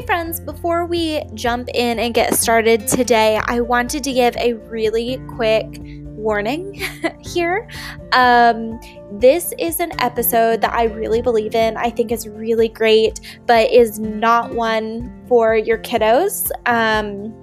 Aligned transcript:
Hey, 0.00 0.06
friends, 0.06 0.40
before 0.40 0.86
we 0.86 1.22
jump 1.34 1.68
in 1.74 1.98
and 1.98 2.14
get 2.14 2.34
started 2.34 2.88
today, 2.88 3.38
I 3.44 3.60
wanted 3.60 4.02
to 4.04 4.14
give 4.14 4.34
a 4.38 4.54
really 4.54 5.18
quick 5.28 5.66
warning 6.06 6.82
here. 7.20 7.68
Um, 8.12 8.80
this 9.12 9.52
is 9.58 9.78
an 9.78 9.92
episode 10.00 10.62
that 10.62 10.72
I 10.72 10.84
really 10.84 11.20
believe 11.20 11.54
in, 11.54 11.76
I 11.76 11.90
think 11.90 12.12
is 12.12 12.26
really 12.26 12.68
great, 12.68 13.20
but 13.44 13.70
is 13.70 13.98
not 13.98 14.54
one 14.54 15.22
for 15.28 15.54
your 15.54 15.76
kiddos. 15.76 16.50
Um, 16.64 17.38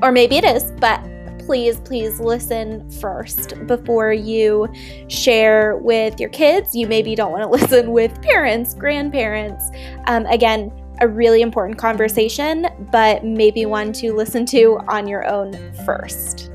or 0.00 0.12
maybe 0.12 0.36
it 0.36 0.44
is, 0.44 0.70
but 0.78 1.02
please, 1.40 1.80
please 1.80 2.20
listen 2.20 2.88
first 2.88 3.54
before 3.66 4.12
you 4.12 4.68
share 5.08 5.76
with 5.78 6.20
your 6.20 6.30
kids. 6.30 6.72
You 6.72 6.86
maybe 6.86 7.16
don't 7.16 7.32
want 7.32 7.42
to 7.42 7.48
listen 7.62 7.90
with 7.90 8.22
parents, 8.22 8.74
grandparents. 8.74 9.68
Um, 10.06 10.24
again, 10.26 10.70
a 11.02 11.08
really 11.08 11.42
important 11.42 11.76
conversation, 11.76 12.68
but 12.92 13.24
maybe 13.24 13.66
one 13.66 13.92
to 13.92 14.12
listen 14.12 14.46
to 14.46 14.78
on 14.86 15.08
your 15.08 15.26
own 15.26 15.52
first. 15.84 16.48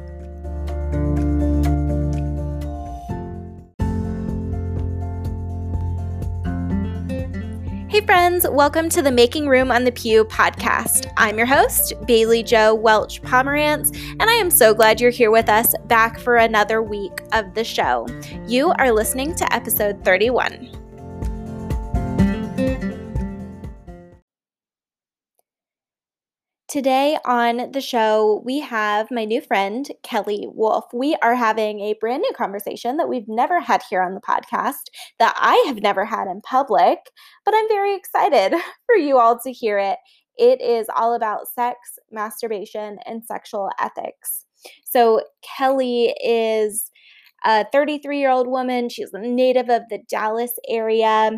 Hey, 7.90 8.06
friends, 8.06 8.48
welcome 8.50 8.88
to 8.88 9.02
the 9.02 9.12
Making 9.12 9.50
Room 9.50 9.70
on 9.70 9.84
the 9.84 9.92
Pew 9.92 10.24
podcast. 10.24 11.12
I'm 11.18 11.38
your 11.38 11.48
host, 11.48 11.94
Bailey 12.06 12.42
Joe 12.42 12.74
Welch 12.74 13.22
Pomerantz, 13.24 13.94
and 14.12 14.24
I 14.24 14.34
am 14.36 14.50
so 14.50 14.74
glad 14.74 15.02
you're 15.02 15.12
here 15.12 15.32
with 15.32 15.50
us 15.50 15.76
back 15.88 16.22
for 16.22 16.38
another 16.38 16.82
week 16.82 17.22
of 17.34 17.54
the 17.54 17.66
show. 17.66 18.08
You 18.48 18.72
are 18.80 18.94
listening 18.94 19.36
to 19.36 19.54
episode 19.54 20.06
31. 20.06 20.87
Today 26.68 27.18
on 27.24 27.72
the 27.72 27.80
show, 27.80 28.42
we 28.44 28.60
have 28.60 29.10
my 29.10 29.24
new 29.24 29.40
friend, 29.40 29.90
Kelly 30.04 30.50
Wolf. 30.50 30.84
We 30.94 31.16
are 31.22 31.34
having 31.34 31.80
a 31.80 31.96
brand 32.02 32.20
new 32.20 32.34
conversation 32.36 32.98
that 32.98 33.08
we've 33.08 33.30
never 33.30 33.62
had 33.62 33.84
here 33.90 34.02
on 34.02 34.16
the 34.16 34.20
podcast, 34.20 34.90
that 35.18 35.34
I 35.38 35.64
have 35.68 35.82
never 35.82 36.04
had 36.04 36.28
in 36.28 36.42
public, 36.42 37.00
but 37.46 37.54
I'm 37.56 37.70
very 37.70 37.96
excited 37.96 38.54
for 38.86 38.96
you 38.96 39.18
all 39.18 39.40
to 39.40 39.54
hear 39.54 39.80
it. 39.80 39.98
It 40.36 40.60
is 40.60 40.88
all 40.94 41.16
about 41.16 41.48
sex, 41.48 41.78
masturbation, 42.12 42.98
and 43.06 43.24
sexual 43.26 43.70
ethics. 43.80 44.44
So, 44.84 45.22
Kelly 45.58 46.14
is 46.22 46.92
a 47.46 47.66
33 47.72 48.20
year 48.20 48.30
old 48.30 48.50
woman. 48.50 48.90
She's 48.90 49.14
a 49.14 49.20
native 49.20 49.70
of 49.70 49.84
the 49.90 50.00
Dallas 50.10 50.52
area. 50.68 51.32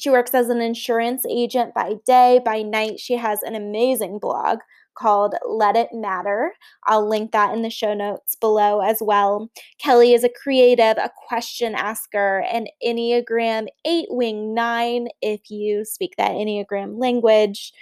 She 0.00 0.08
works 0.08 0.32
as 0.32 0.48
an 0.48 0.62
insurance 0.62 1.26
agent 1.28 1.74
by 1.74 1.94
day. 2.06 2.40
By 2.42 2.62
night, 2.62 2.98
she 2.98 3.16
has 3.16 3.42
an 3.42 3.54
amazing 3.54 4.18
blog 4.18 4.60
called 4.94 5.34
Let 5.46 5.76
It 5.76 5.88
Matter. 5.92 6.52
I'll 6.86 7.06
link 7.06 7.32
that 7.32 7.54
in 7.54 7.60
the 7.62 7.70
show 7.70 7.92
notes 7.92 8.34
below 8.34 8.80
as 8.80 8.98
well. 9.02 9.50
Kelly 9.78 10.14
is 10.14 10.24
a 10.24 10.30
creative, 10.30 10.96
a 10.96 11.10
question 11.28 11.74
asker, 11.74 12.44
an 12.50 12.66
Enneagram 12.84 13.66
8 13.84 14.06
wing 14.08 14.54
9 14.54 15.08
if 15.20 15.50
you 15.50 15.84
speak 15.84 16.14
that 16.16 16.32
Enneagram 16.32 16.98
language. 16.98 17.72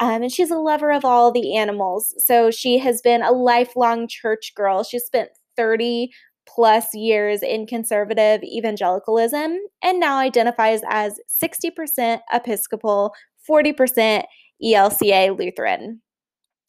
Um, 0.00 0.22
and 0.22 0.32
she's 0.32 0.50
a 0.50 0.58
lover 0.58 0.90
of 0.90 1.04
all 1.04 1.32
the 1.32 1.56
animals. 1.56 2.14
So 2.18 2.50
she 2.50 2.78
has 2.78 3.00
been 3.00 3.22
a 3.22 3.32
lifelong 3.32 4.06
church 4.06 4.52
girl. 4.54 4.82
She 4.84 4.98
spent 4.98 5.30
30 5.56 6.10
plus 6.46 6.94
years 6.94 7.42
in 7.42 7.66
conservative 7.66 8.42
evangelicalism 8.42 9.58
and 9.82 10.00
now 10.00 10.18
identifies 10.18 10.80
as 10.88 11.18
60% 11.42 12.20
Episcopal, 12.32 13.14
40% 13.48 14.24
ELCA 14.62 15.38
Lutheran, 15.38 16.00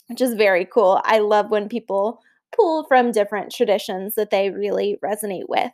which 0.08 0.22
is 0.22 0.34
very 0.34 0.66
cool. 0.66 1.02
I 1.04 1.20
love 1.20 1.50
when 1.50 1.70
people 1.70 2.20
pull 2.56 2.86
from 2.86 3.12
different 3.12 3.52
traditions 3.52 4.16
that 4.16 4.30
they 4.30 4.50
really 4.50 4.98
resonate 5.04 5.50
with. 5.50 5.72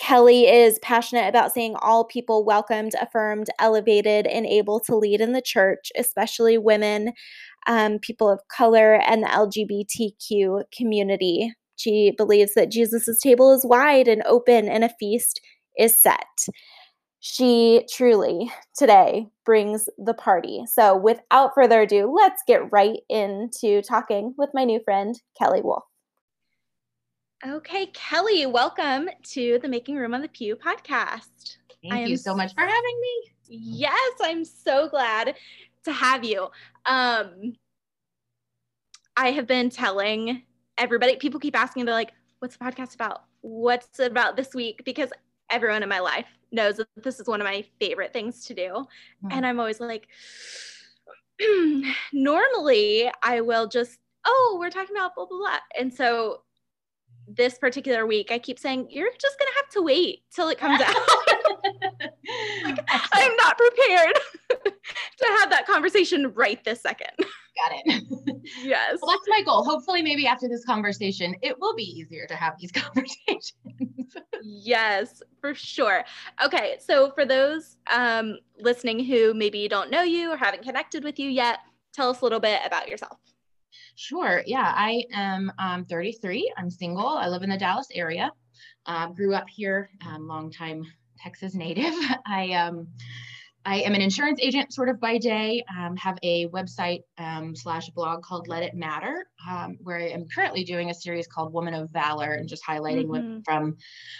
Kelly 0.00 0.48
is 0.48 0.78
passionate 0.80 1.28
about 1.28 1.52
seeing 1.52 1.76
all 1.76 2.04
people 2.04 2.44
welcomed, 2.44 2.92
affirmed, 3.00 3.46
elevated, 3.60 4.26
and 4.26 4.44
able 4.44 4.80
to 4.80 4.96
lead 4.96 5.20
in 5.20 5.32
the 5.32 5.42
church, 5.42 5.92
especially 5.96 6.58
women, 6.58 7.12
um, 7.66 7.98
people 8.00 8.28
of 8.28 8.40
color, 8.48 8.94
and 8.94 9.22
the 9.22 9.28
LGBTQ 9.28 10.64
community. 10.76 11.54
She 11.76 12.12
believes 12.16 12.54
that 12.54 12.70
Jesus' 12.70 13.18
table 13.20 13.52
is 13.52 13.66
wide 13.66 14.08
and 14.08 14.22
open 14.26 14.68
and 14.68 14.84
a 14.84 14.94
feast 14.98 15.40
is 15.78 16.00
set. 16.00 16.46
She 17.20 17.86
truly 17.90 18.52
today 18.76 19.28
brings 19.46 19.88
the 19.96 20.12
party. 20.12 20.64
So, 20.66 20.94
without 20.94 21.52
further 21.54 21.80
ado, 21.80 22.14
let's 22.14 22.42
get 22.46 22.70
right 22.70 22.98
into 23.08 23.80
talking 23.80 24.34
with 24.36 24.50
my 24.52 24.64
new 24.64 24.80
friend, 24.84 25.18
Kelly 25.38 25.62
Wolf. 25.62 25.84
Okay, 27.46 27.86
Kelly, 27.86 28.46
welcome 28.46 29.08
to 29.32 29.58
the 29.60 29.68
Making 29.68 29.96
Room 29.96 30.14
on 30.14 30.22
the 30.22 30.28
Pew 30.28 30.56
podcast. 30.56 31.56
Thank 31.88 32.08
you 32.08 32.16
so 32.16 32.34
much 32.34 32.54
for 32.54 32.60
having 32.60 33.00
me. 33.00 33.34
Yes, 33.48 34.12
I'm 34.22 34.44
so 34.44 34.88
glad 34.88 35.34
to 35.84 35.92
have 35.92 36.24
you. 36.24 36.48
Um, 36.86 37.54
I 39.16 39.30
have 39.30 39.46
been 39.46 39.70
telling 39.70 40.42
everybody, 40.78 41.16
people 41.16 41.40
keep 41.40 41.58
asking, 41.58 41.84
they're 41.84 41.94
like, 41.94 42.12
what's 42.38 42.56
the 42.56 42.64
podcast 42.64 42.94
about? 42.94 43.24
What's 43.40 44.00
it 44.00 44.10
about 44.10 44.36
this 44.36 44.54
week? 44.54 44.82
Because 44.84 45.10
everyone 45.50 45.82
in 45.82 45.88
my 45.88 46.00
life 46.00 46.26
knows 46.52 46.76
that 46.76 46.88
this 47.02 47.20
is 47.20 47.26
one 47.26 47.40
of 47.40 47.44
my 47.44 47.64
favorite 47.80 48.12
things 48.12 48.44
to 48.46 48.54
do. 48.54 48.62
Mm-hmm. 48.62 49.28
And 49.30 49.46
I'm 49.46 49.58
always 49.58 49.80
like, 49.80 50.08
normally 52.12 53.10
I 53.22 53.40
will 53.40 53.66
just, 53.66 53.98
oh, 54.24 54.56
we're 54.58 54.70
talking 54.70 54.96
about 54.96 55.14
blah, 55.14 55.26
blah, 55.26 55.38
blah. 55.38 55.58
And 55.78 55.92
so 55.92 56.42
this 57.26 57.58
particular 57.58 58.06
week, 58.06 58.30
I 58.30 58.38
keep 58.38 58.58
saying, 58.58 58.88
you're 58.90 59.10
just 59.20 59.38
going 59.38 59.50
to 59.50 59.56
have 59.56 59.68
to 59.70 59.82
wait 59.82 60.22
till 60.34 60.48
it 60.48 60.58
comes 60.58 60.80
out. 60.80 60.94
like, 62.64 62.88
I'm 63.12 63.36
not 63.36 63.58
prepared 63.58 64.18
to 65.18 65.26
have 65.40 65.50
that 65.50 65.66
conversation 65.66 66.32
right 66.34 66.62
this 66.64 66.80
second. 66.80 67.10
Got 67.18 67.72
it. 67.84 68.04
Yes. 68.62 68.98
Well, 69.00 69.10
that's 69.10 69.28
my 69.28 69.42
goal. 69.42 69.64
Hopefully, 69.64 70.02
maybe 70.02 70.26
after 70.26 70.48
this 70.48 70.66
conversation, 70.66 71.34
it 71.40 71.58
will 71.58 71.74
be 71.74 71.84
easier 71.84 72.26
to 72.26 72.34
have 72.34 72.54
these 72.60 72.70
conversations. 72.72 73.54
yes, 74.42 75.22
for 75.40 75.54
sure. 75.54 76.04
Okay. 76.44 76.76
So, 76.78 77.10
for 77.12 77.24
those 77.24 77.78
um, 77.90 78.38
listening 78.60 79.02
who 79.02 79.32
maybe 79.32 79.66
don't 79.66 79.90
know 79.90 80.02
you 80.02 80.30
or 80.32 80.36
haven't 80.36 80.62
connected 80.62 81.04
with 81.04 81.18
you 81.18 81.30
yet, 81.30 81.60
tell 81.94 82.10
us 82.10 82.20
a 82.20 82.24
little 82.24 82.40
bit 82.40 82.60
about 82.66 82.88
yourself. 82.88 83.18
Sure. 83.96 84.42
Yeah, 84.46 84.72
I 84.76 85.04
am 85.12 85.50
um, 85.58 85.84
33. 85.86 86.52
I'm 86.58 86.70
single. 86.70 87.06
I 87.06 87.28
live 87.28 87.42
in 87.42 87.50
the 87.50 87.56
Dallas 87.56 87.88
area. 87.94 88.30
Uh, 88.86 89.08
grew 89.08 89.34
up 89.34 89.48
here, 89.48 89.88
um, 90.06 90.28
long 90.28 90.50
time 90.50 90.84
Texas 91.18 91.54
native. 91.54 91.94
I 92.26 92.52
um, 92.52 92.88
I 93.66 93.80
am 93.80 93.94
an 93.94 94.02
insurance 94.02 94.40
agent 94.42 94.74
sort 94.74 94.88
of 94.90 95.00
by 95.00 95.16
day, 95.16 95.64
um, 95.78 95.96
have 95.96 96.18
a 96.22 96.48
website 96.48 97.02
um, 97.16 97.56
slash 97.56 97.88
blog 97.90 98.22
called 98.22 98.46
Let 98.46 98.62
It 98.62 98.74
Matter, 98.74 99.26
um, 99.48 99.78
where 99.82 99.98
I 99.98 100.08
am 100.08 100.26
currently 100.28 100.64
doing 100.64 100.90
a 100.90 100.94
series 100.94 101.26
called 101.26 101.52
Woman 101.52 101.72
of 101.72 101.90
Valor 101.90 102.32
and 102.32 102.48
just 102.48 102.64
highlighting 102.64 103.06
mm-hmm. 103.06 103.38
from 103.44 103.76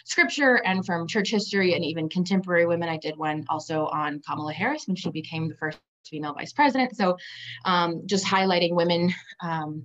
scripture 0.07 0.63
and 0.65 0.85
from 0.85 1.07
church 1.07 1.31
history 1.31 1.75
and 1.75 1.85
even 1.85 2.09
contemporary 2.09 2.65
women. 2.65 2.89
I 2.89 2.97
did 2.97 3.19
one 3.19 3.45
also 3.51 3.87
on 3.87 4.23
Kamala 4.27 4.55
Harris 4.55 4.87
when 4.87 4.97
she 4.97 5.11
became 5.11 5.49
the 5.49 5.57
first 5.57 5.79
female 6.07 6.33
vice 6.33 6.53
president. 6.53 6.97
So 6.97 7.19
um, 7.65 8.03
just 8.07 8.25
highlighting 8.25 8.75
women 8.75 9.13
um, 9.43 9.85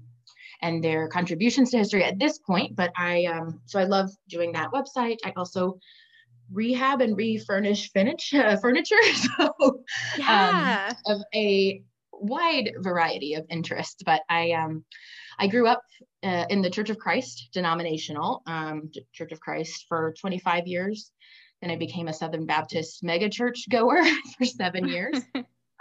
and 0.62 0.84
their 0.84 1.10
contributions 1.10 1.72
to 1.72 1.78
history 1.78 2.04
at 2.04 2.18
this 2.18 2.40
point. 2.40 2.76
But 2.76 2.92
I, 2.96 3.26
um, 3.26 3.62
so 3.66 3.80
I 3.80 3.84
love 3.84 4.10
doing 4.30 4.54
that 4.54 4.72
website. 4.72 5.18
I 5.26 5.34
also 5.36 5.80
rehab 6.52 7.02
and 7.02 7.16
refurnish 7.16 7.92
finish, 7.92 8.34
uh, 8.34 8.58
furniture. 8.58 8.96
So, 9.14 9.54
um, 9.60 9.84
yeah. 10.18 10.94
Um, 11.06 11.18
of 11.18 11.24
a 11.34 11.84
wide 12.12 12.74
variety 12.80 13.36
of 13.36 13.46
interests. 13.50 14.04
But 14.06 14.22
I, 14.30 14.52
um, 14.52 14.84
I 15.38 15.48
grew 15.48 15.68
up 15.68 15.82
uh, 16.24 16.46
in 16.50 16.62
the 16.62 16.70
Church 16.70 16.90
of 16.90 16.98
Christ, 16.98 17.50
denominational 17.54 18.42
um, 18.46 18.92
Church 19.14 19.32
of 19.32 19.40
Christ, 19.40 19.86
for 19.88 20.14
25 20.20 20.68
years. 20.68 21.12
Then 21.62 21.72
I 21.72 21.76
became 21.76 22.08
a 22.08 22.14
Southern 22.14 22.46
Baptist 22.46 23.04
megachurch 23.04 23.70
goer 23.70 24.04
for 24.38 24.46
seven 24.46 24.88
years. 24.88 25.22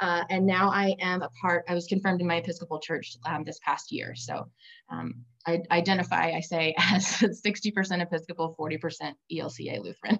Uh, 0.00 0.22
and 0.30 0.46
now 0.46 0.70
I 0.70 0.94
am 1.00 1.22
a 1.22 1.28
part, 1.40 1.64
I 1.68 1.74
was 1.74 1.86
confirmed 1.86 2.20
in 2.20 2.26
my 2.26 2.36
Episcopal 2.36 2.78
church 2.78 3.16
um, 3.26 3.42
this 3.44 3.58
past 3.64 3.90
year. 3.90 4.14
So 4.14 4.48
um, 4.90 5.24
I 5.46 5.60
identify, 5.70 6.32
I 6.32 6.40
say, 6.40 6.74
as 6.78 7.06
60% 7.06 8.02
Episcopal, 8.02 8.54
40% 8.58 9.12
ELCA 9.32 9.82
Lutheran 9.82 10.18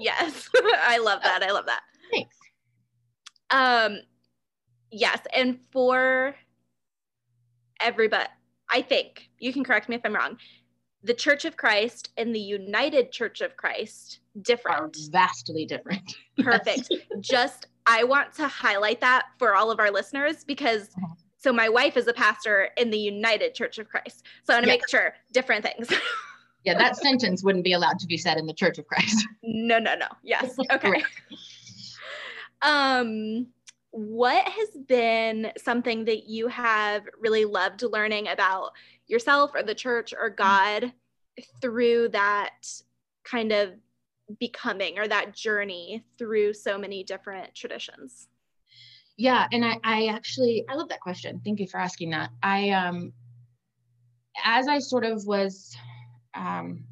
yes. 0.00 0.48
I 0.54 0.98
love 0.98 1.22
that. 1.22 1.42
I 1.42 1.52
love 1.52 1.66
that. 1.66 1.82
Thanks. 2.10 2.36
Um 3.50 3.98
yes, 4.90 5.20
and 5.34 5.58
for 5.72 6.34
everybody, 7.80 8.28
I 8.70 8.82
think 8.82 9.28
you 9.38 9.52
can 9.52 9.64
correct 9.64 9.88
me 9.88 9.96
if 9.96 10.02
I'm 10.04 10.14
wrong. 10.14 10.38
The 11.04 11.14
Church 11.14 11.44
of 11.44 11.56
Christ 11.56 12.10
and 12.16 12.34
the 12.34 12.40
United 12.40 13.10
Church 13.10 13.40
of 13.40 13.56
Christ 13.56 14.20
different. 14.42 14.80
Are 14.80 14.90
vastly 15.10 15.66
different. 15.66 16.14
Perfect. 16.38 16.92
Just 17.20 17.66
I 17.86 18.04
want 18.04 18.32
to 18.34 18.46
highlight 18.46 19.00
that 19.00 19.26
for 19.38 19.54
all 19.54 19.70
of 19.70 19.80
our 19.80 19.90
listeners 19.90 20.44
because 20.44 20.90
uh-huh. 20.96 21.14
so 21.36 21.52
my 21.52 21.68
wife 21.68 21.96
is 21.96 22.06
a 22.06 22.12
pastor 22.12 22.68
in 22.76 22.90
the 22.90 22.98
United 22.98 23.54
Church 23.54 23.78
of 23.78 23.88
Christ. 23.88 24.24
So 24.44 24.52
I 24.52 24.56
want 24.56 24.64
to 24.64 24.70
yeah. 24.70 24.74
make 24.74 24.88
sure 24.88 25.14
different 25.32 25.64
things. 25.64 25.92
yeah, 26.64 26.78
that 26.78 26.96
sentence 26.96 27.42
wouldn't 27.42 27.64
be 27.64 27.72
allowed 27.72 27.98
to 27.98 28.06
be 28.06 28.16
said 28.16 28.38
in 28.38 28.46
the 28.46 28.54
Church 28.54 28.78
of 28.78 28.86
Christ. 28.86 29.26
No, 29.44 29.78
no, 29.78 29.96
no. 29.96 30.06
Yes. 30.22 30.56
Okay. 30.72 31.02
um 32.62 33.48
what 33.90 34.48
has 34.48 34.68
been 34.86 35.52
something 35.58 36.04
that 36.06 36.26
you 36.28 36.48
have 36.48 37.02
really 37.20 37.44
loved 37.44 37.82
learning 37.82 38.28
about 38.28 38.70
yourself 39.06 39.50
or 39.54 39.62
the 39.62 39.74
church 39.74 40.14
or 40.18 40.30
God 40.30 40.92
through 41.60 42.08
that 42.10 42.54
kind 43.24 43.52
of 43.52 43.74
becoming 44.38 44.98
or 44.98 45.06
that 45.08 45.34
journey 45.34 46.04
through 46.18 46.54
so 46.54 46.78
many 46.78 47.04
different 47.04 47.54
traditions? 47.54 48.28
Yeah, 49.16 49.46
and 49.52 49.64
I, 49.64 49.78
I 49.84 50.06
actually 50.06 50.64
I 50.68 50.74
love 50.74 50.88
that 50.88 51.00
question. 51.00 51.40
Thank 51.44 51.60
you 51.60 51.68
for 51.68 51.78
asking 51.78 52.10
that. 52.10 52.30
I 52.42 52.70
um 52.70 53.12
as 54.44 54.68
I 54.68 54.78
sort 54.78 55.04
of 55.04 55.26
was 55.26 55.76
um 56.34 56.84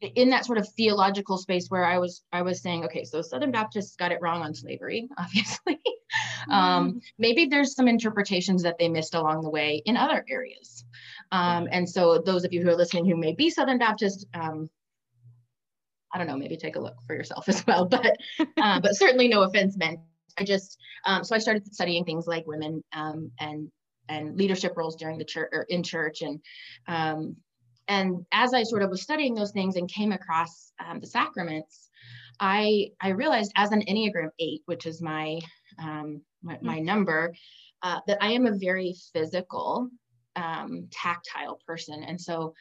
in 0.00 0.30
that 0.30 0.44
sort 0.44 0.58
of 0.58 0.68
theological 0.74 1.38
space 1.38 1.68
where 1.68 1.84
I 1.84 1.98
was 1.98 2.22
I 2.32 2.42
was 2.42 2.60
saying, 2.60 2.84
okay, 2.84 3.04
so 3.04 3.22
Southern 3.22 3.50
Baptists 3.50 3.96
got 3.96 4.12
it 4.12 4.18
wrong 4.20 4.42
on 4.42 4.54
slavery, 4.54 5.08
obviously. 5.18 5.80
um, 6.50 6.88
mm-hmm. 6.90 6.98
maybe 7.18 7.46
there's 7.46 7.74
some 7.74 7.88
interpretations 7.88 8.62
that 8.62 8.78
they 8.78 8.88
missed 8.88 9.14
along 9.14 9.42
the 9.42 9.50
way 9.50 9.82
in 9.86 9.96
other 9.96 10.24
areas. 10.28 10.84
Um, 11.32 11.68
and 11.70 11.88
so 11.88 12.22
those 12.24 12.44
of 12.44 12.52
you 12.52 12.62
who 12.62 12.68
are 12.68 12.76
listening 12.76 13.06
who 13.06 13.16
may 13.16 13.34
be 13.34 13.50
Southern 13.50 13.78
Baptist, 13.78 14.26
um, 14.34 14.68
I 16.12 16.18
don't 16.18 16.26
know, 16.26 16.36
maybe 16.36 16.56
take 16.56 16.76
a 16.76 16.80
look 16.80 16.96
for 17.06 17.14
yourself 17.14 17.48
as 17.48 17.66
well. 17.66 17.86
But 17.86 18.16
uh, 18.56 18.80
but 18.80 18.94
certainly 18.94 19.28
no 19.28 19.42
offense 19.42 19.76
meant. 19.76 20.00
I 20.38 20.44
just 20.44 20.78
um, 21.06 21.24
so 21.24 21.34
I 21.34 21.38
started 21.38 21.72
studying 21.72 22.04
things 22.04 22.26
like 22.26 22.46
women 22.46 22.84
um, 22.92 23.30
and 23.40 23.70
and 24.08 24.36
leadership 24.36 24.74
roles 24.76 24.94
during 24.94 25.18
the 25.18 25.24
church 25.24 25.48
or 25.52 25.62
in 25.62 25.82
church 25.82 26.22
and 26.22 26.40
um, 26.86 27.36
and 27.88 28.24
as 28.32 28.54
I 28.54 28.62
sort 28.62 28.82
of 28.82 28.90
was 28.90 29.02
studying 29.02 29.34
those 29.34 29.52
things 29.52 29.76
and 29.76 29.88
came 29.88 30.12
across 30.12 30.72
um, 30.84 31.00
the 31.00 31.06
sacraments, 31.06 31.88
I 32.40 32.90
I 33.00 33.10
realized 33.10 33.52
as 33.56 33.72
an 33.72 33.82
Enneagram 33.82 34.30
eight, 34.38 34.62
which 34.66 34.86
is 34.86 35.00
my 35.00 35.40
um, 35.78 36.22
my, 36.42 36.58
my, 36.62 36.78
number, 36.78 37.34
uh, 37.82 38.00
that 38.06 38.18
I 38.22 38.32
am 38.32 38.46
a 38.46 38.56
very 38.56 38.94
physical, 39.12 39.90
um, 40.36 40.88
tactile 40.90 41.60
person, 41.66 42.02
and 42.02 42.20
so 42.20 42.54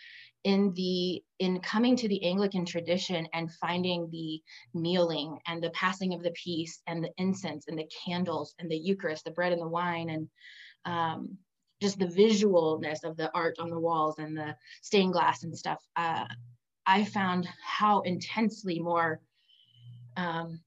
in 0.44 0.72
the 0.76 1.24
in 1.40 1.60
coming 1.60 1.96
to 1.96 2.08
the 2.08 2.24
Anglican 2.24 2.66
tradition 2.66 3.28
and 3.34 3.52
finding 3.54 4.10
the 4.12 4.42
kneeling 4.74 5.40
and 5.48 5.62
the 5.62 5.72
passing 5.72 6.14
of 6.14 6.24
the 6.24 6.32
peace 6.32 6.82
and 6.88 7.04
the 7.04 7.12
incense 7.18 7.66
and 7.68 7.78
the 7.78 7.90
candles 8.06 8.54
and 8.60 8.70
the 8.70 8.78
Eucharist, 8.78 9.26
the 9.26 9.32
bread 9.32 9.52
and 9.52 9.62
the 9.62 9.68
wine 9.68 10.10
and 10.10 10.30
um, 10.86 11.38
just 11.82 12.00
the 12.00 12.06
visualness 12.06 13.04
of 13.04 13.18
the 13.18 13.32
art 13.34 13.56
on 13.60 13.70
the 13.70 13.80
walls 13.80 14.20
and 14.20 14.38
the 14.38 14.56
stained 14.82 15.14
glass 15.14 15.44
and 15.44 15.58
stuff, 15.58 15.84
uh, 15.96 16.26
I 16.86 17.04
found 17.04 17.48
how 17.64 18.02
intensely 18.02 18.80
more 18.80 19.20
um, 20.18 20.62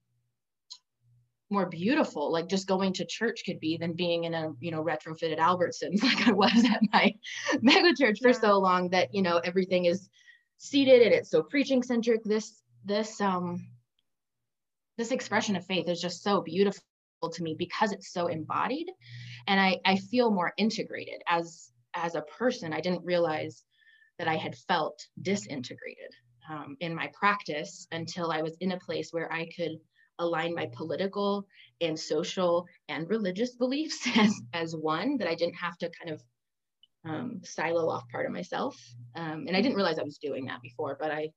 more 1.50 1.66
beautiful 1.66 2.30
like 2.30 2.48
just 2.48 2.66
going 2.66 2.92
to 2.92 3.06
church 3.06 3.42
could 3.46 3.58
be 3.60 3.76
than 3.78 3.94
being 3.94 4.24
in 4.24 4.34
a 4.34 4.52
you 4.60 4.70
know 4.70 4.84
retrofitted 4.84 5.38
albertsons 5.38 6.02
like 6.02 6.28
i 6.28 6.32
was 6.32 6.64
at 6.64 6.80
my 6.92 7.14
mega 7.62 7.94
church 7.94 8.18
for 8.20 8.28
yeah. 8.28 8.40
so 8.40 8.58
long 8.58 8.90
that 8.90 9.14
you 9.14 9.22
know 9.22 9.38
everything 9.38 9.86
is 9.86 10.08
seated 10.58 11.02
and 11.02 11.14
it's 11.14 11.30
so 11.30 11.42
preaching 11.42 11.82
centric 11.82 12.22
this 12.24 12.62
this 12.84 13.20
um 13.20 13.66
this 14.98 15.10
expression 15.10 15.56
of 15.56 15.64
faith 15.64 15.88
is 15.88 16.00
just 16.00 16.22
so 16.22 16.40
beautiful 16.42 16.82
to 17.26 17.42
me 17.42 17.56
because 17.58 17.92
it's 17.92 18.12
so 18.12 18.28
embodied 18.28 18.86
and 19.48 19.60
I, 19.60 19.78
I 19.84 19.96
feel 19.96 20.30
more 20.30 20.52
integrated. 20.56 21.20
As 21.28 21.72
as 21.94 22.14
a 22.14 22.22
person 22.22 22.72
i 22.72 22.80
didn't 22.80 23.04
realize 23.04 23.64
that 24.18 24.28
i 24.28 24.36
had 24.36 24.56
felt 24.56 25.06
disintegrated 25.22 26.12
um, 26.50 26.76
in 26.80 26.94
my 26.94 27.10
practice 27.18 27.86
until 27.92 28.30
i 28.30 28.42
was 28.42 28.56
in 28.60 28.72
a 28.72 28.78
place 28.80 29.10
where 29.10 29.32
i 29.32 29.48
could 29.56 29.72
align 30.18 30.54
my 30.54 30.68
political 30.74 31.46
and 31.80 31.98
social 31.98 32.66
and 32.88 33.08
religious 33.08 33.54
beliefs 33.54 34.06
as, 34.16 34.40
as 34.52 34.76
one 34.76 35.16
that 35.18 35.28
i 35.28 35.34
didn't 35.34 35.54
have 35.54 35.76
to 35.78 35.90
kind 36.00 36.14
of 36.14 36.22
um, 37.04 37.40
silo 37.44 37.88
off 37.88 38.08
part 38.10 38.26
of 38.26 38.32
myself. 38.32 38.76
Um, 39.16 39.44
and 39.46 39.56
i 39.56 39.62
didn't 39.62 39.76
realize 39.76 39.98
i 39.98 40.02
was 40.02 40.18
doing 40.18 40.46
that 40.46 40.60
before 40.62 40.96
but 41.00 41.10
i 41.10 41.30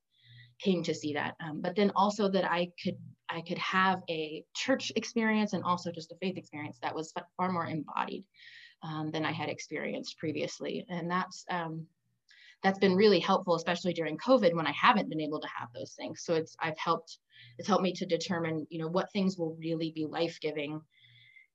came 0.61 0.83
to 0.83 0.93
see 0.93 1.13
that 1.13 1.35
um, 1.43 1.61
but 1.61 1.75
then 1.75 1.91
also 1.95 2.29
that 2.29 2.49
i 2.49 2.69
could 2.83 2.97
I 3.33 3.41
could 3.41 3.57
have 3.57 4.01
a 4.09 4.43
church 4.53 4.91
experience 4.95 5.53
and 5.53 5.63
also 5.63 5.91
just 5.91 6.11
a 6.11 6.15
faith 6.15 6.37
experience 6.37 6.77
that 6.81 6.93
was 6.93 7.13
far 7.37 7.51
more 7.51 7.65
embodied 7.65 8.25
um, 8.83 9.11
than 9.11 9.25
I 9.25 9.31
had 9.31 9.49
experienced 9.49 10.17
previously. 10.17 10.85
And 10.89 11.09
that's 11.09 11.45
um, 11.49 11.85
that's 12.63 12.79
been 12.79 12.95
really 12.95 13.19
helpful, 13.19 13.55
especially 13.55 13.93
during 13.93 14.17
COVID 14.17 14.53
when 14.53 14.67
I 14.67 14.71
haven't 14.71 15.09
been 15.09 15.21
able 15.21 15.39
to 15.39 15.47
have 15.57 15.69
those 15.73 15.93
things. 15.93 16.23
So 16.23 16.33
it's 16.35 16.55
I've 16.59 16.77
helped 16.77 17.17
it's 17.57 17.67
helped 17.67 17.83
me 17.83 17.93
to 17.93 18.05
determine, 18.05 18.67
you 18.69 18.79
know, 18.79 18.87
what 18.87 19.11
things 19.11 19.37
will 19.37 19.55
really 19.59 19.91
be 19.91 20.05
life-giving 20.05 20.81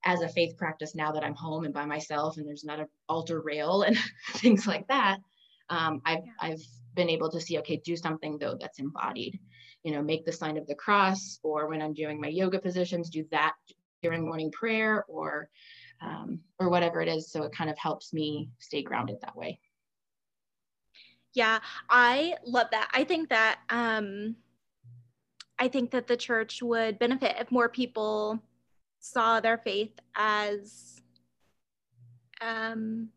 as 0.05 0.21
a 0.21 0.29
faith 0.29 0.57
practice 0.57 0.95
now 0.95 1.13
that 1.13 1.25
I'm 1.25 1.35
home 1.35 1.65
and 1.65 1.75
by 1.75 1.85
myself 1.85 2.37
and 2.37 2.47
there's 2.47 2.65
not 2.65 2.81
an 2.81 2.87
altar 3.09 3.41
rail 3.41 3.83
and 3.87 3.97
things 4.35 4.67
like 4.67 4.87
that. 4.89 5.19
Um, 5.69 6.01
I've. 6.05 6.25
I've 6.41 6.63
been 6.97 7.09
able 7.09 7.31
to 7.31 7.41
see, 7.41 7.59
okay, 7.59 7.77
do 7.77 7.97
something 7.97 8.39
though 8.39 8.57
that's 8.61 8.81
embodied 8.81 9.39
you 9.87 9.93
know, 9.93 10.03
make 10.03 10.25
the 10.25 10.33
sign 10.33 10.57
of 10.57 10.67
the 10.67 10.75
cross, 10.75 11.39
or 11.45 11.69
when 11.69 11.81
I'm 11.81 11.95
doing 11.95 12.21
my 12.21 12.27
yoga 12.27 12.59
positions, 12.59 13.09
do 13.09 13.25
that 13.31 13.53
during 14.03 14.25
morning 14.25 14.51
prayer 14.51 15.05
or 15.07 15.49
um, 16.03 16.41
or 16.59 16.69
whatever 16.69 17.01
it 17.01 17.09
is. 17.09 17.31
So 17.31 17.45
it 17.45 17.53
kind 17.53 17.71
of 17.71 17.79
helps 17.79 18.13
me 18.13 18.51
stay 18.59 18.83
grounded 18.83 19.19
that 19.23 19.37
way. 19.37 19.61
Yeah, 21.35 21.61
I 21.89 22.35
love 22.45 22.67
that. 22.73 22.91
I 22.93 23.05
think 23.05 23.29
that 23.29 23.61
um, 23.71 24.35
I 25.57 25.69
think 25.69 25.93
that 25.93 26.09
the 26.09 26.17
church 26.17 26.61
would 26.65 26.99
benefit 26.99 27.37
if 27.39 27.53
more 27.53 27.69
people 27.69 28.41
saw 28.99 29.39
their 29.39 29.59
faith 29.59 29.93
as 30.17 31.01
um, 32.41 33.11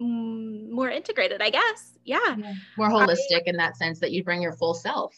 Mm, 0.00 0.70
more 0.70 0.90
integrated. 0.90 1.42
I 1.42 1.50
guess. 1.50 1.98
Yeah. 2.04 2.36
yeah. 2.36 2.54
More 2.76 2.88
holistic 2.88 3.42
I, 3.46 3.46
in 3.46 3.56
that 3.56 3.76
sense 3.76 3.98
that 4.00 4.12
you 4.12 4.24
bring 4.24 4.42
your 4.42 4.52
full 4.52 4.74
self 4.74 5.14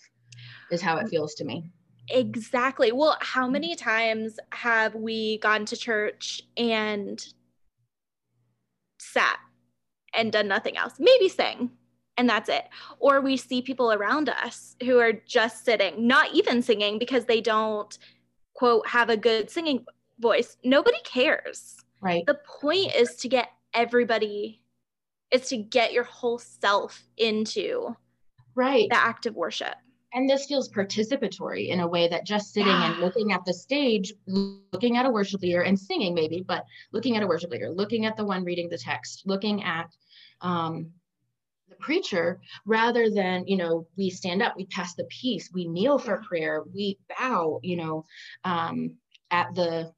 is 0.70 0.80
how 0.80 0.96
it 0.96 1.06
mm. 1.06 1.10
feels 1.10 1.34
to 1.34 1.44
me. 1.44 1.70
Exactly. 2.08 2.92
Well, 2.92 3.16
how 3.20 3.46
mm. 3.46 3.52
many 3.52 3.76
times 3.76 4.38
have 4.52 4.94
we 4.94 5.38
gone 5.38 5.64
to 5.66 5.76
church 5.76 6.42
and 6.56 7.24
sat 8.98 9.38
and 10.14 10.32
done 10.32 10.48
nothing 10.48 10.76
else? 10.76 10.94
Maybe 10.98 11.28
sing, 11.28 11.70
and 12.16 12.28
that's 12.28 12.48
it. 12.48 12.64
Or 12.98 13.20
we 13.20 13.36
see 13.36 13.62
people 13.62 13.92
around 13.92 14.28
us 14.28 14.76
who 14.82 14.98
are 14.98 15.12
just 15.12 15.64
sitting, 15.64 16.06
not 16.06 16.34
even 16.34 16.62
singing 16.62 16.98
because 16.98 17.26
they 17.26 17.40
don't, 17.40 17.96
quote, 18.54 18.86
have 18.88 19.10
a 19.10 19.16
good 19.16 19.50
singing 19.50 19.84
voice. 20.18 20.56
Nobody 20.64 20.98
cares. 21.04 21.76
Right. 22.00 22.24
The 22.26 22.40
point 22.60 22.94
is 22.94 23.16
to 23.16 23.28
get 23.28 23.50
everybody, 23.74 24.59
is 25.30 25.48
to 25.48 25.56
get 25.56 25.92
your 25.92 26.04
whole 26.04 26.38
self 26.38 27.04
into 27.16 27.96
right. 28.54 28.88
the 28.90 28.96
act 28.96 29.26
of 29.26 29.34
worship. 29.34 29.74
And 30.12 30.28
this 30.28 30.46
feels 30.46 30.68
participatory 30.68 31.68
in 31.68 31.80
a 31.80 31.86
way 31.86 32.08
that 32.08 32.26
just 32.26 32.52
sitting 32.52 32.72
yeah. 32.72 32.92
and 32.92 33.00
looking 33.00 33.32
at 33.32 33.44
the 33.44 33.54
stage 33.54 34.12
looking 34.26 34.96
at 34.96 35.06
a 35.06 35.10
worship 35.10 35.40
leader 35.40 35.62
and 35.62 35.78
singing 35.78 36.14
maybe 36.14 36.44
but 36.46 36.64
looking 36.92 37.16
at 37.16 37.22
a 37.22 37.26
worship 37.26 37.50
leader 37.50 37.70
looking 37.70 38.06
at 38.06 38.16
the 38.16 38.24
one 38.24 38.44
reading 38.44 38.68
the 38.68 38.78
text 38.78 39.22
looking 39.24 39.62
at 39.62 39.86
um, 40.40 40.90
the 41.68 41.76
preacher 41.76 42.40
rather 42.66 43.08
than 43.08 43.46
you 43.46 43.56
know 43.56 43.86
we 43.96 44.10
stand 44.10 44.42
up 44.42 44.56
we 44.56 44.66
pass 44.66 44.94
the 44.94 45.04
peace 45.04 45.48
we 45.54 45.68
kneel 45.68 45.96
for 45.96 46.22
prayer 46.28 46.64
we 46.74 46.98
bow 47.16 47.60
you 47.62 47.76
know 47.76 48.04
um, 48.42 48.96
at 49.30 49.54
the 49.54 49.92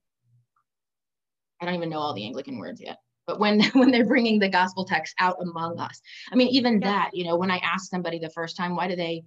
i 1.60 1.64
don't 1.64 1.74
even 1.74 1.88
know 1.88 1.98
all 1.98 2.12
the 2.12 2.26
anglican 2.26 2.58
words 2.58 2.82
yet 2.82 2.98
but 3.26 3.38
when 3.38 3.62
when 3.72 3.90
they're 3.90 4.06
bringing 4.06 4.38
the 4.38 4.48
gospel 4.48 4.84
text 4.84 5.14
out 5.18 5.36
among 5.40 5.78
us 5.78 6.00
i 6.30 6.36
mean 6.36 6.48
even 6.48 6.80
yeah. 6.80 6.88
that 6.88 7.10
you 7.12 7.24
know 7.24 7.36
when 7.36 7.50
i 7.50 7.58
ask 7.58 7.90
somebody 7.90 8.18
the 8.18 8.30
first 8.30 8.56
time 8.56 8.76
why 8.76 8.88
do 8.88 8.96
they 8.96 9.24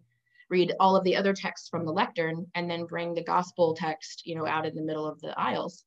read 0.50 0.74
all 0.80 0.96
of 0.96 1.04
the 1.04 1.16
other 1.16 1.34
texts 1.34 1.70
from 1.70 1.86
the 1.86 1.92
lectern 1.92 2.46
and 2.54 2.70
then 2.70 2.86
bring 2.86 3.14
the 3.14 3.24
gospel 3.24 3.74
text 3.74 4.26
you 4.26 4.36
know 4.36 4.46
out 4.46 4.66
in 4.66 4.76
the 4.76 4.82
middle 4.82 5.08
of 5.08 5.20
the 5.22 5.38
aisles 5.40 5.84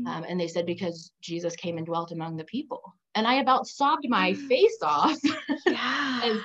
mm-hmm. 0.00 0.06
um, 0.06 0.24
and 0.28 0.40
they 0.40 0.48
said 0.48 0.66
because 0.66 1.12
jesus 1.20 1.54
came 1.56 1.76
and 1.76 1.86
dwelt 1.86 2.12
among 2.12 2.36
the 2.36 2.44
people 2.44 2.94
and 3.14 3.26
i 3.26 3.34
about 3.34 3.66
sobbed 3.66 4.08
my 4.08 4.32
mm. 4.32 4.48
face 4.48 4.78
off 4.82 5.18
yeah. 5.66 6.40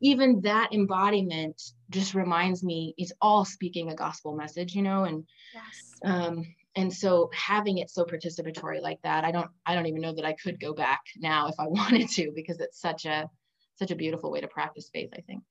even 0.00 0.40
that 0.40 0.72
embodiment 0.72 1.60
just 1.90 2.14
reminds 2.14 2.64
me 2.64 2.94
it's 2.98 3.12
all 3.20 3.44
speaking 3.44 3.90
a 3.90 3.94
gospel 3.94 4.34
message 4.34 4.74
you 4.74 4.82
know 4.82 5.04
and 5.04 5.24
yes. 5.54 5.92
um 6.04 6.44
and 6.78 6.92
so 6.92 7.28
having 7.34 7.78
it 7.78 7.90
so 7.90 8.04
participatory 8.04 8.80
like 8.80 9.00
that 9.02 9.24
i 9.24 9.30
don't 9.30 9.50
i 9.66 9.74
don't 9.74 9.86
even 9.86 10.00
know 10.00 10.14
that 10.14 10.24
i 10.24 10.32
could 10.32 10.58
go 10.60 10.72
back 10.72 11.00
now 11.18 11.48
if 11.48 11.54
i 11.58 11.66
wanted 11.78 12.08
to 12.08 12.30
because 12.34 12.60
it's 12.60 12.80
such 12.80 13.04
a 13.04 13.28
such 13.76 13.90
a 13.90 13.96
beautiful 13.96 14.30
way 14.30 14.40
to 14.40 14.48
practice 14.48 14.88
faith 14.92 15.10
i 15.16 15.20
think 15.22 15.42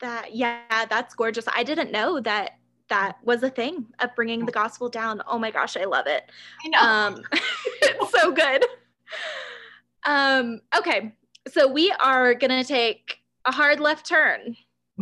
that 0.00 0.34
yeah 0.34 0.84
that's 0.88 1.14
gorgeous 1.14 1.46
i 1.54 1.62
didn't 1.62 1.92
know 1.92 2.18
that 2.18 2.52
that 2.88 3.16
was 3.22 3.42
a 3.42 3.50
thing 3.50 3.86
of 4.00 4.14
bringing 4.14 4.44
the 4.44 4.52
gospel 4.52 4.88
down. 4.88 5.22
Oh 5.26 5.38
my 5.38 5.50
gosh, 5.50 5.76
I 5.76 5.84
love 5.84 6.06
it. 6.06 6.30
I 6.64 6.68
know. 6.68 6.78
Um, 6.80 7.22
it's 7.82 8.10
so 8.10 8.32
good. 8.32 8.64
Um, 10.06 10.60
okay, 10.76 11.14
so 11.48 11.66
we 11.66 11.90
are 11.92 12.34
gonna 12.34 12.64
take 12.64 13.18
a 13.44 13.52
hard 13.52 13.80
left 13.80 14.06
turn 14.06 14.56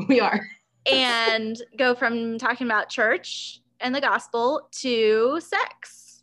we 0.08 0.20
are. 0.20 0.46
and 0.90 1.60
go 1.78 1.94
from 1.94 2.38
talking 2.38 2.66
about 2.66 2.88
church 2.88 3.61
and 3.82 3.94
the 3.94 4.00
gospel 4.00 4.68
to 4.80 5.40
sex 5.40 6.22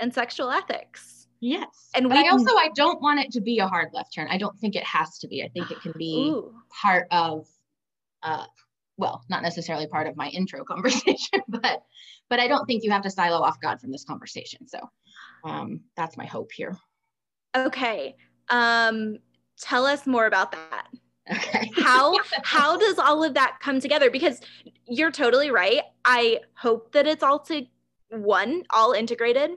and 0.00 0.12
sexual 0.12 0.50
ethics. 0.50 1.28
Yes. 1.40 1.90
And 1.94 2.10
we 2.10 2.22
we 2.22 2.28
also 2.28 2.56
I 2.56 2.70
don't 2.74 3.00
want 3.00 3.20
it 3.20 3.30
to 3.32 3.40
be 3.40 3.58
a 3.58 3.68
hard 3.68 3.90
left 3.92 4.14
turn. 4.14 4.28
I 4.30 4.38
don't 4.38 4.58
think 4.58 4.74
it 4.74 4.84
has 4.84 5.18
to 5.18 5.28
be. 5.28 5.42
I 5.42 5.48
think 5.48 5.70
it 5.70 5.80
can 5.80 5.92
be 5.96 6.30
Ooh. 6.30 6.54
part 6.82 7.06
of 7.10 7.46
uh 8.22 8.46
well, 8.98 9.22
not 9.28 9.42
necessarily 9.42 9.86
part 9.86 10.06
of 10.06 10.16
my 10.16 10.28
intro 10.28 10.64
conversation, 10.72 11.42
but 11.48 11.82
but 12.28 12.40
I 12.40 12.48
don't 12.48 12.66
think 12.66 12.82
you 12.82 12.90
have 12.90 13.02
to 13.02 13.10
silo 13.10 13.42
off 13.42 13.60
God 13.60 13.80
from 13.80 13.92
this 13.92 14.04
conversation. 14.04 14.66
So 14.66 14.80
um 15.44 15.82
that's 15.96 16.16
my 16.16 16.26
hope 16.26 16.50
here. 16.52 16.76
Okay. 17.56 18.16
Um, 18.48 19.18
tell 19.60 19.86
us 19.86 20.06
more 20.06 20.26
about 20.26 20.52
that. 20.52 20.75
Okay. 21.30 21.70
How 21.76 22.16
how 22.44 22.76
does 22.78 22.98
all 22.98 23.24
of 23.24 23.34
that 23.34 23.58
come 23.60 23.80
together? 23.80 24.10
Because 24.10 24.40
you're 24.86 25.10
totally 25.10 25.50
right. 25.50 25.82
I 26.04 26.40
hope 26.54 26.92
that 26.92 27.06
it's 27.06 27.22
all 27.22 27.40
to 27.40 27.66
one, 28.10 28.62
all 28.70 28.92
integrated, 28.92 29.52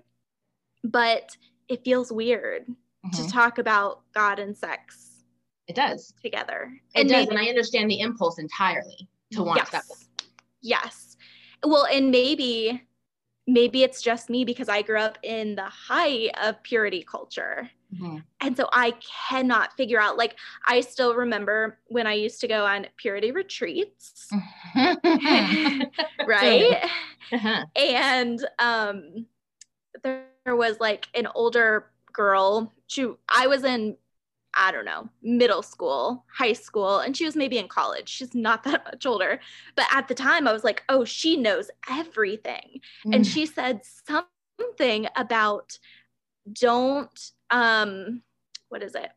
but 0.84 1.36
it 1.68 1.84
feels 1.84 2.12
weird 2.12 2.66
to 3.14 3.22
Mhm. 3.22 3.32
talk 3.32 3.58
about 3.60 4.02
God 4.14 4.40
and 4.40 4.58
sex 4.58 5.24
It 5.68 5.76
does. 5.76 6.14
together. 6.22 6.74
It 6.96 7.04
does. 7.04 7.12
maybe- 7.12 7.30
And 7.30 7.40
I 7.40 7.46
understand 7.50 7.90
the 7.92 8.00
impulse 8.00 8.40
entirely 8.40 9.08
to 9.34 9.44
want 9.44 9.58
yes. 9.58 9.70
that. 9.70 9.84
Yes. 10.62 11.16
Well, 11.64 11.86
and 11.86 12.10
maybe 12.12 12.82
maybe 13.48 13.82
it's 13.84 14.02
just 14.02 14.30
me 14.30 14.46
because 14.46 14.70
I 14.70 14.82
grew 14.84 15.00
up 15.00 15.18
in 15.24 15.56
the 15.56 15.64
height 15.64 16.30
of 16.42 16.62
purity 16.64 17.04
culture. 17.04 17.70
Mhm. 17.94 18.24
And 18.42 18.56
so 18.56 18.70
I 18.72 18.94
cannot 19.30 19.76
figure 19.76 20.00
out 20.00 20.18
like 20.18 20.38
I 20.66 20.82
still 20.82 21.16
remember 21.16 21.80
when 21.88 22.08
I 22.08 22.14
used 22.14 22.40
to 22.42 22.48
go 22.48 22.66
on 22.66 22.88
purity 22.98 23.32
retreats, 23.32 24.30
right? 26.26 26.84
Uh-huh. 27.32 27.66
and 27.76 28.44
um 28.58 29.26
there 30.04 30.56
was 30.56 30.80
like 30.80 31.08
an 31.14 31.28
older 31.36 31.92
girl 32.14 32.72
she 32.88 33.08
i 33.30 33.46
was 33.48 33.64
in 33.64 33.96
i 34.56 34.72
don't 34.72 34.86
know 34.86 35.08
middle 35.22 35.62
school 35.62 36.26
high 36.36 36.54
school 36.54 37.00
and 37.00 37.16
she 37.16 37.26
was 37.26 37.36
maybe 37.36 37.58
in 37.60 37.68
college 37.68 38.10
she's 38.10 38.34
not 38.34 38.64
that 38.66 38.84
much 38.86 39.06
older 39.06 39.40
but 39.76 39.86
at 39.94 40.08
the 40.08 40.16
time 40.16 40.48
i 40.48 40.54
was 40.54 40.64
like 40.64 40.84
oh 40.90 41.06
she 41.06 41.38
knows 41.38 41.70
everything 41.90 42.82
and 43.12 43.26
Mm. 43.26 43.28
she 43.28 43.46
said 43.46 43.82
something 43.86 45.08
about 45.16 45.78
don't 46.54 47.32
um 47.52 48.22
what 48.70 48.84
is 48.84 48.96
it? 48.96 49.10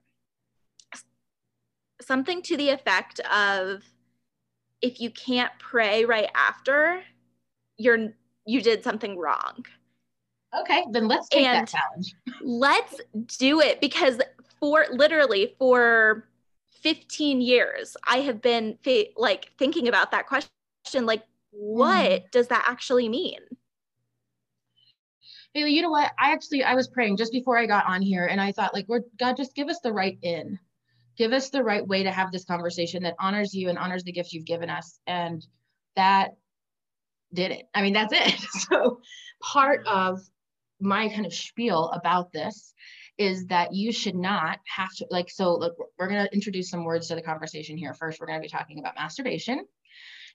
Something 2.00 2.42
to 2.42 2.56
the 2.56 2.70
effect 2.70 3.20
of 3.20 3.82
if 4.80 5.00
you 5.00 5.10
can't 5.10 5.52
pray 5.58 6.04
right 6.04 6.28
after 6.34 7.02
you're 7.76 8.12
you 8.44 8.60
did 8.60 8.82
something 8.82 9.16
wrong. 9.18 9.64
Okay, 10.58 10.84
then 10.90 11.06
let's 11.08 11.28
take 11.28 11.46
And- 11.46 11.66
that 11.66 11.72
challenge. 11.72 12.14
let's 12.42 13.00
do 13.38 13.60
it 13.60 13.80
because 13.80 14.20
for 14.60 14.86
literally 14.90 15.54
for 15.58 16.28
15 16.82 17.40
years 17.40 17.96
i 18.08 18.18
have 18.18 18.42
been 18.42 18.76
like 19.16 19.52
thinking 19.58 19.86
about 19.88 20.10
that 20.10 20.26
question 20.26 20.50
like 21.06 21.22
what 21.52 22.30
does 22.32 22.48
that 22.48 22.64
actually 22.68 23.08
mean 23.08 23.38
Haley, 25.54 25.72
you 25.72 25.82
know 25.82 25.90
what? 25.90 26.12
I 26.18 26.32
actually 26.32 26.64
I 26.64 26.74
was 26.74 26.88
praying 26.88 27.18
just 27.18 27.32
before 27.32 27.58
I 27.58 27.66
got 27.66 27.86
on 27.86 28.00
here, 28.00 28.26
and 28.26 28.40
I 28.40 28.52
thought, 28.52 28.72
like, 28.72 28.88
Lord 28.88 29.04
God, 29.18 29.36
just 29.36 29.54
give 29.54 29.68
us 29.68 29.80
the 29.80 29.92
right 29.92 30.18
in, 30.22 30.58
give 31.18 31.32
us 31.32 31.50
the 31.50 31.62
right 31.62 31.86
way 31.86 32.04
to 32.04 32.10
have 32.10 32.32
this 32.32 32.44
conversation 32.44 33.02
that 33.02 33.16
honors 33.18 33.54
you 33.54 33.68
and 33.68 33.78
honors 33.78 34.04
the 34.04 34.12
gifts 34.12 34.32
you've 34.32 34.46
given 34.46 34.70
us, 34.70 34.98
and 35.06 35.44
that 35.94 36.30
did 37.34 37.50
it. 37.50 37.68
I 37.74 37.82
mean, 37.82 37.92
that's 37.92 38.12
it. 38.12 38.34
So, 38.70 39.00
part 39.42 39.86
of 39.86 40.20
my 40.80 41.08
kind 41.08 41.26
of 41.26 41.34
spiel 41.34 41.90
about 41.90 42.32
this 42.32 42.72
is 43.18 43.46
that 43.46 43.74
you 43.74 43.92
should 43.92 44.14
not 44.14 44.58
have 44.74 44.92
to 44.96 45.06
like. 45.10 45.30
So, 45.30 45.54
look, 45.54 45.74
we're 45.98 46.08
going 46.08 46.24
to 46.24 46.34
introduce 46.34 46.70
some 46.70 46.84
words 46.84 47.08
to 47.08 47.14
the 47.14 47.22
conversation 47.22 47.76
here. 47.76 47.92
First, 47.92 48.20
we're 48.20 48.26
going 48.26 48.38
to 48.38 48.42
be 48.42 48.48
talking 48.48 48.78
about 48.78 48.94
masturbation. 48.94 49.66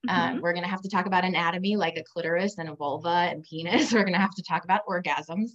Uh, 0.07 0.29
Mhm. 0.31 0.41
we're 0.41 0.53
going 0.53 0.63
to 0.63 0.69
have 0.69 0.81
to 0.81 0.89
talk 0.89 1.05
about 1.05 1.25
anatomy 1.25 1.75
like 1.75 1.97
a 1.97 2.03
clitoris 2.03 2.57
and 2.57 2.69
a 2.69 2.75
vulva 2.75 3.09
and 3.31 3.43
penis. 3.43 3.91
We're 3.93 4.03
going 4.03 4.13
to 4.13 4.19
have 4.19 4.35
to 4.35 4.43
talk 4.43 4.63
about 4.63 4.81
orgasms. 4.87 5.51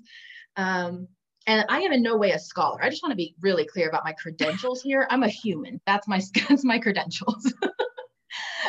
Um, 0.57 1.09
and 1.47 1.65
I 1.69 1.81
am 1.81 1.93
in 1.93 2.03
no 2.03 2.17
way 2.17 2.31
a 2.33 2.39
scholar. 2.39 2.83
I 2.83 2.89
just 2.91 3.03
want 3.03 3.13
to 3.13 3.17
be 3.17 3.35
really 3.41 3.65
clear 3.67 3.89
about 3.89 4.05
my 4.05 4.13
credentials 4.13 4.83
here. 4.89 5.07
I'm 5.11 5.23
a 5.23 5.29
human. 5.29 5.81
That's 5.87 6.07
my 6.09 6.21
that's 6.49 6.65
my 6.65 6.79
credentials. 6.79 7.53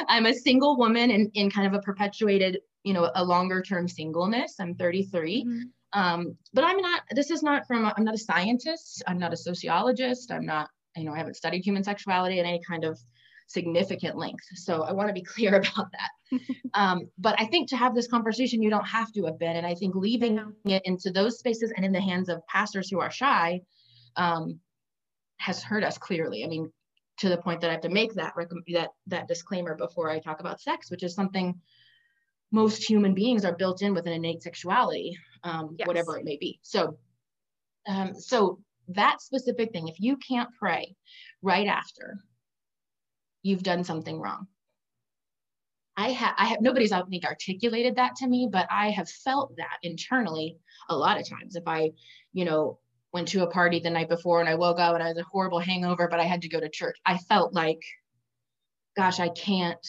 I'm 0.08 0.26
a 0.26 0.34
single 0.34 0.78
woman 0.78 1.12
in, 1.12 1.30
in 1.34 1.50
kind 1.50 1.68
of 1.68 1.74
a 1.74 1.82
perpetuated, 1.82 2.60
you 2.84 2.94
know, 2.94 3.10
a 3.16 3.24
longer 3.24 3.62
term 3.62 3.88
singleness. 3.88 4.56
I'm 4.60 4.76
33. 4.76 5.46
Mhm. 5.46 5.62
Um, 5.94 6.38
but 6.54 6.64
I'm 6.64 6.78
not, 6.78 7.04
this 7.12 7.30
is 7.30 7.44
not 7.44 7.68
from, 7.68 7.86
I'm 7.96 8.04
not 8.04 8.16
a 8.16 8.18
scientist. 8.18 9.04
I'm 9.06 9.20
not 9.20 9.32
a 9.32 9.38
sociologist. 9.38 10.32
I'm 10.32 10.46
not, 10.46 10.70
you 10.96 11.04
know, 11.04 11.14
I 11.14 11.18
haven't 11.18 11.36
studied 11.36 11.64
human 11.64 11.84
sexuality 11.84 12.40
in 12.40 12.46
any 12.48 12.60
kind 12.68 12.84
of 12.84 13.00
significant 13.48 14.18
length. 14.18 14.46
So 14.56 14.84
I 14.84 14.92
want 14.92 15.10
to 15.10 15.14
be 15.14 15.22
clear 15.34 15.56
about 15.56 15.88
that. 15.92 16.40
um, 16.74 17.10
but 17.18 17.40
I 17.40 17.46
think 17.46 17.70
to 17.70 17.78
have 17.78 17.94
this 17.96 18.08
conversation, 18.08 18.62
you 18.62 18.70
don't 18.70 18.88
have 18.88 19.12
to 19.14 19.26
have 19.26 19.38
been. 19.40 19.56
And 19.58 19.66
I 19.66 19.76
think 19.76 19.96
leaving 19.96 20.40
it 20.66 20.82
into 20.86 21.12
those 21.12 21.40
spaces 21.40 21.72
and 21.76 21.86
in 21.86 21.92
the 21.92 22.02
hands 22.02 22.30
of 22.30 22.46
pastors 22.48 22.90
who 22.90 23.00
are 23.00 23.12
shy 23.12 23.62
um, 24.16 24.60
has 25.38 25.62
hurt 25.64 25.84
us 25.84 25.98
clearly. 25.98 26.44
I 26.44 26.48
mean, 26.48 26.72
to 27.18 27.30
the 27.30 27.38
point 27.38 27.62
that 27.62 27.70
I 27.70 27.74
have 27.74 27.82
to 27.82 27.90
make 27.90 28.14
that 28.16 28.36
recom- 28.36 28.64
that 28.74 28.90
that 29.08 29.28
disclaimer 29.28 29.76
before 29.76 30.10
I 30.10 30.20
talk 30.20 30.40
about 30.40 30.60
sex, 30.60 30.90
which 30.90 31.04
is 31.04 31.14
something 31.14 31.60
most 32.52 32.84
human 32.88 33.14
beings 33.14 33.46
are 33.46 33.56
built 33.56 33.82
in 33.82 33.94
with 33.94 34.06
an 34.08 34.14
innate 34.14 34.42
sexuality, 34.42 35.18
um, 35.44 35.76
Yes. 35.78 35.88
whatever 35.88 36.18
it 36.18 36.26
may 36.26 36.38
be. 36.38 36.60
So, 36.62 36.98
um, 37.88 38.14
so 38.16 38.60
that 38.90 39.22
specific 39.22 39.72
thing, 39.72 39.88
if 39.88 40.00
you 40.00 40.18
can't 40.18 40.50
pray 40.58 40.96
right 41.42 41.68
after, 41.68 42.20
you've 43.44 43.64
done 43.64 43.84
something 43.84 44.20
wrong. 44.20 44.48
I 45.96 46.10
have, 46.10 46.34
I 46.38 46.46
have, 46.46 46.62
nobody's 46.62 46.92
I 46.92 47.04
think 47.04 47.24
articulated 47.24 47.98
that 47.98 48.16
to 48.18 48.28
me, 48.28 48.50
but 48.52 48.68
I 48.72 48.90
have 48.90 49.10
felt 49.10 49.56
that 49.58 49.78
internally 49.84 50.58
a 50.90 50.96
lot 50.96 51.20
of 51.20 51.30
times. 51.30 51.56
If 51.56 51.64
I, 51.68 51.92
you 52.34 52.46
know, 52.46 52.80
went 53.14 53.28
to 53.30 53.44
a 53.44 53.52
party 53.52 53.80
the 53.80 53.92
night 53.92 54.10
before 54.10 54.40
and 54.40 54.50
I 54.50 54.56
woke 54.56 54.80
up 54.80 54.96
and 54.96 55.04
I 55.04 55.10
had 55.10 55.18
a 55.18 55.24
horrible 55.24 55.60
hangover, 55.60 56.08
but 56.08 56.20
I 56.20 56.24
had 56.24 56.42
to 56.42 56.50
go 56.50 56.60
to 56.60 56.70
church, 56.70 56.98
I 57.06 57.18
felt 57.18 57.54
like, 57.54 57.82
gosh, 58.98 59.20
I 59.20 59.30
can't, 59.30 59.86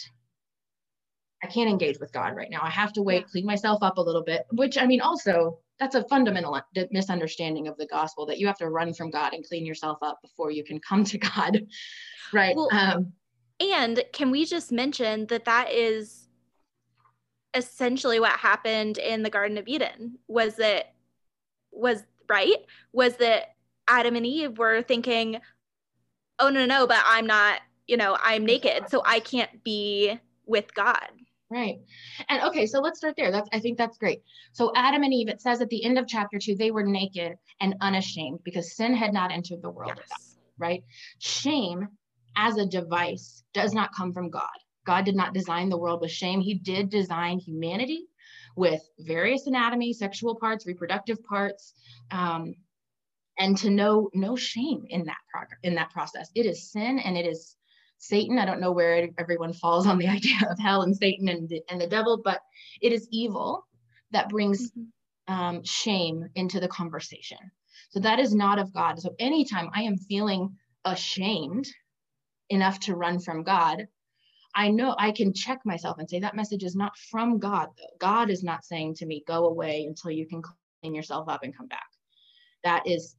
I 1.42 1.46
can't 1.46 1.70
engage 1.70 1.98
with 1.98 2.12
God 2.12 2.36
right 2.36 2.50
now. 2.50 2.60
I 2.62 2.70
have 2.70 2.92
to 2.94 3.02
wait, 3.02 3.28
clean 3.28 3.46
myself 3.46 3.82
up 3.82 3.96
a 3.96 4.02
little 4.02 4.22
bit, 4.22 4.44
which 4.52 4.76
I 4.76 4.86
mean, 4.86 5.00
also, 5.00 5.58
that's 5.80 5.94
a 5.94 6.04
fundamental 6.04 6.60
misunderstanding 6.90 7.66
of 7.66 7.76
the 7.76 7.86
gospel 7.86 8.26
that 8.26 8.38
you 8.38 8.46
have 8.46 8.58
to 8.58 8.70
run 8.70 8.94
from 8.94 9.10
God 9.10 9.32
and 9.32 9.44
clean 9.44 9.66
yourself 9.66 9.98
up 10.02 10.18
before 10.22 10.50
you 10.50 10.64
can 10.64 10.78
come 10.80 11.04
to 11.04 11.18
God. 11.18 11.66
Right. 12.32 12.56
Well, 12.56 12.68
um, 12.72 13.12
And 13.60 14.02
can 14.12 14.30
we 14.30 14.44
just 14.44 14.72
mention 14.72 15.26
that 15.26 15.44
that 15.44 15.70
is 15.70 16.28
essentially 17.54 18.18
what 18.18 18.32
happened 18.32 18.98
in 18.98 19.22
the 19.22 19.30
Garden 19.30 19.58
of 19.58 19.68
Eden? 19.68 20.18
Was 20.28 20.58
it 20.58 20.86
was 21.70 22.02
right? 22.28 22.56
Was 22.92 23.16
that 23.16 23.54
Adam 23.88 24.16
and 24.16 24.26
Eve 24.26 24.58
were 24.58 24.82
thinking, 24.82 25.40
"Oh 26.38 26.48
no, 26.48 26.66
no, 26.66 26.86
but 26.86 27.02
I'm 27.04 27.26
not, 27.26 27.60
you 27.86 27.96
know, 27.96 28.16
I'm 28.22 28.44
naked, 28.44 28.88
so 28.88 29.02
I 29.04 29.20
can't 29.20 29.62
be 29.62 30.18
with 30.46 30.74
God." 30.74 31.08
Right. 31.50 31.78
And 32.28 32.42
okay, 32.44 32.66
so 32.66 32.80
let's 32.80 32.98
start 32.98 33.14
there. 33.16 33.30
That's 33.30 33.48
I 33.52 33.60
think 33.60 33.78
that's 33.78 33.98
great. 33.98 34.22
So 34.52 34.72
Adam 34.74 35.02
and 35.02 35.12
Eve, 35.14 35.28
it 35.28 35.40
says 35.40 35.60
at 35.60 35.68
the 35.68 35.84
end 35.84 35.98
of 35.98 36.08
chapter 36.08 36.38
two, 36.38 36.56
they 36.56 36.70
were 36.70 36.82
naked 36.82 37.36
and 37.60 37.74
unashamed 37.80 38.40
because 38.44 38.74
sin 38.74 38.94
had 38.94 39.12
not 39.12 39.30
entered 39.30 39.62
the 39.62 39.70
world, 39.70 39.92
Yes. 39.96 40.36
right? 40.58 40.82
Shame 41.18 41.88
as 42.36 42.56
a 42.56 42.66
device 42.66 43.42
does 43.54 43.72
not 43.74 43.94
come 43.94 44.12
from 44.12 44.30
God. 44.30 44.48
God 44.86 45.04
did 45.04 45.16
not 45.16 45.34
design 45.34 45.68
the 45.68 45.78
world 45.78 46.00
with 46.00 46.10
shame. 46.10 46.40
He 46.40 46.54
did 46.54 46.90
design 46.90 47.38
humanity 47.38 48.06
with 48.56 48.82
various 49.00 49.46
anatomy, 49.46 49.92
sexual 49.92 50.34
parts, 50.36 50.66
reproductive 50.66 51.22
parts, 51.24 51.74
um, 52.10 52.54
and 53.38 53.56
to 53.58 53.70
know 53.70 54.10
no 54.14 54.36
shame 54.36 54.84
in 54.88 55.04
that 55.06 55.18
progress 55.32 55.58
in 55.62 55.74
that 55.76 55.90
process. 55.90 56.30
It 56.34 56.46
is 56.46 56.70
sin 56.70 56.98
and 57.00 57.16
it 57.16 57.26
is 57.26 57.56
Satan. 57.98 58.38
I 58.38 58.44
don't 58.44 58.60
know 58.60 58.72
where 58.72 59.08
everyone 59.18 59.52
falls 59.52 59.86
on 59.86 59.98
the 59.98 60.08
idea 60.18 60.36
of 60.50 60.58
hell 60.58 60.82
and 60.82 60.96
Satan 60.96 61.28
and 61.28 61.48
the, 61.48 61.62
and 61.70 61.80
the 61.80 61.86
devil, 61.88 62.20
but 62.24 62.40
it 62.80 62.92
is 62.92 63.08
evil 63.10 63.66
that 64.12 64.28
brings 64.28 64.70
Mhm. 64.72 64.86
um, 65.26 65.64
shame 65.64 66.28
into 66.34 66.60
the 66.60 66.68
conversation. 66.68 67.38
So 67.90 68.00
that 68.00 68.20
is 68.20 68.34
not 68.34 68.58
of 68.58 68.72
God. 68.74 69.00
So 69.00 69.14
anytime 69.18 69.70
I 69.74 69.82
am 69.82 69.96
feeling 69.96 70.56
ashamed 70.84 71.66
enough 72.50 72.80
to 72.80 72.94
run 72.94 73.20
from 73.20 73.42
God, 73.42 73.86
I 74.54 74.70
know 74.70 74.94
I 74.96 75.10
can 75.10 75.32
check 75.32 75.60
myself 75.64 75.98
and 75.98 76.08
say 76.08 76.20
that 76.20 76.36
message 76.36 76.62
is 76.62 76.76
not 76.76 76.96
from 77.10 77.38
God, 77.38 77.68
though. 77.76 77.96
God 77.98 78.30
is 78.30 78.44
not 78.44 78.64
saying 78.64 78.94
to 78.96 79.06
me, 79.06 79.24
go 79.26 79.46
away 79.46 79.84
until 79.84 80.12
you 80.12 80.26
can 80.26 80.42
clean 80.42 80.94
yourself 80.94 81.28
up 81.28 81.42
and 81.42 81.56
come 81.56 81.66
back. 81.66 81.86
That 82.62 82.86
is 82.86 83.16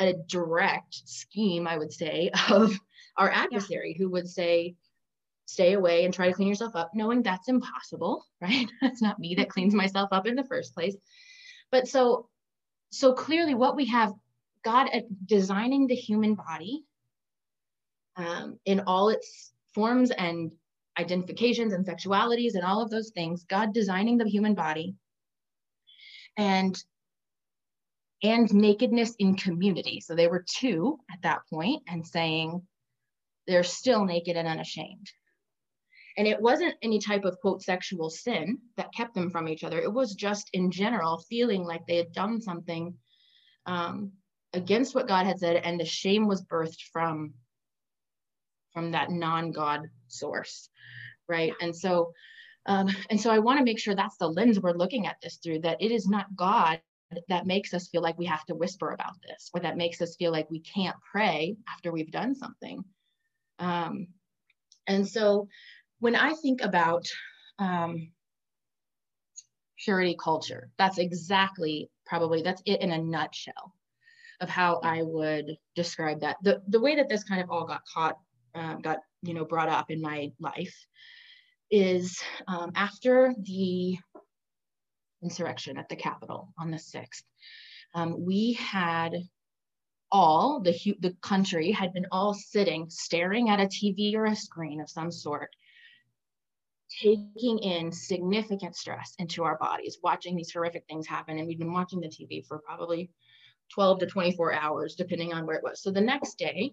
a 0.00 0.14
direct 0.14 0.94
scheme, 1.04 1.66
I 1.66 1.76
would 1.76 1.92
say, 1.92 2.30
of 2.50 2.72
our 3.16 3.30
adversary 3.30 3.94
yeah. 3.96 4.02
who 4.02 4.10
would 4.10 4.28
say, 4.28 4.76
stay 5.44 5.72
away 5.72 6.04
and 6.04 6.12
try 6.12 6.28
to 6.28 6.34
clean 6.34 6.48
yourself 6.48 6.76
up, 6.76 6.90
knowing 6.94 7.22
that's 7.22 7.48
impossible, 7.48 8.24
right? 8.40 8.70
That's 8.80 9.02
not 9.02 9.18
me 9.18 9.34
that 9.36 9.50
cleans 9.50 9.74
myself 9.74 10.08
up 10.12 10.26
in 10.26 10.36
the 10.36 10.44
first 10.44 10.74
place. 10.74 10.96
But 11.70 11.86
so, 11.86 12.28
so 12.90 13.12
clearly 13.12 13.54
what 13.54 13.76
we 13.76 13.86
have, 13.86 14.12
God 14.64 14.88
uh, 14.92 15.00
designing 15.26 15.86
the 15.86 15.94
human 15.94 16.34
body 16.34 16.84
um, 18.18 18.58
in 18.66 18.80
all 18.80 19.08
its 19.08 19.52
forms 19.74 20.10
and 20.10 20.52
identifications 20.98 21.72
and 21.72 21.86
sexualities 21.86 22.54
and 22.54 22.64
all 22.64 22.82
of 22.82 22.90
those 22.90 23.10
things, 23.10 23.44
God 23.44 23.72
designing 23.72 24.18
the 24.18 24.28
human 24.28 24.54
body 24.54 24.94
and 26.36 26.76
and 28.24 28.52
nakedness 28.52 29.14
in 29.20 29.36
community. 29.36 30.00
So 30.00 30.16
they 30.16 30.26
were 30.26 30.44
two 30.44 30.98
at 31.12 31.22
that 31.22 31.42
point 31.52 31.84
and 31.86 32.04
saying 32.04 32.60
they're 33.46 33.62
still 33.62 34.04
naked 34.04 34.36
and 34.36 34.48
unashamed. 34.48 35.06
And 36.16 36.26
it 36.26 36.42
wasn't 36.42 36.74
any 36.82 36.98
type 36.98 37.24
of 37.24 37.38
quote 37.38 37.62
sexual 37.62 38.10
sin 38.10 38.58
that 38.76 38.92
kept 38.92 39.14
them 39.14 39.30
from 39.30 39.48
each 39.48 39.62
other. 39.62 39.78
It 39.78 39.92
was 39.92 40.16
just 40.16 40.50
in 40.52 40.72
general 40.72 41.18
feeling 41.30 41.62
like 41.62 41.86
they 41.86 41.96
had 41.96 42.12
done 42.12 42.40
something 42.40 42.94
um, 43.66 44.10
against 44.52 44.96
what 44.96 45.06
God 45.06 45.26
had 45.26 45.38
said, 45.38 45.56
and 45.56 45.78
the 45.78 45.84
shame 45.84 46.26
was 46.26 46.42
birthed 46.42 46.82
from 46.92 47.34
from 48.78 48.92
that 48.92 49.10
non-God 49.10 49.90
source, 50.06 50.70
right? 51.28 51.52
And 51.60 51.74
so, 51.74 52.12
um, 52.66 52.88
and 53.10 53.20
so 53.20 53.28
I 53.28 53.40
want 53.40 53.58
to 53.58 53.64
make 53.64 53.80
sure 53.80 53.96
that's 53.96 54.18
the 54.18 54.28
lens 54.28 54.60
we're 54.60 54.70
looking 54.70 55.08
at 55.08 55.16
this 55.20 55.40
through. 55.42 55.62
That 55.62 55.82
it 55.82 55.90
is 55.90 56.06
not 56.06 56.36
God 56.36 56.80
that 57.28 57.44
makes 57.44 57.74
us 57.74 57.88
feel 57.88 58.02
like 58.02 58.16
we 58.18 58.26
have 58.26 58.44
to 58.44 58.54
whisper 58.54 58.90
about 58.90 59.14
this, 59.26 59.50
or 59.52 59.60
that 59.62 59.76
makes 59.76 60.00
us 60.00 60.14
feel 60.14 60.30
like 60.30 60.48
we 60.48 60.60
can't 60.60 60.94
pray 61.10 61.56
after 61.68 61.90
we've 61.90 62.12
done 62.12 62.36
something. 62.36 62.84
Um, 63.58 64.06
and 64.86 65.08
so 65.08 65.48
when 65.98 66.14
I 66.14 66.34
think 66.34 66.60
about 66.62 67.04
um, 67.58 68.12
purity 69.84 70.16
culture, 70.22 70.70
that's 70.78 70.98
exactly 70.98 71.90
probably 72.06 72.42
that's 72.42 72.62
it 72.64 72.80
in 72.80 72.92
a 72.92 72.98
nutshell 72.98 73.74
of 74.40 74.48
how 74.48 74.78
I 74.84 75.02
would 75.02 75.56
describe 75.74 76.20
that. 76.20 76.36
The 76.42 76.62
the 76.68 76.80
way 76.80 76.94
that 76.94 77.08
this 77.08 77.24
kind 77.24 77.42
of 77.42 77.50
all 77.50 77.66
got 77.66 77.82
caught, 77.92 78.18
um, 78.58 78.80
got 78.80 78.98
you 79.22 79.34
know 79.34 79.44
brought 79.44 79.68
up 79.68 79.90
in 79.90 80.00
my 80.00 80.32
life, 80.40 80.74
is 81.70 82.20
um, 82.46 82.72
after 82.74 83.34
the 83.40 83.96
insurrection 85.22 85.78
at 85.78 85.88
the 85.88 85.96
Capitol 85.96 86.52
on 86.58 86.70
the 86.70 86.78
sixth. 86.78 87.24
Um, 87.94 88.24
we 88.24 88.52
had 88.54 89.16
all 90.10 90.60
the 90.60 90.72
the 91.00 91.14
country 91.22 91.70
had 91.70 91.92
been 91.92 92.06
all 92.12 92.34
sitting 92.34 92.88
staring 92.88 93.50
at 93.50 93.60
a 93.60 93.66
TV 93.66 94.14
or 94.14 94.26
a 94.26 94.36
screen 94.36 94.80
of 94.80 94.88
some 94.88 95.10
sort 95.10 95.50
taking 96.88 97.58
in 97.58 97.92
significant 97.92 98.74
stress 98.74 99.14
into 99.18 99.44
our 99.44 99.58
bodies, 99.58 99.98
watching 100.02 100.36
these 100.36 100.52
horrific 100.52 100.84
things 100.88 101.06
happen. 101.06 101.38
And 101.38 101.46
we've 101.46 101.58
been 101.58 101.72
watching 101.72 102.00
the 102.00 102.08
TV 102.08 102.46
for 102.46 102.58
probably 102.60 103.10
12 103.74 104.00
to 104.00 104.06
24 104.06 104.54
hours, 104.54 104.94
depending 104.94 105.32
on 105.32 105.46
where 105.46 105.56
it 105.56 105.62
was. 105.62 105.82
So 105.82 105.90
the 105.90 106.00
next 106.00 106.38
day, 106.38 106.72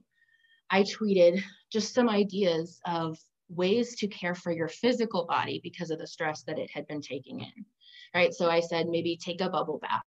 I 0.70 0.84
tweeted 0.84 1.42
just 1.72 1.94
some 1.94 2.10
ideas 2.10 2.80
of 2.86 3.18
ways 3.50 3.96
to 3.98 4.08
care 4.08 4.36
for 4.36 4.52
your 4.52 4.68
physical 4.68 5.26
body 5.26 5.60
because 5.64 5.92
of 5.92 6.00
the 6.00 6.08
stress 6.08 6.44
that 6.44 6.60
it 6.60 6.70
had 6.72 6.88
been 6.88 7.02
taking 7.02 7.42
in. 7.42 7.66
Right. 8.14 8.34
So 8.34 8.50
I 8.50 8.62
said, 8.62 8.88
maybe 8.88 9.18
take 9.18 9.42
a 9.42 9.50
bubble 9.50 9.80
bath, 9.80 10.02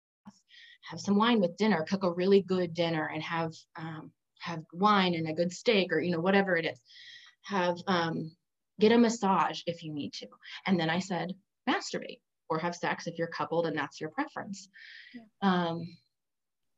have 0.89 0.99
some 0.99 1.17
wine 1.17 1.41
with 1.41 1.57
dinner, 1.57 1.85
cook 1.87 2.03
a 2.03 2.11
really 2.11 2.41
good 2.41 2.73
dinner 2.73 3.09
and 3.13 3.21
have, 3.21 3.53
um, 3.75 4.11
have 4.39 4.63
wine 4.71 5.13
and 5.13 5.27
a 5.27 5.33
good 5.33 5.51
steak 5.51 5.91
or, 5.91 5.99
you 5.99 6.11
know, 6.11 6.21
whatever 6.21 6.55
it 6.55 6.65
is. 6.65 6.79
Have 7.43 7.77
um, 7.87 8.31
get 8.79 8.91
a 8.91 8.97
massage 8.97 9.61
if 9.67 9.83
you 9.83 9.93
need 9.93 10.13
to. 10.13 10.27
And 10.65 10.79
then 10.79 10.89
I 10.89 10.99
said, 10.99 11.33
masturbate 11.69 12.19
or 12.49 12.59
have 12.59 12.75
sex 12.75 13.07
if 13.07 13.17
you're 13.17 13.27
coupled 13.27 13.67
and 13.67 13.77
that's 13.77 13.99
your 13.99 14.09
preference. 14.09 14.69
Yeah. 15.13 15.21
Um, 15.41 15.97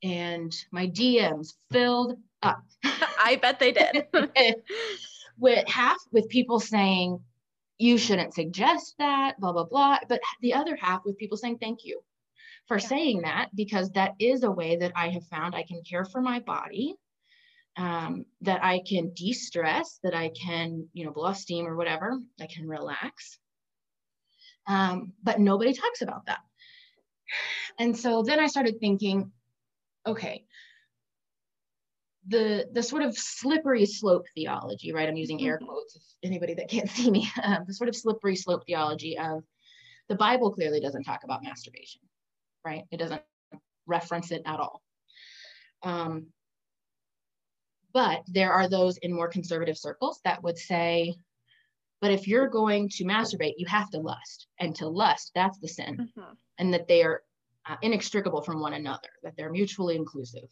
and 0.02 0.56
my 0.72 0.88
DMs 0.88 1.54
filled 1.72 2.18
up. 2.42 2.64
I 3.20 3.38
bet 3.38 3.60
they 3.60 3.72
did. 3.72 4.08
with 5.38 5.68
half 5.68 5.98
with 6.12 6.30
people 6.30 6.60
saying, 6.60 7.20
you 7.78 7.98
shouldn't 7.98 8.34
suggest 8.34 8.96
that, 9.00 9.40
blah, 9.40 9.54
blah, 9.54 9.64
blah. 9.64 10.00
But 10.08 10.20
the 10.42 10.54
other 10.54 10.76
half 10.76 11.02
with 11.06 11.18
people 11.18 11.38
saying, 11.38 11.60
thank 11.60 11.86
you 11.86 12.02
for 12.68 12.78
yeah. 12.78 12.88
saying 12.88 13.22
that, 13.22 13.50
because 13.56 13.90
that 13.92 14.16
is 14.20 14.44
a 14.44 14.52
way 14.52 14.76
that 14.76 14.92
I 14.96 15.10
have 15.10 15.26
found 15.28 15.56
I 15.56 15.64
can 15.64 15.82
care 15.84 16.06
for 16.06 16.22
my 16.22 16.40
body 16.40 16.96
um, 17.78 18.26
that 18.42 18.64
I 18.64 18.82
can 18.86 19.12
de-stress, 19.14 20.00
that 20.04 20.14
I 20.14 20.30
can, 20.30 20.88
you 20.94 21.06
know, 21.06 21.12
blow 21.12 21.28
off 21.28 21.38
steam 21.38 21.66
or 21.66 21.78
whatever, 21.78 22.20
I 22.40 22.48
can 22.48 22.68
relax. 22.68 23.40
Um, 24.68 25.14
but 25.24 25.40
nobody 25.40 25.74
talks 25.74 26.02
about 26.02 26.26
that. 26.28 26.40
And 27.80 27.98
so 27.98 28.24
then 28.24 28.42
I 28.42 28.48
started 28.48 28.82
thinking, 28.82 29.32
okay, 30.06 30.44
the 32.30 32.68
the 32.72 32.84
sort 32.84 33.02
of 33.02 33.18
slippery 33.18 33.86
slope 33.86 34.26
theology, 34.36 34.94
right? 34.94 35.10
I'm 35.10 35.18
using 35.18 35.42
air 35.42 35.58
mm-hmm. 35.58 35.66
quotes. 35.66 35.96
If 35.96 36.04
anybody 36.24 36.54
that 36.56 36.70
can't 36.70 36.90
see 36.98 37.12
me, 37.12 37.30
um, 37.44 37.66
the 37.68 37.74
sort 37.74 37.90
of 37.90 37.96
slippery 37.96 38.36
slope 38.36 38.64
theology 38.66 39.18
of 39.18 39.44
the 40.08 40.16
Bible 40.16 40.52
clearly 40.52 40.80
doesn't 40.80 41.04
talk 41.04 41.24
about 41.24 41.44
masturbation, 41.44 42.02
right? 42.66 42.84
It 42.92 42.98
doesn't 42.98 43.22
reference 43.86 44.32
it 44.32 44.44
at 44.46 44.60
all. 44.60 44.82
Um, 45.84 46.28
but 47.94 48.22
there 48.28 48.54
are 48.54 48.70
those 48.70 48.98
in 48.98 49.14
more 49.14 49.28
conservative 49.28 49.78
circles 49.78 50.20
that 50.24 50.44
would 50.44 50.58
say, 50.58 51.16
but 52.02 52.12
if 52.12 52.28
you're 52.28 52.48
going 52.48 52.90
to 52.90 53.04
masturbate, 53.04 53.56
you 53.58 53.66
have 53.68 53.90
to 53.92 54.00
lust. 54.00 54.48
And 54.60 54.76
to 54.76 54.88
lust, 54.88 55.32
that's 55.34 55.60
the 55.60 55.68
sin. 55.68 56.10
Mm-hmm. 56.18 56.34
And 56.60 56.74
that 56.74 56.88
they 56.88 57.04
are 57.04 57.24
uh, 57.68 57.76
inextricable 57.82 58.42
from 58.42 58.62
one 58.62 58.74
another, 58.74 59.10
that 59.24 59.34
they're 59.38 59.52
mutually 59.52 59.96
inclusive. 59.96 60.50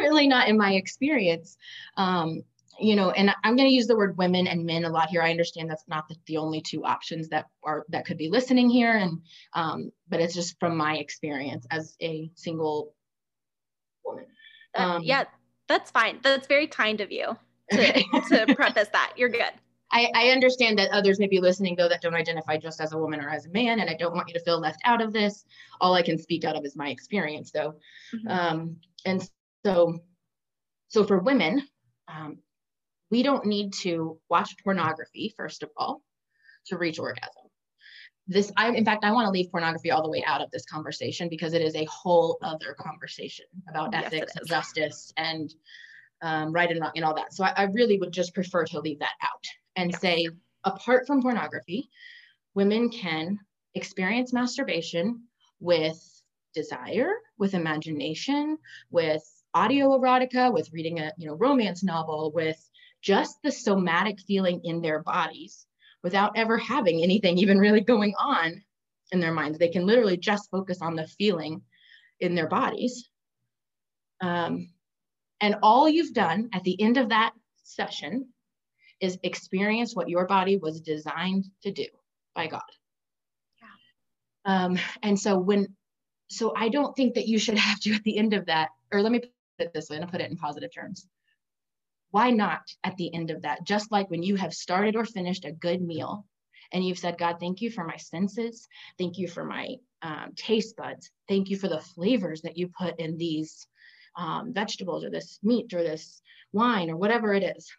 Really 0.00 0.28
not 0.28 0.48
in 0.48 0.56
my 0.56 0.72
experience. 0.72 1.56
Um, 1.96 2.42
you 2.80 2.94
know, 2.94 3.10
and 3.10 3.34
I'm 3.42 3.56
going 3.56 3.68
to 3.68 3.74
use 3.74 3.86
the 3.86 3.96
word 3.96 4.16
women 4.16 4.46
and 4.46 4.64
men 4.64 4.84
a 4.84 4.88
lot 4.88 5.08
here. 5.08 5.22
I 5.22 5.30
understand 5.30 5.68
that's 5.68 5.88
not 5.88 6.08
the, 6.08 6.16
the 6.26 6.36
only 6.36 6.60
two 6.60 6.84
options 6.84 7.28
that 7.30 7.46
are 7.64 7.84
that 7.88 8.06
could 8.06 8.18
be 8.18 8.28
listening 8.28 8.70
here, 8.70 8.96
and 8.96 9.20
um, 9.54 9.90
but 10.08 10.20
it's 10.20 10.34
just 10.34 10.58
from 10.60 10.76
my 10.76 10.96
experience 10.96 11.66
as 11.70 11.96
a 12.00 12.30
single 12.34 12.94
woman. 14.04 14.26
Um, 14.74 14.90
uh, 14.90 14.98
yeah, 15.00 15.24
that's 15.66 15.90
fine. 15.90 16.20
That's 16.22 16.46
very 16.46 16.66
kind 16.66 17.00
of 17.00 17.10
you 17.10 17.36
to, 17.70 17.92
to 18.28 18.54
preface 18.56 18.88
that. 18.92 19.14
You're 19.16 19.28
good. 19.28 19.52
I, 19.90 20.10
I, 20.14 20.28
understand 20.28 20.78
that 20.78 20.90
others 20.90 21.18
may 21.18 21.28
be 21.28 21.40
listening 21.40 21.74
though 21.74 21.88
that 21.88 22.02
don't 22.02 22.14
identify 22.14 22.58
just 22.58 22.78
as 22.78 22.92
a 22.92 22.98
woman 22.98 23.20
or 23.20 23.30
as 23.30 23.46
a 23.46 23.50
man, 23.50 23.80
and 23.80 23.88
I 23.88 23.94
don't 23.94 24.14
want 24.14 24.28
you 24.28 24.34
to 24.34 24.40
feel 24.40 24.60
left 24.60 24.80
out 24.84 25.00
of 25.00 25.12
this. 25.12 25.46
All 25.80 25.94
I 25.94 26.02
can 26.02 26.18
speak 26.18 26.44
out 26.44 26.56
of 26.56 26.64
is 26.64 26.76
my 26.76 26.90
experience, 26.90 27.50
though. 27.50 27.74
Mm-hmm. 28.14 28.28
Um, 28.28 28.76
and 29.06 29.28
so, 29.64 29.98
so 30.88 31.04
for 31.04 31.18
women, 31.18 31.62
um, 32.08 32.38
we 33.10 33.22
don't 33.22 33.46
need 33.46 33.72
to 33.72 34.18
watch 34.28 34.54
pornography 34.62 35.34
first 35.36 35.62
of 35.62 35.70
all 35.76 36.02
to 36.66 36.76
reach 36.76 36.98
orgasm. 36.98 37.44
This 38.26 38.52
i 38.56 38.68
in 38.68 38.84
fact 38.84 39.04
i 39.04 39.10
want 39.10 39.26
to 39.26 39.30
leave 39.30 39.50
pornography 39.50 39.90
all 39.90 40.02
the 40.02 40.10
way 40.10 40.22
out 40.26 40.42
of 40.42 40.50
this 40.50 40.66
conversation 40.66 41.28
because 41.30 41.54
it 41.54 41.62
is 41.62 41.74
a 41.74 41.86
whole 41.86 42.36
other 42.42 42.76
conversation 42.78 43.46
about 43.68 43.90
yes, 43.92 44.04
ethics 44.04 44.36
and 44.36 44.46
justice 44.46 45.12
and 45.16 45.54
um, 46.20 46.52
right 46.52 46.70
and 46.70 46.80
wrong 46.80 46.90
and 46.94 47.04
all 47.04 47.14
that. 47.14 47.32
So 47.32 47.44
I, 47.44 47.52
I, 47.56 47.62
really 47.64 47.96
would 47.98 48.12
just 48.12 48.34
prefer 48.34 48.64
to 48.64 48.80
leave 48.80 48.98
that 48.98 49.14
out 49.22 49.44
and 49.76 49.92
yes. 49.92 50.00
say 50.00 50.28
apart 50.64 51.06
from 51.06 51.22
pornography 51.22 51.88
women 52.54 52.90
can 52.90 53.38
experience 53.74 54.32
masturbation 54.32 55.22
with 55.60 55.98
desire 56.54 57.12
with 57.38 57.54
imagination 57.54 58.58
with 58.90 59.22
audio 59.54 59.98
erotica 59.98 60.52
with 60.52 60.72
reading 60.72 61.00
a 61.00 61.12
you 61.16 61.26
know 61.26 61.34
romance 61.34 61.82
novel 61.82 62.32
with 62.34 62.58
just 63.02 63.36
the 63.42 63.52
somatic 63.52 64.20
feeling 64.20 64.60
in 64.64 64.82
their 64.82 65.02
bodies 65.02 65.66
without 66.02 66.32
ever 66.36 66.58
having 66.58 67.02
anything 67.02 67.38
even 67.38 67.58
really 67.58 67.80
going 67.80 68.14
on 68.18 68.62
in 69.12 69.20
their 69.20 69.32
minds. 69.32 69.58
They 69.58 69.68
can 69.68 69.86
literally 69.86 70.16
just 70.16 70.50
focus 70.50 70.78
on 70.82 70.96
the 70.96 71.06
feeling 71.06 71.62
in 72.20 72.34
their 72.34 72.48
bodies. 72.48 73.08
Um, 74.20 74.70
and 75.40 75.56
all 75.62 75.88
you've 75.88 76.14
done 76.14 76.50
at 76.52 76.64
the 76.64 76.80
end 76.80 76.96
of 76.96 77.10
that 77.10 77.32
session 77.62 78.28
is 79.00 79.18
experience 79.22 79.94
what 79.94 80.08
your 80.08 80.26
body 80.26 80.56
was 80.56 80.80
designed 80.80 81.44
to 81.62 81.70
do 81.70 81.86
by 82.34 82.48
God. 82.48 82.60
Yeah. 83.62 84.64
Um, 84.64 84.78
and 85.02 85.18
so 85.18 85.38
when, 85.38 85.68
so 86.28 86.52
I 86.56 86.68
don't 86.68 86.96
think 86.96 87.14
that 87.14 87.28
you 87.28 87.38
should 87.38 87.58
have 87.68 87.78
to 87.80 87.94
at 87.94 88.02
the 88.02 88.18
end 88.18 88.34
of 88.34 88.46
that, 88.46 88.70
or 88.92 89.02
let 89.02 89.12
me 89.12 89.20
put 89.20 89.30
it 89.60 89.72
this 89.72 89.88
way, 89.90 89.96
and 89.96 90.10
put 90.10 90.20
it 90.20 90.30
in 90.30 90.36
positive 90.36 90.72
terms. 90.74 91.06
why 92.10 92.30
not 92.30 92.62
at 92.84 92.96
the 92.96 93.12
end 93.14 93.30
of 93.30 93.42
that? 93.42 93.64
Just 93.64 93.92
like 93.92 94.10
when 94.10 94.22
you 94.22 94.36
have 94.36 94.54
started 94.54 94.96
or 94.96 95.04
finished 95.04 95.44
a 95.44 95.52
good 95.52 95.82
meal 95.82 96.24
and 96.72 96.84
you've 96.84 96.98
said, 96.98 97.18
God, 97.18 97.36
thank 97.40 97.60
you 97.60 97.70
for 97.70 97.84
my 97.84 97.96
senses. 97.96 98.66
Thank 98.98 99.18
you 99.18 99.28
for 99.28 99.44
my 99.44 99.76
um, 100.02 100.32
taste 100.36 100.76
buds. 100.76 101.10
Thank 101.28 101.50
you 101.50 101.56
for 101.58 101.68
the 101.68 101.80
flavors 101.80 102.42
that 102.42 102.56
you 102.56 102.68
put 102.68 102.98
in 102.98 103.16
these 103.18 103.66
um, 104.16 104.52
vegetables 104.52 105.04
or 105.04 105.10
this 105.10 105.38
meat 105.42 105.72
or 105.74 105.82
this 105.82 106.20
wine 106.52 106.90
or 106.90 106.96
whatever 106.96 107.34
it 107.34 107.42
is. 107.42 107.70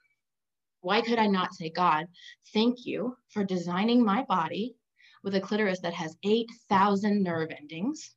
Why 0.81 1.01
could 1.01 1.19
I 1.19 1.27
not 1.27 1.53
say, 1.53 1.69
God, 1.69 2.07
thank 2.53 2.85
you 2.85 3.15
for 3.29 3.43
designing 3.43 4.03
my 4.03 4.23
body 4.23 4.75
with 5.23 5.35
a 5.35 5.41
clitoris 5.41 5.81
that 5.81 5.93
has 5.93 6.15
8,000 6.23 7.21
nerve 7.21 7.49
endings, 7.51 8.15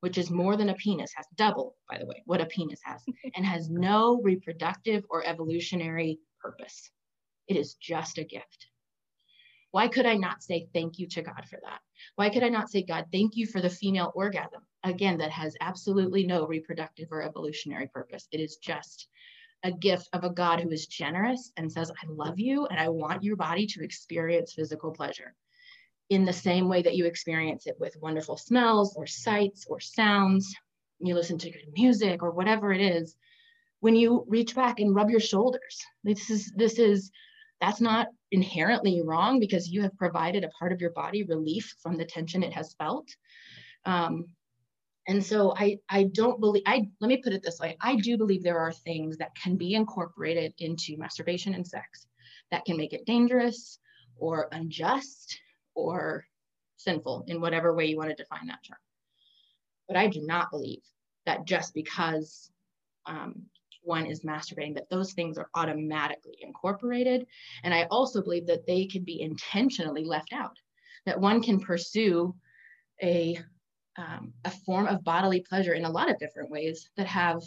which 0.00 0.18
is 0.18 0.30
more 0.30 0.56
than 0.56 0.68
a 0.68 0.74
penis, 0.74 1.12
has 1.14 1.26
double, 1.36 1.76
by 1.90 1.98
the 1.98 2.06
way, 2.06 2.22
what 2.26 2.40
a 2.40 2.46
penis 2.46 2.80
has, 2.84 3.04
and 3.34 3.44
has 3.44 3.68
no 3.68 4.20
reproductive 4.22 5.04
or 5.10 5.26
evolutionary 5.26 6.18
purpose. 6.40 6.90
It 7.48 7.56
is 7.56 7.74
just 7.74 8.18
a 8.18 8.24
gift. 8.24 8.68
Why 9.70 9.88
could 9.88 10.06
I 10.06 10.16
not 10.16 10.42
say 10.42 10.68
thank 10.72 10.98
you 10.98 11.06
to 11.08 11.22
God 11.22 11.44
for 11.48 11.58
that? 11.62 11.80
Why 12.16 12.30
could 12.30 12.42
I 12.42 12.48
not 12.48 12.70
say, 12.70 12.82
God, 12.82 13.06
thank 13.12 13.36
you 13.36 13.46
for 13.46 13.60
the 13.60 13.68
female 13.68 14.12
orgasm? 14.14 14.62
Again, 14.84 15.18
that 15.18 15.30
has 15.30 15.56
absolutely 15.60 16.26
no 16.26 16.46
reproductive 16.46 17.08
or 17.10 17.22
evolutionary 17.22 17.88
purpose. 17.88 18.28
It 18.32 18.40
is 18.40 18.56
just 18.56 19.08
a 19.64 19.72
gift 19.72 20.08
of 20.12 20.24
a 20.24 20.30
God 20.30 20.60
who 20.60 20.70
is 20.70 20.86
generous 20.86 21.52
and 21.56 21.70
says, 21.70 21.90
I 21.90 22.06
love 22.08 22.38
you 22.38 22.66
and 22.66 22.78
I 22.78 22.88
want 22.88 23.24
your 23.24 23.36
body 23.36 23.66
to 23.66 23.82
experience 23.82 24.54
physical 24.54 24.92
pleasure 24.92 25.34
in 26.10 26.24
the 26.24 26.32
same 26.32 26.68
way 26.68 26.82
that 26.82 26.96
you 26.96 27.04
experience 27.04 27.66
it 27.66 27.76
with 27.78 28.00
wonderful 28.00 28.36
smells 28.36 28.96
or 28.96 29.06
sights 29.06 29.66
or 29.68 29.80
sounds. 29.80 30.54
You 31.00 31.14
listen 31.14 31.38
to 31.38 31.50
good 31.50 31.72
music 31.74 32.22
or 32.22 32.30
whatever 32.30 32.72
it 32.72 32.80
is. 32.80 33.16
When 33.80 33.94
you 33.94 34.24
reach 34.26 34.54
back 34.54 34.80
and 34.80 34.94
rub 34.94 35.10
your 35.10 35.20
shoulders, 35.20 35.84
this 36.02 36.30
is 36.30 36.52
this 36.56 36.78
is 36.78 37.10
that's 37.60 37.80
not 37.80 38.08
inherently 38.30 39.02
wrong 39.02 39.40
because 39.40 39.68
you 39.68 39.82
have 39.82 39.96
provided 39.96 40.44
a 40.44 40.48
part 40.48 40.72
of 40.72 40.80
your 40.80 40.90
body 40.90 41.24
relief 41.24 41.74
from 41.82 41.96
the 41.96 42.04
tension 42.04 42.42
it 42.42 42.52
has 42.52 42.74
felt. 42.74 43.08
Um, 43.84 44.26
and 45.08 45.24
so 45.24 45.54
I, 45.56 45.78
I 45.88 46.04
don't 46.04 46.38
believe, 46.38 46.64
I, 46.66 46.86
let 47.00 47.08
me 47.08 47.16
put 47.16 47.32
it 47.32 47.42
this 47.42 47.58
way. 47.58 47.76
I 47.80 47.96
do 47.96 48.18
believe 48.18 48.42
there 48.42 48.58
are 48.58 48.72
things 48.72 49.16
that 49.16 49.34
can 49.34 49.56
be 49.56 49.74
incorporated 49.74 50.52
into 50.58 50.98
masturbation 50.98 51.54
and 51.54 51.66
sex 51.66 52.06
that 52.50 52.66
can 52.66 52.76
make 52.76 52.92
it 52.92 53.06
dangerous 53.06 53.78
or 54.18 54.48
unjust 54.52 55.40
or 55.78 56.24
sinful 56.76 57.24
in 57.28 57.40
whatever 57.40 57.74
way 57.74 57.86
you 57.86 57.96
want 57.96 58.10
to 58.10 58.16
define 58.16 58.46
that 58.46 58.64
term. 58.66 58.78
But 59.86 59.96
I 59.96 60.08
do 60.08 60.22
not 60.22 60.50
believe 60.50 60.82
that 61.26 61.44
just 61.44 61.74
because 61.74 62.50
um, 63.06 63.42
one 63.82 64.06
is 64.06 64.20
masturbating, 64.20 64.74
that 64.74 64.90
those 64.90 65.12
things 65.12 65.38
are 65.38 65.48
automatically 65.54 66.38
incorporated. 66.40 67.26
And 67.64 67.72
I 67.72 67.84
also 67.90 68.22
believe 68.22 68.46
that 68.46 68.66
they 68.66 68.86
can 68.86 69.04
be 69.04 69.20
intentionally 69.20 70.04
left 70.04 70.32
out, 70.32 70.56
that 71.06 71.20
one 71.20 71.42
can 71.42 71.60
pursue 71.60 72.34
a, 73.02 73.38
um, 73.96 74.32
a 74.44 74.50
form 74.50 74.86
of 74.86 75.04
bodily 75.04 75.40
pleasure 75.48 75.74
in 75.74 75.84
a 75.84 75.90
lot 75.90 76.10
of 76.10 76.18
different 76.18 76.50
ways 76.50 76.90
that 76.96 77.06
have 77.06 77.40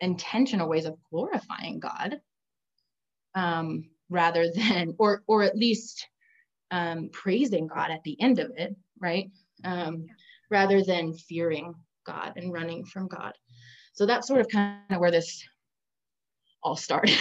intentional 0.00 0.68
ways 0.68 0.86
of 0.86 0.96
glorifying 1.10 1.78
God 1.80 2.20
um, 3.34 3.90
rather 4.08 4.50
than, 4.54 4.94
or, 4.98 5.22
or 5.26 5.42
at 5.42 5.56
least 5.56 6.06
um, 6.70 7.10
praising 7.12 7.66
God 7.66 7.90
at 7.90 8.02
the 8.04 8.20
end 8.20 8.38
of 8.38 8.50
it, 8.56 8.76
right? 9.00 9.30
Um, 9.64 10.06
rather 10.50 10.82
than 10.82 11.14
fearing 11.14 11.74
God 12.04 12.34
and 12.36 12.52
running 12.52 12.84
from 12.84 13.08
God. 13.08 13.32
So 13.92 14.06
that's 14.06 14.28
sort 14.28 14.40
of 14.40 14.48
kind 14.48 14.80
of 14.90 15.00
where 15.00 15.10
this 15.10 15.46
all 16.62 16.76
started. 16.76 17.16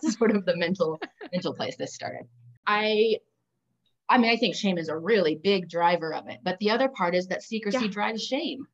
sort 0.02 0.34
of 0.34 0.44
the 0.44 0.56
mental 0.56 0.98
mental 1.32 1.54
place 1.54 1.76
this 1.76 1.94
started. 1.94 2.26
I 2.66 3.16
I 4.08 4.18
mean, 4.18 4.30
I 4.30 4.36
think 4.36 4.54
shame 4.54 4.78
is 4.78 4.88
a 4.88 4.96
really 4.96 5.34
big 5.34 5.68
driver 5.68 6.14
of 6.14 6.28
it. 6.28 6.38
But 6.42 6.58
the 6.58 6.70
other 6.70 6.88
part 6.88 7.14
is 7.14 7.26
that 7.28 7.42
secrecy 7.42 7.86
yeah. 7.86 7.90
drives 7.90 8.24
shame. 8.24 8.66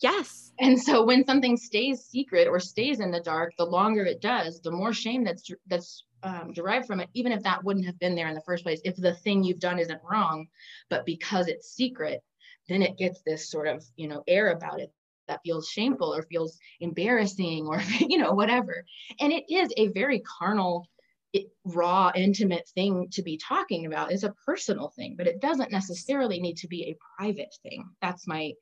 Yes. 0.00 0.52
And 0.58 0.80
so 0.80 1.04
when 1.04 1.26
something 1.26 1.56
stays 1.58 2.04
secret 2.04 2.48
or 2.48 2.58
stays 2.58 3.00
in 3.00 3.10
the 3.10 3.20
dark, 3.20 3.52
the 3.58 3.66
longer 3.66 4.04
it 4.04 4.22
does, 4.22 4.60
the 4.60 4.70
more 4.70 4.92
shame 4.92 5.24
that's 5.24 5.50
that's 5.66 6.04
um, 6.22 6.52
derived 6.52 6.86
from 6.86 7.00
it, 7.00 7.08
even 7.14 7.32
if 7.32 7.42
that 7.42 7.64
wouldn't 7.64 7.86
have 7.86 7.98
been 7.98 8.14
there 8.14 8.28
in 8.28 8.34
the 8.34 8.42
first 8.42 8.64
place. 8.64 8.80
If 8.84 8.96
the 8.96 9.14
thing 9.14 9.42
you've 9.42 9.58
done 9.58 9.78
isn't 9.78 10.00
wrong, 10.08 10.48
but 10.88 11.06
because 11.06 11.48
it's 11.48 11.74
secret, 11.74 12.22
then 12.68 12.82
it 12.82 12.96
gets 12.96 13.20
this 13.22 13.50
sort 13.50 13.68
of 13.68 13.84
you 13.96 14.08
know 14.08 14.22
air 14.26 14.52
about 14.52 14.80
it 14.80 14.90
that 15.28 15.40
feels 15.44 15.68
shameful 15.68 16.14
or 16.14 16.22
feels 16.22 16.58
embarrassing 16.80 17.66
or 17.66 17.82
you 17.98 18.18
know 18.18 18.32
whatever 18.32 18.84
and 19.20 19.32
it 19.32 19.44
is 19.48 19.72
a 19.76 19.88
very 19.88 20.20
carnal 20.20 20.86
it, 21.32 21.46
raw 21.64 22.10
intimate 22.14 22.68
thing 22.74 23.08
to 23.12 23.22
be 23.22 23.36
talking 23.36 23.86
about 23.86 24.10
it's 24.10 24.24
a 24.24 24.34
personal 24.44 24.88
thing 24.96 25.14
but 25.16 25.26
it 25.26 25.40
doesn't 25.40 25.70
necessarily 25.70 26.40
need 26.40 26.56
to 26.56 26.68
be 26.68 26.84
a 26.84 26.96
private 27.16 27.54
thing 27.62 27.88
that's 28.00 28.26
my 28.26 28.52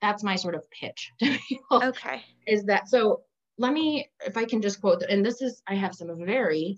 that's 0.00 0.22
my 0.22 0.36
sort 0.36 0.54
of 0.54 0.68
pitch 0.70 1.10
to 1.20 1.38
people. 1.48 1.84
okay 1.84 2.22
is 2.46 2.64
that 2.64 2.88
so 2.88 3.20
let 3.58 3.72
me 3.72 4.08
if 4.26 4.36
i 4.36 4.44
can 4.44 4.60
just 4.60 4.80
quote 4.80 5.02
and 5.08 5.24
this 5.24 5.40
is 5.40 5.62
i 5.68 5.74
have 5.74 5.94
some 5.94 6.24
very 6.24 6.76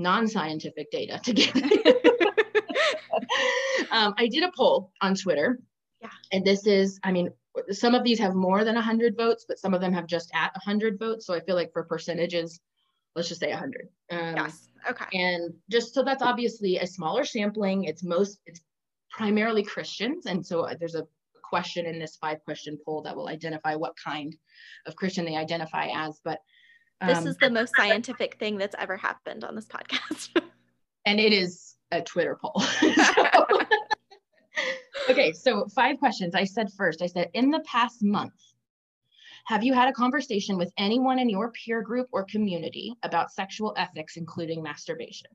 non-scientific 0.00 0.90
data 0.90 1.20
to 1.22 1.32
give 1.32 1.54
um, 3.90 4.14
i 4.18 4.26
did 4.26 4.42
a 4.42 4.50
poll 4.56 4.90
on 5.00 5.14
twitter 5.14 5.60
yeah 6.00 6.10
and 6.32 6.44
this 6.44 6.66
is 6.66 6.98
i 7.04 7.12
mean 7.12 7.30
some 7.70 7.94
of 7.94 8.04
these 8.04 8.18
have 8.18 8.34
more 8.34 8.64
than 8.64 8.74
100 8.74 9.16
votes, 9.16 9.44
but 9.46 9.58
some 9.58 9.74
of 9.74 9.80
them 9.80 9.92
have 9.92 10.06
just 10.06 10.30
at 10.34 10.52
100 10.54 10.98
votes. 10.98 11.26
So 11.26 11.34
I 11.34 11.40
feel 11.40 11.56
like 11.56 11.72
for 11.72 11.84
percentages, 11.84 12.60
let's 13.14 13.28
just 13.28 13.40
say 13.40 13.50
100. 13.50 13.88
Um, 14.10 14.36
yes. 14.36 14.68
Okay. 14.88 15.04
And 15.12 15.54
just 15.70 15.94
so 15.94 16.02
that's 16.02 16.22
obviously 16.22 16.78
a 16.78 16.86
smaller 16.86 17.24
sampling. 17.24 17.84
It's 17.84 18.02
most, 18.02 18.38
it's 18.46 18.60
primarily 19.10 19.62
Christians. 19.62 20.26
And 20.26 20.44
so 20.44 20.62
uh, 20.62 20.74
there's 20.78 20.94
a 20.94 21.06
question 21.42 21.86
in 21.86 21.98
this 21.98 22.16
five 22.16 22.42
question 22.44 22.78
poll 22.84 23.02
that 23.02 23.16
will 23.16 23.28
identify 23.28 23.74
what 23.74 23.94
kind 24.02 24.34
of 24.86 24.96
Christian 24.96 25.24
they 25.24 25.36
identify 25.36 25.88
as. 25.92 26.20
But 26.24 26.38
um, 27.00 27.08
this 27.08 27.24
is 27.26 27.36
the 27.38 27.50
most 27.50 27.72
scientific 27.76 28.38
thing 28.38 28.58
that's 28.58 28.76
ever 28.78 28.96
happened 28.96 29.44
on 29.44 29.54
this 29.54 29.66
podcast. 29.66 30.40
and 31.06 31.18
it 31.18 31.32
is 31.32 31.76
a 31.90 32.00
Twitter 32.00 32.38
poll. 32.40 32.60
so, 32.60 33.46
okay, 35.10 35.32
so 35.32 35.66
five 35.74 35.98
questions. 35.98 36.34
I 36.34 36.44
said 36.44 36.72
first, 36.76 37.02
I 37.02 37.06
said, 37.06 37.30
in 37.34 37.50
the 37.50 37.60
past 37.60 38.02
month, 38.02 38.34
have 39.46 39.64
you 39.64 39.72
had 39.72 39.88
a 39.88 39.92
conversation 39.92 40.58
with 40.58 40.72
anyone 40.78 41.18
in 41.18 41.28
your 41.28 41.50
peer 41.50 41.82
group 41.82 42.06
or 42.12 42.24
community 42.24 42.94
about 43.02 43.32
sexual 43.32 43.74
ethics, 43.76 44.16
including 44.16 44.62
masturbation? 44.62 45.30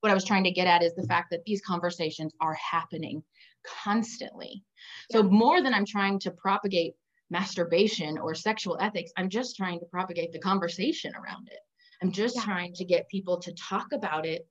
What 0.00 0.10
I 0.10 0.14
was 0.14 0.24
trying 0.24 0.44
to 0.44 0.50
get 0.50 0.66
at 0.66 0.82
is 0.82 0.94
the 0.94 1.06
fact 1.06 1.30
that 1.30 1.44
these 1.44 1.62
conversations 1.62 2.34
are 2.40 2.54
happening 2.54 3.22
constantly. 3.64 4.62
Yeah. 5.10 5.18
So, 5.18 5.22
more 5.22 5.62
than 5.62 5.74
I'm 5.74 5.86
trying 5.86 6.18
to 6.20 6.30
propagate 6.30 6.94
masturbation 7.32 8.18
or 8.18 8.34
sexual 8.34 8.76
ethics, 8.80 9.10
I'm 9.16 9.28
just 9.28 9.56
trying 9.56 9.80
to 9.80 9.86
propagate 9.86 10.32
the 10.32 10.38
conversation 10.38 11.12
around 11.14 11.48
it. 11.50 11.58
I'm 12.02 12.12
just 12.12 12.36
yeah. 12.36 12.44
trying 12.44 12.74
to 12.74 12.84
get 12.84 13.08
people 13.08 13.38
to 13.40 13.52
talk 13.54 13.86
about 13.92 14.26
it 14.26 14.46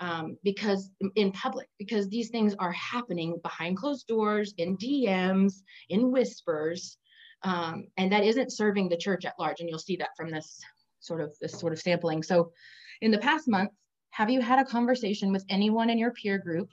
um, 0.00 0.36
because 0.42 0.90
in 1.14 1.30
public, 1.32 1.68
because 1.78 2.08
these 2.08 2.30
things 2.30 2.54
are 2.58 2.72
happening 2.72 3.38
behind 3.42 3.76
closed 3.76 4.06
doors, 4.06 4.54
in 4.58 4.76
DMs, 4.76 5.62
in 5.90 6.10
whispers, 6.10 6.96
um, 7.44 7.86
and 7.96 8.10
that 8.10 8.24
isn't 8.24 8.52
serving 8.52 8.88
the 8.88 8.96
church 8.96 9.24
at 9.24 9.38
large. 9.38 9.60
And 9.60 9.68
you'll 9.68 9.78
see 9.78 9.96
that 9.96 10.16
from 10.16 10.30
this 10.30 10.60
sort 11.00 11.20
of 11.20 11.36
this 11.40 11.52
sort 11.52 11.72
of 11.72 11.80
sampling. 11.80 12.22
So, 12.22 12.52
in 13.00 13.10
the 13.10 13.18
past 13.18 13.46
month, 13.46 13.70
have 14.10 14.30
you 14.30 14.40
had 14.40 14.58
a 14.58 14.64
conversation 14.64 15.32
with 15.32 15.44
anyone 15.48 15.90
in 15.90 15.98
your 15.98 16.12
peer 16.12 16.38
group 16.38 16.68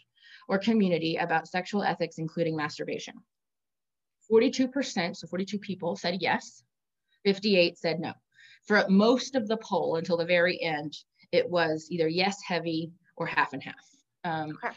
or 0.48 0.58
community 0.58 1.18
about 1.18 1.48
sexual 1.48 1.84
ethics, 1.84 2.18
including 2.18 2.56
masturbation? 2.56 3.16
42%, 4.32 5.16
so 5.16 5.28
42 5.28 5.60
people 5.60 5.96
said 5.96 6.18
yes, 6.22 6.64
58 7.26 7.78
said 7.78 8.00
no. 8.00 8.14
For 8.66 8.86
most 8.90 9.36
of 9.36 9.48
the 9.48 9.58
poll 9.58 9.96
until 9.96 10.18
the 10.18 10.26
very 10.26 10.62
end, 10.62 10.96
it 11.32 11.50
was 11.50 11.88
either 11.90 12.08
yes 12.08 12.42
heavy 12.46 12.92
or 13.18 13.26
half 13.26 13.54
and 13.54 13.64
half. 13.64 13.86
Um, 14.24 14.58
okay. 14.64 14.76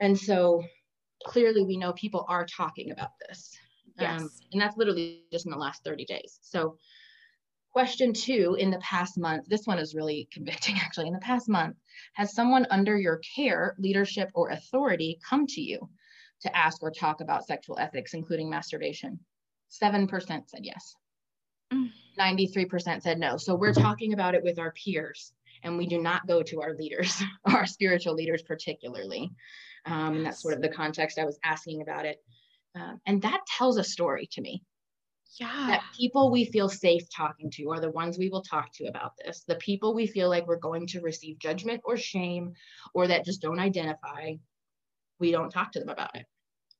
And 0.00 0.18
so 0.18 0.64
clearly 1.24 1.64
we 1.64 1.76
know 1.76 1.92
people 1.92 2.24
are 2.28 2.46
talking 2.46 2.90
about 2.90 3.10
this. 3.26 3.56
Yes. 3.98 4.20
Um, 4.20 4.30
and 4.52 4.60
that's 4.60 4.76
literally 4.76 5.24
just 5.32 5.46
in 5.46 5.52
the 5.52 5.58
last 5.58 5.82
30 5.84 6.04
days. 6.04 6.38
So 6.42 6.76
question 7.72 8.12
two, 8.12 8.56
in 8.58 8.70
the 8.70 8.78
past 8.78 9.18
month, 9.18 9.46
this 9.48 9.66
one 9.66 9.78
is 9.78 9.94
really 9.94 10.28
convicting 10.32 10.76
actually. 10.80 11.08
In 11.08 11.14
the 11.14 11.20
past 11.20 11.48
month, 11.48 11.76
has 12.14 12.34
someone 12.34 12.66
under 12.70 12.98
your 12.98 13.20
care, 13.34 13.74
leadership, 13.78 14.30
or 14.34 14.50
authority 14.50 15.18
come 15.28 15.46
to 15.48 15.60
you 15.60 15.88
to 16.42 16.56
ask 16.56 16.82
or 16.82 16.90
talk 16.90 17.20
about 17.20 17.46
sexual 17.46 17.78
ethics, 17.78 18.14
including 18.14 18.50
masturbation? 18.50 19.18
7% 19.82 20.08
said 20.20 20.60
yes. 20.62 20.94
Mm. 21.72 21.90
93% 22.18 23.02
said 23.02 23.18
no. 23.18 23.36
So 23.36 23.54
we're 23.54 23.74
talking 23.74 24.12
about 24.12 24.34
it 24.34 24.42
with 24.42 24.58
our 24.58 24.72
peers 24.72 25.32
and 25.62 25.76
we 25.76 25.86
do 25.86 26.00
not 26.00 26.26
go 26.26 26.42
to 26.42 26.62
our 26.62 26.74
leaders, 26.74 27.22
our 27.44 27.66
spiritual 27.66 28.14
leaders 28.14 28.42
particularly. 28.42 29.30
Um, 29.84 30.16
and 30.16 30.26
that's 30.26 30.42
sort 30.42 30.54
of 30.54 30.62
the 30.62 30.68
context 30.68 31.18
I 31.18 31.24
was 31.24 31.38
asking 31.44 31.82
about 31.82 32.06
it. 32.06 32.18
Um, 32.74 33.00
and 33.06 33.22
that 33.22 33.40
tells 33.56 33.78
a 33.78 33.84
story 33.84 34.28
to 34.32 34.40
me. 34.40 34.62
Yeah. 35.38 35.66
That 35.68 35.84
people 35.96 36.30
we 36.30 36.44
feel 36.46 36.68
safe 36.68 37.02
talking 37.14 37.50
to 37.52 37.70
are 37.70 37.80
the 37.80 37.90
ones 37.90 38.16
we 38.16 38.30
will 38.30 38.42
talk 38.42 38.72
to 38.74 38.86
about 38.86 39.12
this. 39.18 39.44
The 39.46 39.56
people 39.56 39.94
we 39.94 40.06
feel 40.06 40.28
like 40.28 40.46
we're 40.46 40.56
going 40.56 40.86
to 40.88 41.00
receive 41.00 41.38
judgment 41.38 41.82
or 41.84 41.96
shame 41.96 42.54
or 42.94 43.06
that 43.08 43.24
just 43.24 43.42
don't 43.42 43.58
identify, 43.58 44.34
we 45.18 45.30
don't 45.30 45.50
talk 45.50 45.72
to 45.72 45.80
them 45.80 45.88
about 45.88 46.14
it, 46.14 46.26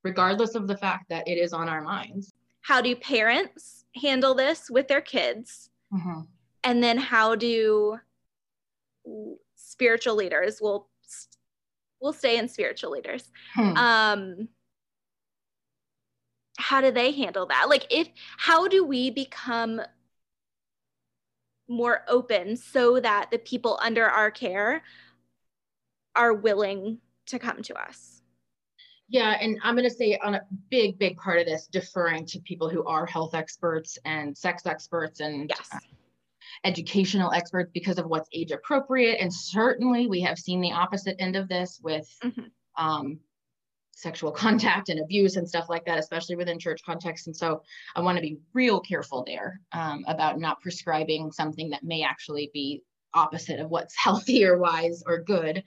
regardless 0.04 0.54
of 0.54 0.66
the 0.66 0.76
fact 0.76 1.06
that 1.10 1.26
it 1.28 1.38
is 1.38 1.52
on 1.52 1.68
our 1.68 1.82
minds. 1.82 2.32
How 2.62 2.80
do 2.80 2.94
parents 2.96 3.84
handle 3.94 4.34
this 4.34 4.68
with 4.70 4.88
their 4.88 5.00
kids? 5.00 5.70
Mm-hmm. 5.92 6.22
And 6.64 6.82
then 6.82 6.98
how 6.98 7.36
do 7.36 7.98
spiritual 9.54 10.14
leaders 10.14 10.60
will 10.60 10.88
we'll 12.00 12.12
stay 12.12 12.38
in 12.38 12.48
spiritual 12.48 12.90
leaders 12.90 13.30
hmm. 13.54 13.76
um 13.76 14.48
how 16.58 16.80
do 16.80 16.90
they 16.90 17.12
handle 17.12 17.46
that 17.46 17.68
like 17.68 17.86
if 17.90 18.08
how 18.38 18.68
do 18.68 18.84
we 18.84 19.10
become 19.10 19.80
more 21.68 22.02
open 22.08 22.56
so 22.56 23.00
that 23.00 23.30
the 23.30 23.38
people 23.38 23.78
under 23.82 24.06
our 24.06 24.30
care 24.30 24.82
are 26.14 26.32
willing 26.32 26.98
to 27.26 27.38
come 27.38 27.60
to 27.62 27.74
us 27.74 28.15
yeah 29.08 29.36
and 29.40 29.58
i'm 29.62 29.76
going 29.76 29.88
to 29.88 29.94
say 29.94 30.18
on 30.22 30.34
a 30.34 30.40
big 30.70 30.98
big 30.98 31.16
part 31.16 31.38
of 31.38 31.46
this 31.46 31.66
deferring 31.66 32.24
to 32.26 32.40
people 32.40 32.68
who 32.68 32.84
are 32.84 33.06
health 33.06 33.34
experts 33.34 33.98
and 34.04 34.36
sex 34.36 34.66
experts 34.66 35.20
and 35.20 35.50
yes. 35.50 35.68
Uh, 35.72 35.78
educational 36.64 37.32
experts 37.32 37.70
because 37.74 37.98
of 37.98 38.06
what's 38.06 38.28
age 38.32 38.50
appropriate 38.50 39.18
and 39.20 39.32
certainly 39.32 40.06
we 40.06 40.20
have 40.20 40.38
seen 40.38 40.60
the 40.60 40.72
opposite 40.72 41.14
end 41.18 41.36
of 41.36 41.48
this 41.48 41.80
with 41.82 42.08
mm-hmm. 42.24 42.42
um, 42.82 43.18
sexual 43.96 44.30
contact 44.30 44.90
and 44.90 45.00
abuse 45.00 45.36
and 45.36 45.48
stuff 45.48 45.70
like 45.70 45.84
that, 45.86 45.98
especially 45.98 46.36
within 46.36 46.58
church 46.58 46.82
context. 46.84 47.26
And 47.26 47.34
so 47.34 47.62
I 47.96 48.02
want 48.02 48.16
to 48.16 48.22
be 48.22 48.36
real 48.52 48.78
careful 48.78 49.24
there 49.26 49.60
um, 49.72 50.04
about 50.06 50.38
not 50.38 50.60
prescribing 50.60 51.32
something 51.32 51.70
that 51.70 51.82
may 51.82 52.02
actually 52.02 52.50
be 52.52 52.82
opposite 53.14 53.58
of 53.58 53.70
what's 53.70 53.96
healthy 54.02 54.44
or 54.44 54.58
wise 54.58 55.02
or 55.06 55.22
good. 55.22 55.64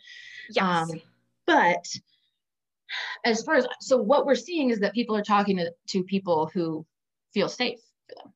Yes. 0.52 0.64
Um, 0.64 1.02
but 1.48 1.88
as 3.26 3.44
far 3.44 3.56
as 3.56 3.68
so 3.80 3.98
what 3.98 4.26
we're 4.26 4.36
seeing 4.36 4.70
is 4.70 4.80
that 4.80 4.94
people 4.94 5.16
are 5.16 5.24
talking 5.24 5.58
to, 5.58 5.72
to 5.88 6.04
people 6.04 6.50
who 6.54 6.86
feel 7.34 7.50
safe 7.50 7.80
for 8.08 8.16
them. 8.16 8.34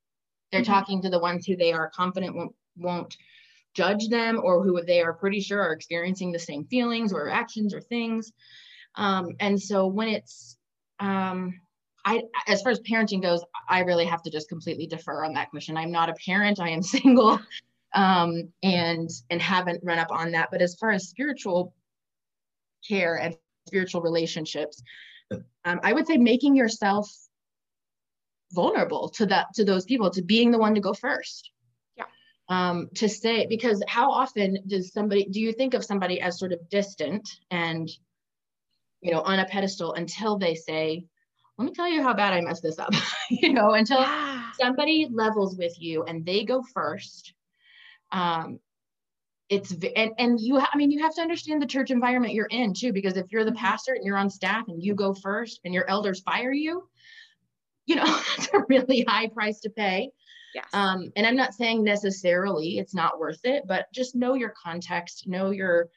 They're 0.52 0.62
mm-hmm. 0.62 0.72
talking 0.72 1.02
to 1.02 1.10
the 1.10 1.20
ones 1.20 1.46
who 1.46 1.56
they 1.56 1.74
are 1.74 1.90
confident 1.90 2.36
won't, 2.36 2.56
won't 2.78 3.18
judge 3.74 4.08
them 4.10 4.40
or 4.44 4.64
who 4.64 4.82
they 4.84 5.02
are 5.02 5.14
pretty 5.14 5.40
sure 5.40 5.62
are 5.62 5.74
experiencing 5.74 6.32
the 6.32 6.40
same 6.40 6.66
feelings 6.66 7.12
or 7.12 7.30
actions 7.30 7.74
or 7.74 7.82
things. 7.82 8.32
Um, 8.96 9.30
and 9.40 9.60
so 9.60 9.88
when 9.88 10.10
it's, 10.10 10.58
um, 11.00 11.60
I, 12.06 12.24
as 12.48 12.62
far 12.62 12.72
as 12.72 12.80
parenting 12.82 13.22
goes, 13.22 13.44
I 13.70 13.80
really 13.80 14.06
have 14.06 14.22
to 14.24 14.30
just 14.30 14.50
completely 14.50 14.88
defer 14.88 15.24
on 15.24 15.34
that 15.34 15.50
question. 15.50 15.78
I'm 15.78 15.92
not 15.92 16.10
a 16.10 16.14
parent. 16.26 16.60
I 16.60 16.70
am 16.70 16.82
single, 16.84 17.40
um, 17.96 18.50
and 18.62 19.10
and 19.30 19.42
haven't 19.42 19.84
run 19.84 20.00
up 20.00 20.12
on 20.12 20.32
that. 20.32 20.50
But 20.52 20.62
as 20.62 20.76
far 20.76 20.92
as 20.92 21.08
spiritual 21.08 21.74
care 22.88 23.16
and 23.16 23.36
spiritual 23.68 24.02
relationships, 24.02 24.82
um, 25.66 25.80
I 25.84 25.94
would 25.94 26.08
say 26.08 26.18
making 26.18 26.56
yourself 26.56 27.12
vulnerable 28.52 29.10
to 29.10 29.26
that 29.28 29.48
to 29.56 29.66
those 29.66 29.86
people, 29.86 30.10
to 30.12 30.22
being 30.22 30.52
the 30.52 30.60
one 30.60 30.76
to 30.76 30.82
go 30.82 30.94
first. 30.94 31.52
Yeah. 31.98 32.06
Um, 32.50 32.90
to 32.96 33.10
say 33.10 33.48
because 33.48 33.82
how 33.88 34.12
often 34.12 34.58
does 34.68 34.94
somebody 34.94 35.26
do 35.26 35.40
you 35.40 35.54
think 35.54 35.74
of 35.74 35.84
somebody 35.84 36.22
as 36.22 36.40
sort 36.40 36.54
of 36.54 36.70
distant 36.70 37.28
and 37.50 37.90
you 39.04 39.12
know, 39.12 39.22
on 39.22 39.40
a 39.40 39.46
pedestal 39.46 39.94
until 39.94 40.38
they 40.38 40.56
say, 40.56 41.06
let 41.58 41.66
me 41.66 41.74
tell 41.74 41.90
you 41.90 42.02
how 42.02 42.14
bad 42.14 42.34
I 42.34 42.42
messed 42.42 42.64
this 42.64 42.80
up, 42.80 42.94
you 43.30 43.54
know, 43.54 43.74
until 43.74 44.00
yeah. 44.00 44.50
somebody 44.60 45.08
levels 45.12 45.56
with 45.58 45.80
you 45.80 46.04
and 46.04 46.26
they 46.26 46.46
go 46.46 46.64
first. 46.74 47.34
Um, 48.12 48.60
it's 49.50 49.72
and 49.96 50.12
and 50.18 50.40
you 50.40 50.60
I 50.60 50.78
mean 50.78 50.92
you 50.92 51.02
have 51.04 51.16
to 51.16 51.22
understand 51.22 51.62
the 51.62 51.68
church 51.68 51.92
environment 51.92 52.34
you're 52.34 52.48
in 52.48 52.74
too 52.74 52.94
because 52.94 53.18
if 53.18 53.32
you're 53.32 53.44
the 53.44 53.52
mm-hmm. 53.52 53.60
pastor 53.60 53.94
and 53.94 54.06
you're 54.06 54.18
on 54.18 54.30
staff 54.30 54.66
and 54.68 54.82
you 54.82 54.96
go 54.96 55.14
first 55.14 55.60
and 55.66 55.74
your 55.74 55.90
elders 55.90 56.22
fire 56.22 56.54
you 56.54 56.88
you 57.86 57.96
know 57.96 58.04
it's 58.38 58.50
a 58.54 58.64
really 58.70 59.06
high 59.08 59.28
price 59.28 59.60
to 59.62 59.70
pay 59.70 60.10
yes. 60.56 60.66
um 60.74 61.12
and 61.16 61.28
I'm 61.28 61.36
not 61.36 61.54
saying 61.54 61.84
necessarily 61.84 62.78
it's 62.78 62.96
not 62.96 63.20
worth 63.20 63.42
it 63.44 63.64
but 63.68 63.92
just 63.94 64.16
know 64.16 64.34
your 64.34 64.54
context 64.62 65.28
know 65.28 65.52
your 65.52 65.90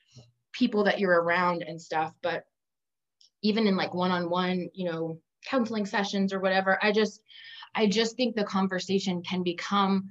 people 0.52 0.84
that 0.84 0.98
you're 0.98 1.22
around 1.22 1.62
and 1.62 1.80
stuff 1.80 2.12
but 2.22 2.44
even 3.42 3.66
in 3.66 3.76
like 3.76 3.94
one-on-one 3.94 4.68
you 4.74 4.90
know 4.90 5.20
counseling 5.44 5.86
sessions 5.86 6.32
or 6.32 6.40
whatever 6.40 6.78
i 6.82 6.90
just 6.90 7.20
i 7.74 7.86
just 7.86 8.16
think 8.16 8.34
the 8.34 8.42
conversation 8.42 9.22
can 9.22 9.42
become 9.42 10.08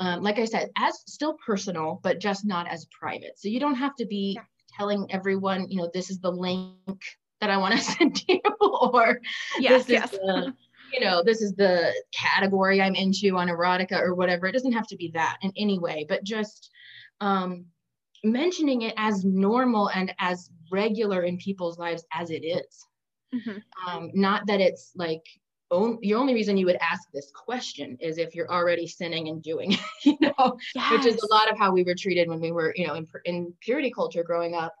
um, 0.00 0.22
like 0.22 0.38
i 0.38 0.44
said 0.44 0.70
as 0.76 1.00
still 1.06 1.36
personal 1.44 2.00
but 2.02 2.18
just 2.18 2.44
not 2.44 2.68
as 2.68 2.86
private 2.98 3.38
so 3.38 3.48
you 3.48 3.60
don't 3.60 3.74
have 3.74 3.94
to 3.96 4.06
be 4.06 4.34
yeah. 4.36 4.42
telling 4.76 5.06
everyone 5.10 5.66
you 5.68 5.76
know 5.76 5.90
this 5.92 6.10
is 6.10 6.18
the 6.20 6.30
link 6.30 7.00
that 7.40 7.50
i 7.50 7.56
want 7.56 7.74
to 7.74 7.80
send 7.92 8.16
to 8.16 8.34
you 8.34 8.40
or 8.60 9.20
yes, 9.58 9.84
this 9.84 10.00
yes. 10.00 10.12
is 10.12 10.18
the 10.18 10.54
you 10.92 11.00
know 11.00 11.22
this 11.24 11.40
is 11.40 11.54
the 11.54 11.92
category 12.14 12.80
i'm 12.80 12.94
into 12.94 13.36
on 13.36 13.48
erotica 13.48 14.00
or 14.00 14.14
whatever 14.14 14.46
it 14.46 14.52
doesn't 14.52 14.72
have 14.72 14.86
to 14.86 14.96
be 14.96 15.10
that 15.14 15.38
in 15.42 15.52
any 15.56 15.78
way 15.78 16.04
but 16.08 16.24
just 16.24 16.70
um, 17.20 17.66
mentioning 18.24 18.82
it 18.82 18.94
as 18.96 19.24
normal 19.24 19.88
and 19.90 20.14
as 20.18 20.50
regular 20.70 21.22
in 21.22 21.36
people's 21.38 21.78
lives 21.78 22.04
as 22.12 22.30
it 22.30 22.44
is. 22.44 22.86
Mm-hmm. 23.34 23.58
Um, 23.88 24.10
not 24.14 24.46
that 24.46 24.60
it's 24.60 24.92
like 24.94 25.22
on, 25.72 25.98
the 26.02 26.14
only 26.14 26.34
reason 26.34 26.56
you 26.56 26.66
would 26.66 26.78
ask 26.80 27.10
this 27.12 27.30
question 27.30 27.96
is 28.00 28.18
if 28.18 28.34
you're 28.34 28.50
already 28.50 28.86
sinning 28.86 29.28
and 29.28 29.42
doing, 29.42 29.76
you 30.04 30.16
know, 30.20 30.58
yes. 30.74 30.92
which 30.92 31.06
is 31.06 31.22
a 31.22 31.34
lot 31.34 31.50
of 31.50 31.58
how 31.58 31.72
we 31.72 31.82
were 31.82 31.94
treated 31.94 32.28
when 32.28 32.40
we 32.40 32.52
were, 32.52 32.72
you 32.76 32.86
know, 32.86 32.94
in, 32.94 33.06
in 33.24 33.54
purity 33.60 33.90
culture 33.90 34.22
growing 34.22 34.54
up. 34.54 34.74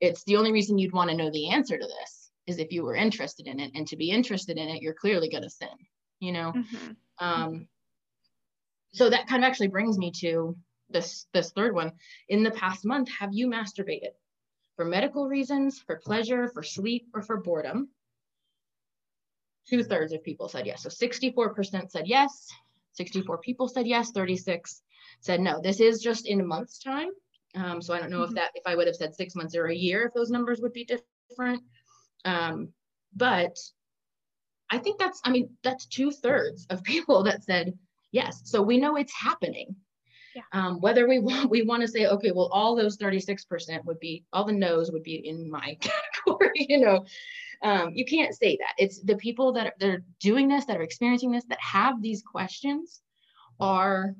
It's 0.00 0.24
the 0.24 0.36
only 0.36 0.52
reason 0.52 0.78
you'd 0.78 0.92
want 0.92 1.10
to 1.10 1.16
know 1.16 1.30
the 1.30 1.50
answer 1.50 1.78
to 1.78 1.86
this 1.86 2.30
is 2.46 2.58
if 2.58 2.72
you 2.72 2.82
were 2.82 2.94
interested 2.94 3.46
in 3.46 3.60
it, 3.60 3.72
and 3.74 3.86
to 3.88 3.96
be 3.96 4.10
interested 4.10 4.56
in 4.56 4.68
it, 4.68 4.82
you're 4.82 4.94
clearly 4.94 5.28
going 5.28 5.42
to 5.42 5.50
sin, 5.50 5.68
you 6.20 6.32
know. 6.32 6.52
Mm-hmm. 6.52 6.92
Um, 7.24 7.68
so 8.92 9.10
that 9.10 9.26
kind 9.26 9.44
of 9.44 9.48
actually 9.48 9.68
brings 9.68 9.98
me 9.98 10.12
to 10.20 10.56
this 10.90 11.26
this 11.34 11.50
third 11.52 11.74
one 11.74 11.92
in 12.28 12.42
the 12.42 12.50
past 12.50 12.84
month 12.84 13.08
have 13.10 13.30
you 13.32 13.48
masturbated 13.48 14.14
for 14.76 14.84
medical 14.84 15.28
reasons 15.28 15.78
for 15.86 15.96
pleasure 15.96 16.48
for 16.48 16.62
sleep 16.62 17.08
or 17.12 17.20
for 17.20 17.42
boredom 17.42 17.90
two-thirds 19.68 20.12
of 20.12 20.22
people 20.22 20.48
said 20.48 20.66
yes 20.66 20.82
so 20.82 20.88
64% 20.88 21.90
said 21.90 22.06
yes 22.06 22.48
64 22.92 23.38
people 23.38 23.68
said 23.68 23.86
yes 23.86 24.10
36 24.10 24.82
said 25.20 25.40
no 25.40 25.60
this 25.60 25.80
is 25.80 26.00
just 26.00 26.26
in 26.26 26.40
a 26.40 26.44
month's 26.44 26.78
time 26.78 27.08
um, 27.54 27.80
so 27.82 27.94
i 27.94 28.00
don't 28.00 28.10
know 28.10 28.20
mm-hmm. 28.20 28.30
if 28.30 28.34
that 28.34 28.50
if 28.54 28.62
i 28.66 28.74
would 28.74 28.86
have 28.86 28.96
said 28.96 29.14
six 29.14 29.34
months 29.34 29.54
or 29.54 29.66
a 29.66 29.74
year 29.74 30.06
if 30.06 30.14
those 30.14 30.30
numbers 30.30 30.60
would 30.60 30.72
be 30.72 30.84
different 30.86 31.62
um, 32.24 32.68
but 33.14 33.56
i 34.70 34.78
think 34.78 34.98
that's 34.98 35.20
i 35.24 35.30
mean 35.30 35.50
that's 35.62 35.86
two-thirds 35.86 36.66
of 36.70 36.82
people 36.84 37.22
that 37.22 37.44
said 37.44 37.72
yes 38.12 38.42
so 38.44 38.62
we 38.62 38.78
know 38.78 38.96
it's 38.96 39.12
happening 39.12 39.76
yeah. 40.34 40.42
Um, 40.52 40.80
whether 40.80 41.08
we 41.08 41.18
want 41.18 41.50
we 41.50 41.62
want 41.62 41.82
to 41.82 41.88
say, 41.88 42.06
okay, 42.06 42.30
well, 42.30 42.50
all 42.52 42.76
those 42.76 42.96
36% 42.96 43.84
would 43.84 43.98
be 43.98 44.24
all 44.32 44.44
the 44.44 44.52
no's 44.52 44.92
would 44.92 45.02
be 45.02 45.16
in 45.26 45.50
my 45.50 45.76
category, 45.80 46.66
you 46.68 46.78
know. 46.78 47.04
Um, 47.62 47.90
you 47.94 48.04
can't 48.04 48.34
say 48.34 48.56
that. 48.56 48.74
It's 48.78 49.00
the 49.00 49.16
people 49.16 49.52
that 49.52 49.66
are, 49.66 49.74
that 49.80 49.88
are 49.88 50.04
doing 50.20 50.48
this, 50.48 50.64
that 50.66 50.76
are 50.76 50.82
experiencing 50.82 51.32
this, 51.32 51.44
that 51.48 51.60
have 51.60 52.00
these 52.00 52.22
questions 52.22 53.00
are 53.60 54.14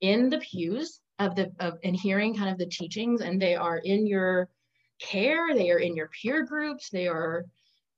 in 0.00 0.30
the 0.30 0.38
pews 0.38 1.00
of 1.18 1.36
the 1.36 1.52
of 1.60 1.78
and 1.84 1.94
hearing 1.94 2.34
kind 2.34 2.50
of 2.50 2.58
the 2.58 2.66
teachings, 2.66 3.20
and 3.20 3.40
they 3.40 3.54
are 3.54 3.78
in 3.78 4.06
your 4.06 4.48
care, 5.00 5.54
they 5.54 5.70
are 5.70 5.78
in 5.78 5.94
your 5.94 6.08
peer 6.08 6.44
groups, 6.44 6.88
they 6.90 7.06
are 7.06 7.44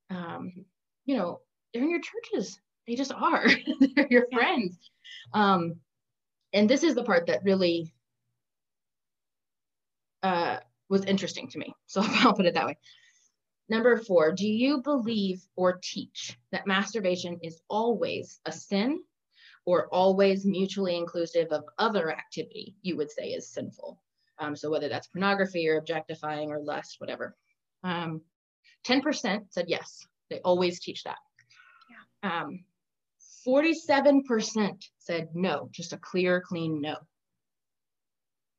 um, 0.09 0.51
you 1.05 1.15
know, 1.15 1.39
they're 1.73 1.83
in 1.83 1.89
your 1.89 2.01
churches. 2.01 2.59
They 2.87 2.95
just 2.95 3.13
are. 3.13 3.47
they're 3.95 4.07
your 4.09 4.27
friends. 4.31 4.77
Um, 5.33 5.75
and 6.53 6.69
this 6.69 6.83
is 6.83 6.95
the 6.95 7.03
part 7.03 7.27
that 7.27 7.43
really 7.43 7.93
uh, 10.23 10.57
was 10.89 11.05
interesting 11.05 11.49
to 11.49 11.57
me. 11.57 11.73
So 11.85 12.01
I'll 12.05 12.33
put 12.33 12.45
it 12.45 12.53
that 12.53 12.65
way. 12.65 12.77
Number 13.67 13.97
four, 13.97 14.31
do 14.31 14.47
you 14.47 14.81
believe 14.81 15.41
or 15.55 15.79
teach 15.81 16.37
that 16.51 16.67
masturbation 16.67 17.39
is 17.41 17.61
always 17.67 18.39
a 18.45 18.51
sin 18.51 19.01
or 19.65 19.87
always 19.87 20.45
mutually 20.45 20.95
inclusive 20.95 21.47
of 21.51 21.63
other 21.79 22.11
activity 22.11 22.75
you 22.81 22.95
would 22.97 23.09
say 23.09 23.29
is 23.29 23.49
sinful? 23.49 23.99
Um, 24.37 24.55
so 24.55 24.69
whether 24.69 24.89
that's 24.89 25.07
pornography 25.07 25.67
or 25.67 25.77
objectifying 25.77 26.51
or 26.51 26.59
lust, 26.59 26.97
whatever. 26.99 27.35
Um, 27.83 28.21
10% 28.85 29.45
said 29.49 29.65
yes, 29.67 30.05
they 30.29 30.39
always 30.41 30.79
teach 30.79 31.03
that. 31.03 31.17
Yeah. 31.89 32.41
Um, 32.41 32.65
47% 33.47 34.89
said 34.99 35.29
no, 35.33 35.69
just 35.71 35.93
a 35.93 35.97
clear, 35.97 36.41
clean 36.41 36.81
no. 36.81 36.97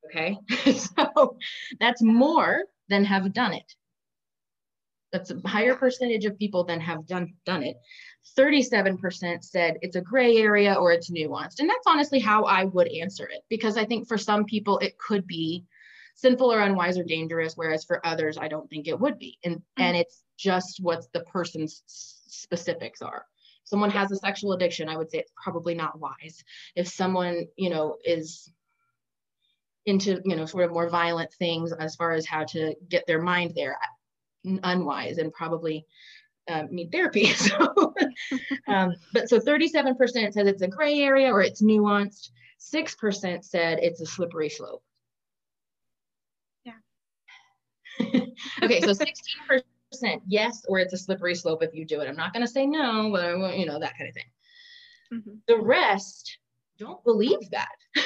Okay, 0.05 0.37
so 0.73 1.37
that's 1.79 2.01
more 2.01 2.61
than 2.87 3.03
have 3.03 3.33
done 3.33 3.53
it. 3.53 3.73
That's 5.11 5.31
a 5.31 5.39
higher 5.45 5.75
percentage 5.75 6.25
of 6.25 6.37
people 6.37 6.63
than 6.63 6.79
have 6.81 7.07
done 7.07 7.33
done 7.45 7.63
it. 7.63 7.77
37% 8.37 9.43
said 9.43 9.77
it's 9.81 9.95
a 9.95 10.01
gray 10.01 10.37
area 10.37 10.73
or 10.73 10.91
it's 10.91 11.09
nuanced. 11.09 11.59
And 11.59 11.69
that's 11.69 11.87
honestly 11.87 12.19
how 12.19 12.43
I 12.43 12.65
would 12.65 12.87
answer 12.89 13.27
it 13.27 13.41
because 13.49 13.77
I 13.77 13.85
think 13.85 14.07
for 14.07 14.17
some 14.17 14.45
people 14.45 14.77
it 14.79 14.97
could 14.97 15.25
be 15.25 15.63
sinful 16.15 16.51
or 16.51 16.59
unwise 16.59 16.97
or 16.97 17.03
dangerous 17.03 17.53
whereas 17.55 17.85
for 17.85 18.05
others 18.05 18.37
I 18.37 18.47
don't 18.47 18.69
think 18.69 18.87
it 18.87 18.99
would 18.99 19.17
be. 19.17 19.37
And 19.43 19.57
mm-hmm. 19.57 19.81
and 19.81 19.97
it's 19.97 20.23
just 20.37 20.79
what 20.81 21.05
the 21.13 21.21
person's 21.21 21.83
specifics 21.87 23.01
are. 23.01 23.25
Someone 23.63 23.89
has 23.89 24.11
a 24.11 24.15
sexual 24.15 24.53
addiction, 24.53 24.87
I 24.87 24.95
would 24.95 25.11
say 25.11 25.17
it's 25.19 25.31
probably 25.43 25.75
not 25.75 25.99
wise. 25.99 26.41
If 26.75 26.87
someone, 26.87 27.47
you 27.57 27.69
know, 27.69 27.97
is 28.05 28.49
into, 29.85 30.21
you 30.23 30.35
know, 30.35 30.45
sort 30.45 30.63
of 30.63 30.71
more 30.71 30.89
violent 30.89 31.33
things 31.33 31.73
as 31.73 31.95
far 31.95 32.13
as 32.13 32.25
how 32.25 32.45
to 32.45 32.75
get 32.87 33.05
their 33.07 33.21
mind 33.21 33.53
there, 33.55 33.77
unwise 34.63 35.17
and 35.17 35.33
probably 35.33 35.85
um, 36.49 36.67
need 36.71 36.91
therapy. 36.91 37.31
So, 37.35 37.93
um, 38.67 38.93
but 39.13 39.29
so 39.29 39.39
37% 39.39 39.97
says 40.33 40.35
it's 40.35 40.61
a 40.61 40.67
gray 40.67 40.99
area 41.01 41.31
or 41.31 41.41
it's 41.41 41.61
nuanced. 41.61 42.31
6% 42.59 43.43
said 43.43 43.79
it's 43.81 44.01
a 44.01 44.05
slippery 44.05 44.49
slope. 44.49 44.83
Yeah. 46.63 46.73
okay, 48.63 48.81
so 48.81 48.93
16% 48.93 50.21
yes, 50.27 50.63
or 50.67 50.79
it's 50.79 50.93
a 50.93 50.97
slippery 50.97 51.35
slope 51.35 51.63
if 51.63 51.73
you 51.73 51.85
do 51.85 52.01
it. 52.01 52.07
I'm 52.07 52.15
not 52.15 52.33
going 52.33 52.45
to 52.45 52.51
say 52.51 52.65
no, 52.65 53.11
but 53.11 53.23
I, 53.23 53.53
you 53.55 53.65
know, 53.65 53.79
that 53.79 53.97
kind 53.97 54.09
of 54.09 54.15
thing. 54.15 54.23
Mm-hmm. 55.13 55.35
The 55.47 55.57
rest 55.59 56.37
don't 56.77 57.03
believe 57.03 57.49
that. 57.51 57.75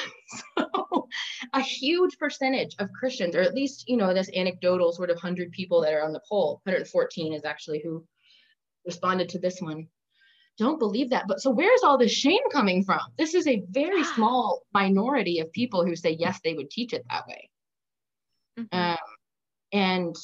so 0.56 1.08
a 1.52 1.60
huge 1.60 2.18
percentage 2.18 2.74
of 2.78 2.92
Christians, 2.92 3.34
or 3.34 3.40
at 3.40 3.54
least, 3.54 3.88
you 3.88 3.96
know, 3.96 4.14
this 4.14 4.30
anecdotal 4.34 4.92
sort 4.92 5.10
of 5.10 5.16
100 5.16 5.52
people 5.52 5.80
that 5.82 5.92
are 5.92 6.04
on 6.04 6.12
the 6.12 6.22
poll, 6.28 6.60
114 6.64 7.32
is 7.32 7.44
actually 7.44 7.80
who 7.82 8.04
responded 8.86 9.28
to 9.30 9.38
this 9.38 9.60
one. 9.60 9.88
Don't 10.58 10.78
believe 10.78 11.10
that 11.10 11.26
but 11.26 11.40
so 11.40 11.50
where's 11.50 11.82
all 11.82 11.96
this 11.96 12.12
shame 12.12 12.42
coming 12.52 12.84
from? 12.84 13.00
This 13.16 13.34
is 13.34 13.46
a 13.46 13.62
very 13.70 14.04
small 14.04 14.62
minority 14.74 15.38
of 15.40 15.50
people 15.52 15.84
who 15.84 15.96
say 15.96 16.10
yes 16.10 16.40
they 16.44 16.54
would 16.54 16.70
teach 16.70 16.92
it 16.92 17.04
that 17.10 17.26
way. 17.26 17.48
Mm-hmm. 18.58 18.78
um, 18.78 18.98
and 19.72 20.14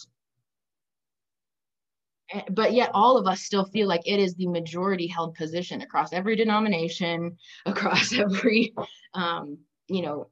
eh, 2.30 2.42
but 2.50 2.74
yet 2.74 2.90
all 2.92 3.16
of 3.16 3.26
us 3.26 3.40
still 3.40 3.64
feel 3.64 3.88
like 3.88 4.06
it 4.06 4.20
is 4.20 4.34
the 4.34 4.46
majority 4.46 5.06
held 5.06 5.34
position 5.34 5.80
across 5.80 6.12
every 6.12 6.36
denomination 6.36 7.38
across 7.66 8.12
every 8.12 8.74
um, 9.14 9.58
you 9.88 10.02
know 10.02 10.28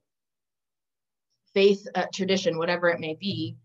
faith 1.55 1.87
uh, 1.95 2.05
tradition 2.12 2.59
whatever 2.59 2.88
it 2.88 3.01
may 3.01 3.14
be 3.14 3.57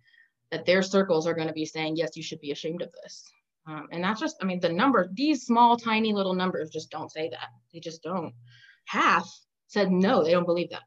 that 0.49 0.65
their 0.65 0.82
circles 0.82 1.27
are 1.27 1.34
going 1.34 1.47
to 1.47 1.54
be 1.54 1.65
saying 1.65 1.95
yes 1.95 2.15
you 2.15 2.23
should 2.23 2.39
be 2.41 2.51
ashamed 2.51 2.82
of 2.82 2.91
this 3.04 3.32
um, 3.67 3.88
and 3.91 4.04
that's 4.04 4.19
just, 4.19 4.38
I 4.41 4.45
mean, 4.45 4.60
the 4.60 4.69
number, 4.69 5.10
these 5.13 5.43
small, 5.43 5.77
tiny 5.77 6.13
little 6.13 6.34
numbers 6.34 6.69
just 6.69 6.89
don't 6.89 7.12
say 7.12 7.30
that. 7.30 7.49
They 7.73 7.80
just 7.80 8.01
don't. 8.01 8.34
Half 8.86 9.30
said 9.67 9.91
no, 9.91 10.23
they 10.23 10.32
don't 10.32 10.45
believe 10.45 10.71
that. 10.71 10.84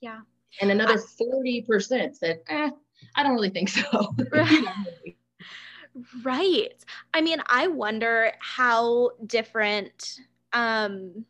Yeah. 0.00 0.20
And 0.60 0.70
another 0.70 0.96
40% 0.96 2.14
said, 2.14 2.40
eh, 2.48 2.70
I 3.16 3.22
don't 3.22 3.34
really 3.34 3.50
think 3.50 3.68
so. 3.68 4.14
right. 6.22 6.84
I 7.12 7.20
mean, 7.20 7.42
I 7.48 7.66
wonder 7.66 8.32
how 8.38 9.10
different 9.26 10.20
um, 10.52 11.24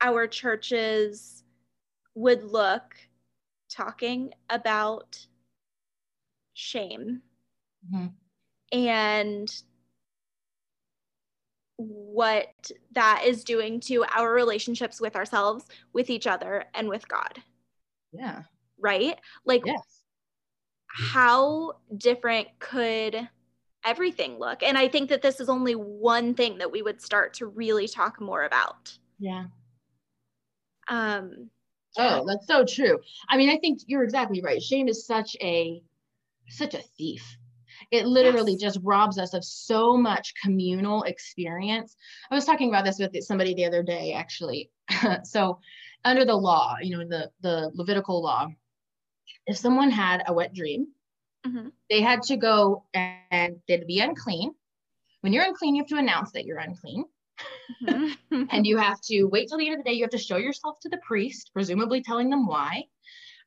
our 0.00 0.26
churches 0.26 1.39
would 2.20 2.42
look 2.42 2.94
talking 3.70 4.32
about 4.48 5.18
shame. 6.54 7.22
Mm-hmm 7.86 8.06
and 8.72 9.50
what 11.76 12.70
that 12.92 13.22
is 13.26 13.44
doing 13.44 13.80
to 13.80 14.04
our 14.14 14.32
relationships 14.32 15.00
with 15.00 15.16
ourselves, 15.16 15.64
with 15.92 16.10
each 16.10 16.26
other, 16.26 16.64
and 16.74 16.88
with 16.88 17.08
God. 17.08 17.42
Yeah. 18.12 18.42
Right? 18.78 19.18
Like, 19.44 19.64
yes. 19.64 20.02
how 20.86 21.78
different 21.96 22.48
could 22.58 23.28
everything 23.84 24.38
look? 24.38 24.62
And 24.62 24.76
I 24.76 24.88
think 24.88 25.08
that 25.08 25.22
this 25.22 25.40
is 25.40 25.48
only 25.48 25.74
one 25.74 26.34
thing 26.34 26.58
that 26.58 26.70
we 26.70 26.82
would 26.82 27.00
start 27.00 27.34
to 27.34 27.46
really 27.46 27.88
talk 27.88 28.20
more 28.20 28.44
about. 28.44 28.96
Yeah. 29.18 29.44
Um, 30.88 31.48
oh, 31.98 32.24
that's 32.26 32.46
so 32.46 32.64
true. 32.64 32.98
I 33.28 33.36
mean, 33.36 33.50
I 33.50 33.56
think 33.58 33.80
you're 33.86 34.04
exactly 34.04 34.40
right. 34.42 34.62
Shame 34.62 34.88
is 34.88 35.06
such 35.06 35.36
a 35.40 35.82
such 36.48 36.74
a 36.74 36.82
thief 36.98 37.38
it 37.90 38.06
literally 38.06 38.52
yes. 38.52 38.60
just 38.60 38.80
robs 38.82 39.18
us 39.18 39.34
of 39.34 39.44
so 39.44 39.96
much 39.96 40.34
communal 40.42 41.02
experience. 41.04 41.96
I 42.30 42.34
was 42.34 42.44
talking 42.44 42.68
about 42.68 42.84
this 42.84 42.98
with 42.98 43.16
somebody 43.24 43.54
the 43.54 43.64
other 43.64 43.82
day, 43.82 44.12
actually. 44.12 44.70
so, 45.24 45.58
under 46.04 46.24
the 46.24 46.34
law, 46.34 46.76
you 46.80 46.96
know, 46.96 47.04
the 47.04 47.30
the 47.40 47.70
Levitical 47.74 48.22
law, 48.22 48.48
if 49.46 49.56
someone 49.56 49.90
had 49.90 50.22
a 50.26 50.32
wet 50.32 50.54
dream, 50.54 50.88
mm-hmm. 51.46 51.68
they 51.88 52.00
had 52.00 52.22
to 52.24 52.36
go 52.36 52.84
and 52.94 53.56
they'd 53.66 53.86
be 53.86 54.00
unclean. 54.00 54.52
When 55.22 55.32
you're 55.32 55.44
unclean, 55.44 55.74
you 55.74 55.82
have 55.82 55.88
to 55.88 55.98
announce 55.98 56.32
that 56.32 56.44
you're 56.44 56.58
unclean. 56.58 57.04
Mm-hmm. 57.82 58.44
and 58.50 58.66
you 58.66 58.76
have 58.76 59.00
to 59.02 59.24
wait 59.24 59.48
till 59.48 59.58
the 59.58 59.66
end 59.68 59.78
of 59.78 59.84
the 59.84 59.90
day. 59.90 59.96
You 59.96 60.04
have 60.04 60.10
to 60.10 60.18
show 60.18 60.36
yourself 60.36 60.80
to 60.80 60.88
the 60.88 60.98
priest, 60.98 61.50
presumably 61.52 62.02
telling 62.02 62.30
them 62.30 62.46
why. 62.46 62.84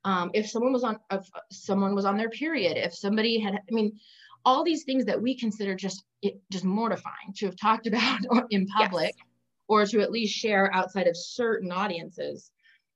Um, 0.05 0.31
if 0.33 0.49
someone 0.49 0.73
was 0.73 0.83
on, 0.83 0.99
if 1.11 1.29
someone 1.51 1.95
was 1.95 2.05
on 2.05 2.17
their 2.17 2.29
period, 2.29 2.77
if 2.77 2.93
somebody 2.93 3.39
had, 3.39 3.53
I 3.53 3.71
mean, 3.71 3.99
all 4.45 4.63
these 4.63 4.83
things 4.83 5.05
that 5.05 5.21
we 5.21 5.37
consider 5.37 5.75
just 5.75 6.03
it, 6.21 6.41
just 6.51 6.65
mortifying 6.65 7.33
to 7.37 7.45
have 7.45 7.55
talked 7.55 7.87
about 7.87 8.19
in 8.49 8.65
public 8.67 9.13
yes. 9.17 9.25
or 9.67 9.85
to 9.85 10.01
at 10.01 10.11
least 10.11 10.35
share 10.35 10.73
outside 10.73 11.07
of 11.07 11.15
certain 11.15 11.71
audiences 11.71 12.51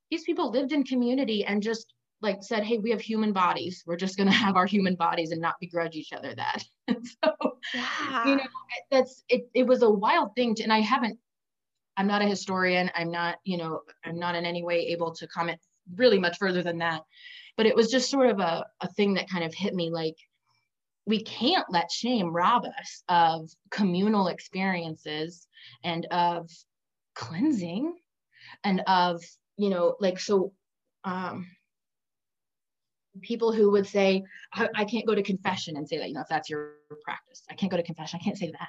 these 0.09 0.23
people 0.23 0.51
lived 0.51 0.71
in 0.71 0.83
community 0.83 1.43
and 1.45 1.61
just 1.61 1.93
like 2.21 2.41
said 2.41 2.63
hey 2.63 2.77
we 2.77 2.91
have 2.91 3.01
human 3.01 3.33
bodies. 3.33 3.83
We're 3.85 3.97
just 3.97 4.17
going 4.17 4.27
to 4.31 4.33
have 4.33 4.55
our 4.55 4.65
human 4.65 4.95
bodies 4.95 5.31
and 5.31 5.41
not 5.41 5.59
begrudge 5.59 5.95
each 5.95 6.13
other 6.13 6.33
that. 6.35 6.63
So 7.23 7.57
yeah. 7.73 8.27
you 8.27 8.35
know 8.37 8.43
that's 8.89 9.23
it, 9.27 9.49
it 9.53 9.67
was 9.67 9.81
a 9.81 9.89
wild 9.89 10.33
thing 10.35 10.55
to, 10.55 10.63
and 10.63 10.71
i 10.71 10.79
haven't 10.79 11.19
i'm 11.97 12.07
not 12.07 12.21
a 12.21 12.25
historian. 12.25 12.89
I'm 12.95 13.11
not 13.11 13.39
you 13.43 13.57
know 13.57 13.81
i'm 14.05 14.17
not 14.17 14.35
in 14.35 14.45
any 14.45 14.63
way 14.63 14.87
able 14.87 15.13
to 15.15 15.27
comment 15.27 15.59
really 15.95 16.19
much 16.19 16.37
further 16.37 16.63
than 16.63 16.77
that. 16.79 17.01
But 17.57 17.65
it 17.65 17.75
was 17.75 17.89
just 17.89 18.09
sort 18.09 18.29
of 18.29 18.39
a, 18.39 18.65
a 18.81 18.87
thing 18.93 19.15
that 19.15 19.29
kind 19.29 19.43
of 19.43 19.53
hit 19.53 19.73
me 19.73 19.89
like 19.89 20.15
we 21.07 21.23
can't 21.23 21.65
let 21.69 21.91
shame 21.91 22.35
rob 22.35 22.65
us 22.65 23.03
of 23.09 23.49
communal 23.71 24.27
experiences 24.27 25.47
and 25.83 26.05
of 26.11 26.49
cleansing 27.15 27.95
and 28.63 28.81
of 28.87 29.23
you 29.57 29.69
know 29.69 29.95
like 29.99 30.19
so 30.19 30.53
um 31.03 31.47
people 33.21 33.51
who 33.51 33.71
would 33.71 33.87
say 33.87 34.23
I, 34.53 34.69
I, 34.75 34.85
can't 34.85 35.05
go 35.05 35.15
to 35.15 35.23
confession 35.23 35.77
and 35.77 35.87
say 35.87 35.97
that 35.97 36.07
you 36.07 36.13
know 36.13 36.21
if 36.21 36.27
that's 36.29 36.49
your 36.49 36.75
practice 37.03 37.43
i 37.49 37.55
can't 37.55 37.71
go 37.71 37.77
to 37.77 37.83
confession 37.83 38.19
i 38.21 38.23
can't 38.23 38.37
say 38.37 38.51
that 38.51 38.67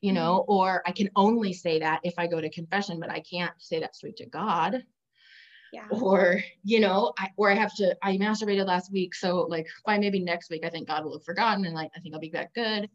you 0.00 0.12
know 0.12 0.40
mm-hmm. 0.40 0.52
or 0.52 0.82
i 0.86 0.92
can 0.92 1.10
only 1.16 1.52
say 1.52 1.78
that 1.80 2.00
if 2.04 2.14
i 2.18 2.26
go 2.26 2.40
to 2.40 2.50
confession 2.50 3.00
but 3.00 3.10
i 3.10 3.20
can't 3.20 3.52
say 3.58 3.80
that 3.80 3.94
straight 3.94 4.16
to 4.16 4.26
god 4.26 4.82
yeah. 5.72 5.86
or 5.90 6.40
you 6.62 6.80
know 6.80 7.12
I, 7.18 7.30
or 7.36 7.50
i 7.50 7.54
have 7.54 7.74
to 7.76 7.96
i 8.02 8.16
masturbated 8.16 8.66
last 8.66 8.92
week 8.92 9.14
so 9.14 9.46
like 9.48 9.66
by 9.84 9.98
maybe 9.98 10.20
next 10.20 10.50
week 10.50 10.64
i 10.64 10.70
think 10.70 10.88
god 10.88 11.04
will 11.04 11.18
have 11.18 11.24
forgotten 11.24 11.64
and 11.64 11.74
like 11.74 11.90
i 11.96 12.00
think 12.00 12.14
i'll 12.14 12.20
be 12.20 12.30
back 12.30 12.54
good 12.54 12.88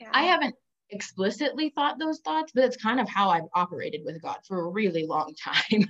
yeah. 0.00 0.10
i 0.12 0.24
haven't 0.24 0.54
explicitly 0.90 1.70
thought 1.70 1.98
those 1.98 2.18
thoughts 2.20 2.52
but 2.54 2.64
it's 2.64 2.76
kind 2.76 3.00
of 3.00 3.08
how 3.08 3.30
i've 3.30 3.48
operated 3.54 4.02
with 4.04 4.20
god 4.20 4.38
for 4.46 4.60
a 4.60 4.68
really 4.68 5.06
long 5.06 5.34
time 5.44 5.86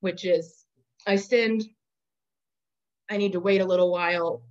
which 0.00 0.24
is 0.24 0.64
i 1.06 1.16
sinned 1.16 1.64
i 3.10 3.16
need 3.16 3.32
to 3.32 3.40
wait 3.40 3.60
a 3.60 3.64
little 3.64 3.90
while 3.90 4.42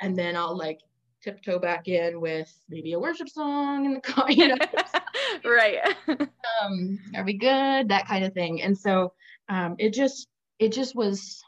and 0.00 0.16
then 0.16 0.36
i'll 0.36 0.56
like 0.56 0.80
tiptoe 1.22 1.58
back 1.58 1.88
in 1.88 2.20
with 2.20 2.52
maybe 2.68 2.92
a 2.92 2.98
worship 2.98 3.28
song 3.28 3.84
in 3.84 3.94
the 3.94 4.00
car 4.00 4.30
you 4.30 4.48
know? 4.48 4.56
Right. 5.44 5.78
Um 6.62 6.98
are 7.14 7.24
we 7.24 7.34
good? 7.34 7.88
That 7.88 8.06
kind 8.08 8.24
of 8.24 8.32
thing. 8.32 8.62
And 8.62 8.76
so 8.76 9.12
um 9.48 9.76
it 9.78 9.92
just 9.92 10.26
it 10.58 10.72
just 10.72 10.94
was 10.96 11.42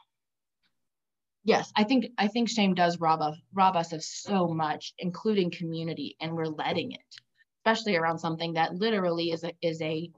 yes 1.43 1.71
i 1.75 1.83
think 1.83 2.05
i 2.17 2.27
think 2.27 2.49
shame 2.49 2.73
does 2.73 2.99
rob 2.99 3.21
us 3.21 3.35
rob 3.53 3.75
us 3.75 3.93
of 3.93 4.03
so 4.03 4.47
much 4.47 4.93
including 4.99 5.49
community 5.51 6.15
and 6.21 6.33
we're 6.33 6.45
letting 6.45 6.91
it 6.91 6.99
especially 7.59 7.95
around 7.95 8.19
something 8.19 8.53
that 8.53 8.75
literally 8.75 9.31
is 9.31 9.43
a 9.43 9.51
is 9.61 9.81
a 9.81 10.09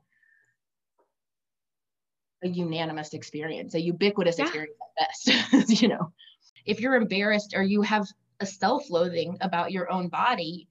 a 2.43 2.47
unanimous 2.47 3.13
experience 3.13 3.73
a 3.75 3.81
ubiquitous 3.81 4.37
yeah. 4.37 4.45
experience 4.45 4.75
at 4.81 5.07
best 5.07 5.81
you 5.81 5.87
know 5.87 6.11
if 6.65 6.79
you're 6.79 6.95
embarrassed 6.95 7.53
or 7.55 7.63
you 7.63 7.81
have 7.81 8.07
a 8.39 8.45
self-loathing 8.45 9.37
about 9.41 9.71
your 9.71 9.91
own 9.91 10.09
body 10.09 10.67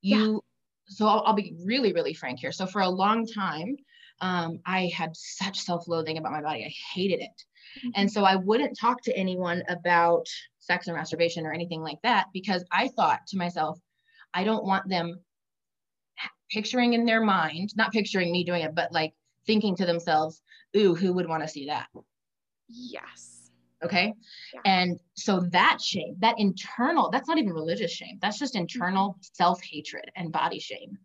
you 0.00 0.32
yeah. 0.32 0.38
so 0.86 1.06
I'll, 1.06 1.22
I'll 1.26 1.34
be 1.34 1.54
really 1.64 1.92
really 1.92 2.14
frank 2.14 2.40
here 2.40 2.52
so 2.52 2.66
for 2.66 2.82
a 2.82 2.88
long 2.88 3.26
time 3.26 3.76
um, 4.20 4.60
i 4.66 4.90
had 4.94 5.16
such 5.16 5.60
self-loathing 5.60 6.18
about 6.18 6.32
my 6.32 6.42
body 6.42 6.64
i 6.64 6.74
hated 6.94 7.20
it 7.20 7.44
Mm-hmm. 7.78 7.88
And 7.94 8.10
so 8.10 8.24
I 8.24 8.36
wouldn't 8.36 8.78
talk 8.78 9.02
to 9.02 9.16
anyone 9.16 9.62
about 9.68 10.26
sex 10.58 10.88
or 10.88 10.94
masturbation 10.94 11.46
or 11.46 11.52
anything 11.52 11.82
like 11.82 11.98
that 12.02 12.26
because 12.32 12.64
I 12.70 12.88
thought 12.88 13.26
to 13.28 13.36
myself, 13.36 13.78
I 14.34 14.44
don't 14.44 14.64
want 14.64 14.88
them 14.88 15.20
picturing 16.50 16.94
in 16.94 17.04
their 17.04 17.22
mind, 17.22 17.70
not 17.76 17.92
picturing 17.92 18.32
me 18.32 18.44
doing 18.44 18.62
it, 18.62 18.74
but 18.74 18.92
like 18.92 19.14
thinking 19.46 19.76
to 19.76 19.86
themselves, 19.86 20.42
ooh, 20.76 20.94
who 20.94 21.12
would 21.12 21.28
want 21.28 21.42
to 21.42 21.48
see 21.48 21.66
that? 21.66 21.86
Yes. 22.68 23.50
Okay. 23.82 24.14
Yeah. 24.52 24.60
And 24.64 25.00
so 25.14 25.40
that 25.52 25.80
shame, 25.80 26.16
that 26.18 26.34
internal, 26.38 27.10
that's 27.10 27.28
not 27.28 27.38
even 27.38 27.52
religious 27.52 27.90
shame. 27.90 28.18
That's 28.20 28.38
just 28.38 28.54
internal 28.54 29.10
mm-hmm. 29.10 29.20
self 29.32 29.62
hatred 29.62 30.10
and 30.16 30.32
body 30.32 30.58
shame. 30.58 30.98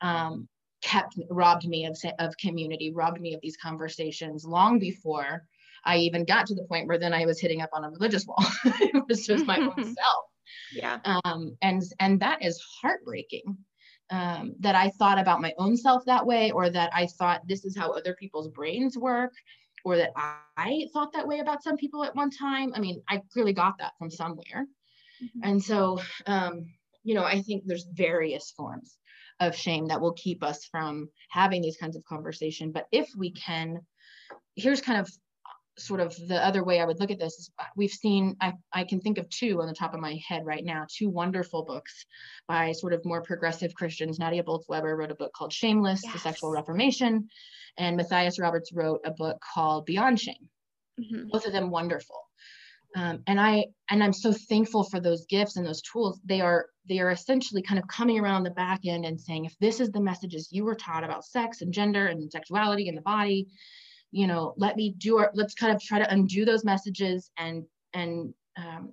Um, 0.00 0.48
kept 0.82 1.18
robbed 1.28 1.66
me 1.66 1.86
of 1.86 1.98
of 2.18 2.36
community, 2.38 2.92
robbed 2.92 3.20
me 3.20 3.34
of 3.34 3.40
these 3.42 3.56
conversations 3.56 4.44
long 4.44 4.78
before 4.78 5.44
I 5.84 5.98
even 5.98 6.24
got 6.24 6.46
to 6.46 6.54
the 6.54 6.64
point 6.64 6.88
where 6.88 6.98
then 6.98 7.14
I 7.14 7.26
was 7.26 7.40
hitting 7.40 7.62
up 7.62 7.70
on 7.72 7.84
a 7.84 7.90
religious 7.90 8.26
wall. 8.26 8.44
it 8.64 9.04
was 9.08 9.26
just 9.26 9.46
my 9.46 9.58
own 9.58 9.74
self. 9.76 10.24
Yeah. 10.72 10.98
Um, 11.04 11.56
and 11.62 11.82
and 11.98 12.20
that 12.20 12.44
is 12.44 12.62
heartbreaking. 12.82 13.56
Um, 14.12 14.54
that 14.58 14.74
I 14.74 14.90
thought 14.90 15.20
about 15.20 15.40
my 15.40 15.54
own 15.56 15.76
self 15.76 16.04
that 16.06 16.26
way, 16.26 16.50
or 16.50 16.68
that 16.68 16.90
I 16.92 17.06
thought 17.06 17.46
this 17.46 17.64
is 17.64 17.76
how 17.76 17.92
other 17.92 18.14
people's 18.14 18.48
brains 18.48 18.98
work, 18.98 19.32
or 19.84 19.96
that 19.96 20.10
I 20.56 20.88
thought 20.92 21.12
that 21.12 21.28
way 21.28 21.38
about 21.38 21.62
some 21.62 21.76
people 21.76 22.02
at 22.02 22.16
one 22.16 22.30
time. 22.30 22.72
I 22.74 22.80
mean, 22.80 23.02
I 23.08 23.22
clearly 23.32 23.52
got 23.52 23.78
that 23.78 23.92
from 23.98 24.10
somewhere. 24.10 24.66
Mm-hmm. 25.22 25.40
And 25.44 25.62
so, 25.62 26.00
um, 26.26 26.66
you 27.04 27.14
know, 27.14 27.24
I 27.24 27.40
think 27.40 27.62
there's 27.64 27.86
various 27.92 28.50
forms 28.50 28.96
of 29.38 29.54
shame 29.54 29.86
that 29.86 30.00
will 30.00 30.12
keep 30.12 30.42
us 30.42 30.64
from 30.64 31.08
having 31.30 31.62
these 31.62 31.76
kinds 31.76 31.96
of 31.96 32.04
conversation. 32.04 32.72
But 32.72 32.86
if 32.92 33.08
we 33.16 33.30
can, 33.30 33.80
here's 34.56 34.80
kind 34.80 35.00
of 35.00 35.08
sort 35.80 36.00
of 36.00 36.14
the 36.28 36.44
other 36.44 36.64
way 36.64 36.80
I 36.80 36.84
would 36.84 37.00
look 37.00 37.10
at 37.10 37.18
this 37.18 37.38
is 37.38 37.50
we've 37.76 37.90
seen, 37.90 38.36
I, 38.40 38.52
I 38.72 38.84
can 38.84 39.00
think 39.00 39.18
of 39.18 39.28
two 39.30 39.60
on 39.60 39.66
the 39.66 39.74
top 39.74 39.94
of 39.94 40.00
my 40.00 40.20
head 40.26 40.44
right 40.44 40.64
now, 40.64 40.86
two 40.88 41.08
wonderful 41.08 41.64
books 41.64 42.06
by 42.48 42.72
sort 42.72 42.92
of 42.92 43.04
more 43.04 43.22
progressive 43.22 43.74
Christians. 43.74 44.18
Nadia 44.18 44.42
Bolz-Weber 44.42 44.96
wrote 44.96 45.10
a 45.10 45.16
book 45.16 45.32
called 45.32 45.52
Shameless, 45.52 46.02
yes. 46.04 46.12
The 46.12 46.18
Sexual 46.18 46.50
Reformation, 46.50 47.28
and 47.78 47.96
Matthias 47.96 48.38
Roberts 48.38 48.72
wrote 48.72 49.00
a 49.04 49.10
book 49.10 49.38
called 49.54 49.86
Beyond 49.86 50.20
Shame. 50.20 50.48
Mm-hmm. 51.00 51.28
Both 51.30 51.46
of 51.46 51.52
them 51.52 51.70
wonderful 51.70 52.20
um, 52.96 53.22
and 53.26 53.40
i 53.40 53.64
and 53.88 54.02
i'm 54.02 54.12
so 54.12 54.32
thankful 54.32 54.84
for 54.84 55.00
those 55.00 55.26
gifts 55.26 55.56
and 55.56 55.66
those 55.66 55.82
tools 55.82 56.20
they 56.24 56.40
are 56.40 56.66
they 56.88 56.98
are 56.98 57.10
essentially 57.10 57.62
kind 57.62 57.78
of 57.78 57.86
coming 57.88 58.18
around 58.18 58.42
the 58.42 58.50
back 58.50 58.80
end 58.84 59.04
and 59.04 59.20
saying 59.20 59.44
if 59.44 59.56
this 59.60 59.80
is 59.80 59.90
the 59.90 60.00
messages 60.00 60.48
you 60.50 60.64
were 60.64 60.74
taught 60.74 61.04
about 61.04 61.24
sex 61.24 61.62
and 61.62 61.72
gender 61.72 62.06
and 62.06 62.30
sexuality 62.30 62.88
and 62.88 62.96
the 62.96 63.02
body 63.02 63.46
you 64.10 64.26
know 64.26 64.54
let 64.56 64.76
me 64.76 64.94
do 64.98 65.18
our 65.18 65.30
let's 65.34 65.54
kind 65.54 65.74
of 65.74 65.82
try 65.82 65.98
to 65.98 66.12
undo 66.12 66.44
those 66.44 66.64
messages 66.64 67.30
and 67.38 67.64
and 67.94 68.34
um, 68.56 68.92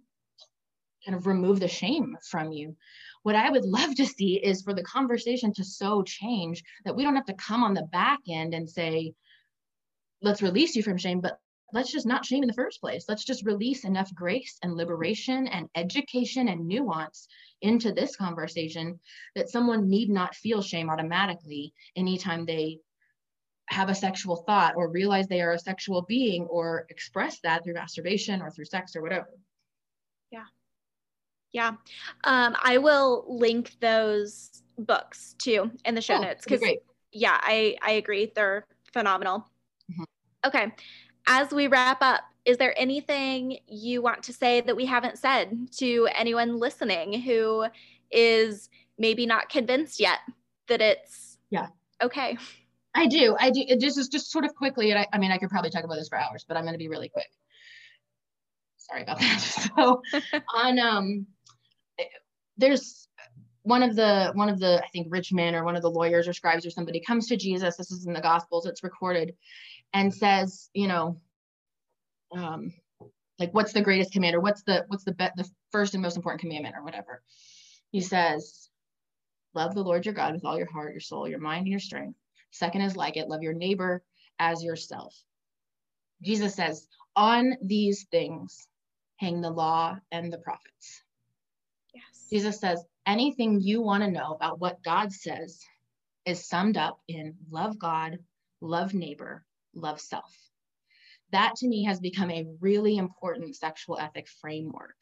kind 1.05 1.17
of 1.17 1.27
remove 1.27 1.59
the 1.59 1.67
shame 1.67 2.17
from 2.29 2.51
you 2.51 2.75
what 3.23 3.35
i 3.35 3.49
would 3.49 3.65
love 3.65 3.95
to 3.95 4.05
see 4.05 4.35
is 4.35 4.61
for 4.61 4.73
the 4.73 4.83
conversation 4.83 5.53
to 5.53 5.63
so 5.63 6.03
change 6.03 6.63
that 6.85 6.95
we 6.95 7.03
don't 7.03 7.15
have 7.15 7.25
to 7.25 7.33
come 7.33 7.63
on 7.63 7.73
the 7.73 7.87
back 7.91 8.19
end 8.29 8.53
and 8.53 8.69
say 8.69 9.13
let's 10.21 10.41
release 10.41 10.75
you 10.75 10.83
from 10.83 10.97
shame 10.97 11.21
but 11.21 11.39
let's 11.73 11.91
just 11.91 12.05
not 12.05 12.25
shame 12.25 12.43
in 12.43 12.47
the 12.47 12.53
first 12.53 12.79
place. 12.79 13.05
Let's 13.07 13.25
just 13.25 13.45
release 13.45 13.83
enough 13.83 14.13
grace 14.13 14.57
and 14.63 14.75
liberation 14.75 15.47
and 15.47 15.67
education 15.75 16.47
and 16.47 16.67
nuance 16.67 17.27
into 17.61 17.91
this 17.91 18.15
conversation 18.15 18.99
that 19.35 19.49
someone 19.49 19.89
need 19.89 20.09
not 20.09 20.35
feel 20.35 20.61
shame 20.61 20.89
automatically 20.89 21.73
anytime 21.95 22.45
they 22.45 22.79
have 23.69 23.89
a 23.89 23.95
sexual 23.95 24.37
thought 24.47 24.75
or 24.75 24.89
realize 24.89 25.27
they 25.27 25.41
are 25.41 25.51
a 25.51 25.59
sexual 25.59 26.03
being 26.03 26.43
or 26.45 26.85
express 26.89 27.39
that 27.41 27.63
through 27.63 27.73
masturbation 27.73 28.41
or 28.41 28.49
through 28.49 28.65
sex 28.65 28.95
or 28.95 29.01
whatever. 29.01 29.29
Yeah. 30.31 30.45
Yeah. 31.51 31.73
Um, 32.23 32.55
I 32.63 32.77
will 32.77 33.25
link 33.27 33.75
those 33.81 34.63
books 34.77 35.35
too 35.37 35.71
in 35.85 35.95
the 35.95 36.01
show 36.01 36.15
oh, 36.15 36.21
notes 36.21 36.45
because 36.45 36.63
yeah, 37.11 37.37
I, 37.41 37.77
I 37.81 37.91
agree. 37.91 38.31
They're 38.33 38.65
phenomenal. 38.93 39.49
Mm-hmm. 39.91 40.03
Okay 40.45 40.71
as 41.27 41.51
we 41.51 41.67
wrap 41.67 42.01
up, 42.01 42.21
is 42.45 42.57
there 42.57 42.73
anything 42.79 43.59
you 43.67 44.01
want 44.01 44.23
to 44.23 44.33
say 44.33 44.61
that 44.61 44.75
we 44.75 44.85
haven't 44.85 45.17
said 45.17 45.67
to 45.77 46.07
anyone 46.15 46.57
listening 46.57 47.21
who 47.21 47.65
is 48.09 48.69
maybe 48.97 49.25
not 49.25 49.49
convinced 49.49 49.99
yet 49.99 50.19
that 50.69 50.81
it's 50.81 51.37
yeah 51.49 51.67
okay? 52.01 52.37
I 52.97 53.05
do. 53.05 53.35
I 53.39 53.51
do. 53.51 53.63
It 53.67 53.79
just 53.79 53.99
is 53.99 54.07
just 54.07 54.31
sort 54.31 54.43
of 54.43 54.55
quickly, 54.55 54.89
and 54.89 54.99
I, 54.99 55.07
I 55.13 55.19
mean, 55.19 55.31
I 55.31 55.37
could 55.37 55.49
probably 55.49 55.69
talk 55.69 55.83
about 55.83 55.97
this 55.97 56.09
for 56.09 56.17
hours, 56.17 56.43
but 56.47 56.57
I'm 56.57 56.63
going 56.63 56.73
to 56.73 56.79
be 56.79 56.87
really 56.87 57.09
quick. 57.09 57.27
Sorry 58.77 59.03
about 59.03 59.19
that. 59.19 59.39
So, 59.77 60.01
on 60.55 60.79
um, 60.79 61.27
there's 62.57 63.07
one 63.61 63.83
of 63.83 63.95
the 63.95 64.31
one 64.33 64.49
of 64.49 64.59
the 64.59 64.81
I 64.83 64.87
think 64.87 65.07
rich 65.11 65.31
men 65.31 65.53
or 65.53 65.63
one 65.63 65.75
of 65.75 65.83
the 65.83 65.91
lawyers 65.91 66.27
or 66.27 66.33
scribes 66.33 66.65
or 66.65 66.71
somebody 66.71 66.99
comes 66.99 67.27
to 67.27 67.37
Jesus. 67.37 67.77
This 67.77 67.91
is 67.91 68.07
in 68.07 68.13
the 68.13 68.21
Gospels. 68.21 68.65
It's 68.65 68.83
recorded, 68.83 69.35
and 69.93 70.11
says, 70.11 70.71
you 70.73 70.87
know, 70.87 71.21
um, 72.35 72.73
like 73.37 73.53
what's 73.53 73.73
the 73.73 73.81
greatest 73.81 74.11
command 74.11 74.35
or 74.35 74.39
what's 74.39 74.63
the 74.63 74.85
what's 74.87 75.03
the 75.03 75.13
be- 75.13 75.29
the 75.35 75.47
first 75.71 75.93
and 75.93 76.01
most 76.01 76.17
important 76.17 76.41
commandment 76.41 76.73
or 76.75 76.83
whatever. 76.83 77.21
He 77.91 78.01
says, 78.01 78.69
love 79.53 79.75
the 79.75 79.83
Lord 79.83 80.03
your 80.05 80.15
God 80.15 80.33
with 80.33 80.45
all 80.45 80.57
your 80.57 80.71
heart, 80.71 80.93
your 80.93 80.99
soul, 80.99 81.27
your 81.27 81.39
mind, 81.39 81.59
and 81.59 81.67
your 81.67 81.79
strength. 81.79 82.17
Second 82.51 82.81
is 82.81 82.95
like 82.95 83.17
it, 83.17 83.27
love 83.27 83.43
your 83.43 83.53
neighbor 83.53 84.03
as 84.39 84.63
yourself. 84.63 85.15
Jesus 86.21 86.55
says, 86.55 86.87
on 87.15 87.57
these 87.61 88.05
things 88.11 88.67
hang 89.17 89.41
the 89.41 89.49
law 89.49 89.97
and 90.11 90.31
the 90.31 90.37
prophets. 90.37 91.03
Yes. 91.93 92.27
Jesus 92.29 92.59
says, 92.59 92.83
anything 93.05 93.59
you 93.59 93.81
want 93.81 94.03
to 94.03 94.11
know 94.11 94.33
about 94.33 94.59
what 94.59 94.83
God 94.83 95.11
says 95.11 95.59
is 96.25 96.47
summed 96.47 96.77
up 96.77 96.99
in 97.07 97.35
love 97.49 97.79
God, 97.79 98.19
love 98.61 98.93
neighbor, 98.93 99.43
love 99.73 99.99
self. 99.99 100.35
That 101.31 101.55
to 101.57 101.67
me 101.67 101.83
has 101.85 101.99
become 101.99 102.31
a 102.31 102.47
really 102.59 102.97
important 102.97 103.55
sexual 103.55 103.97
ethic 103.97 104.27
framework 104.41 104.95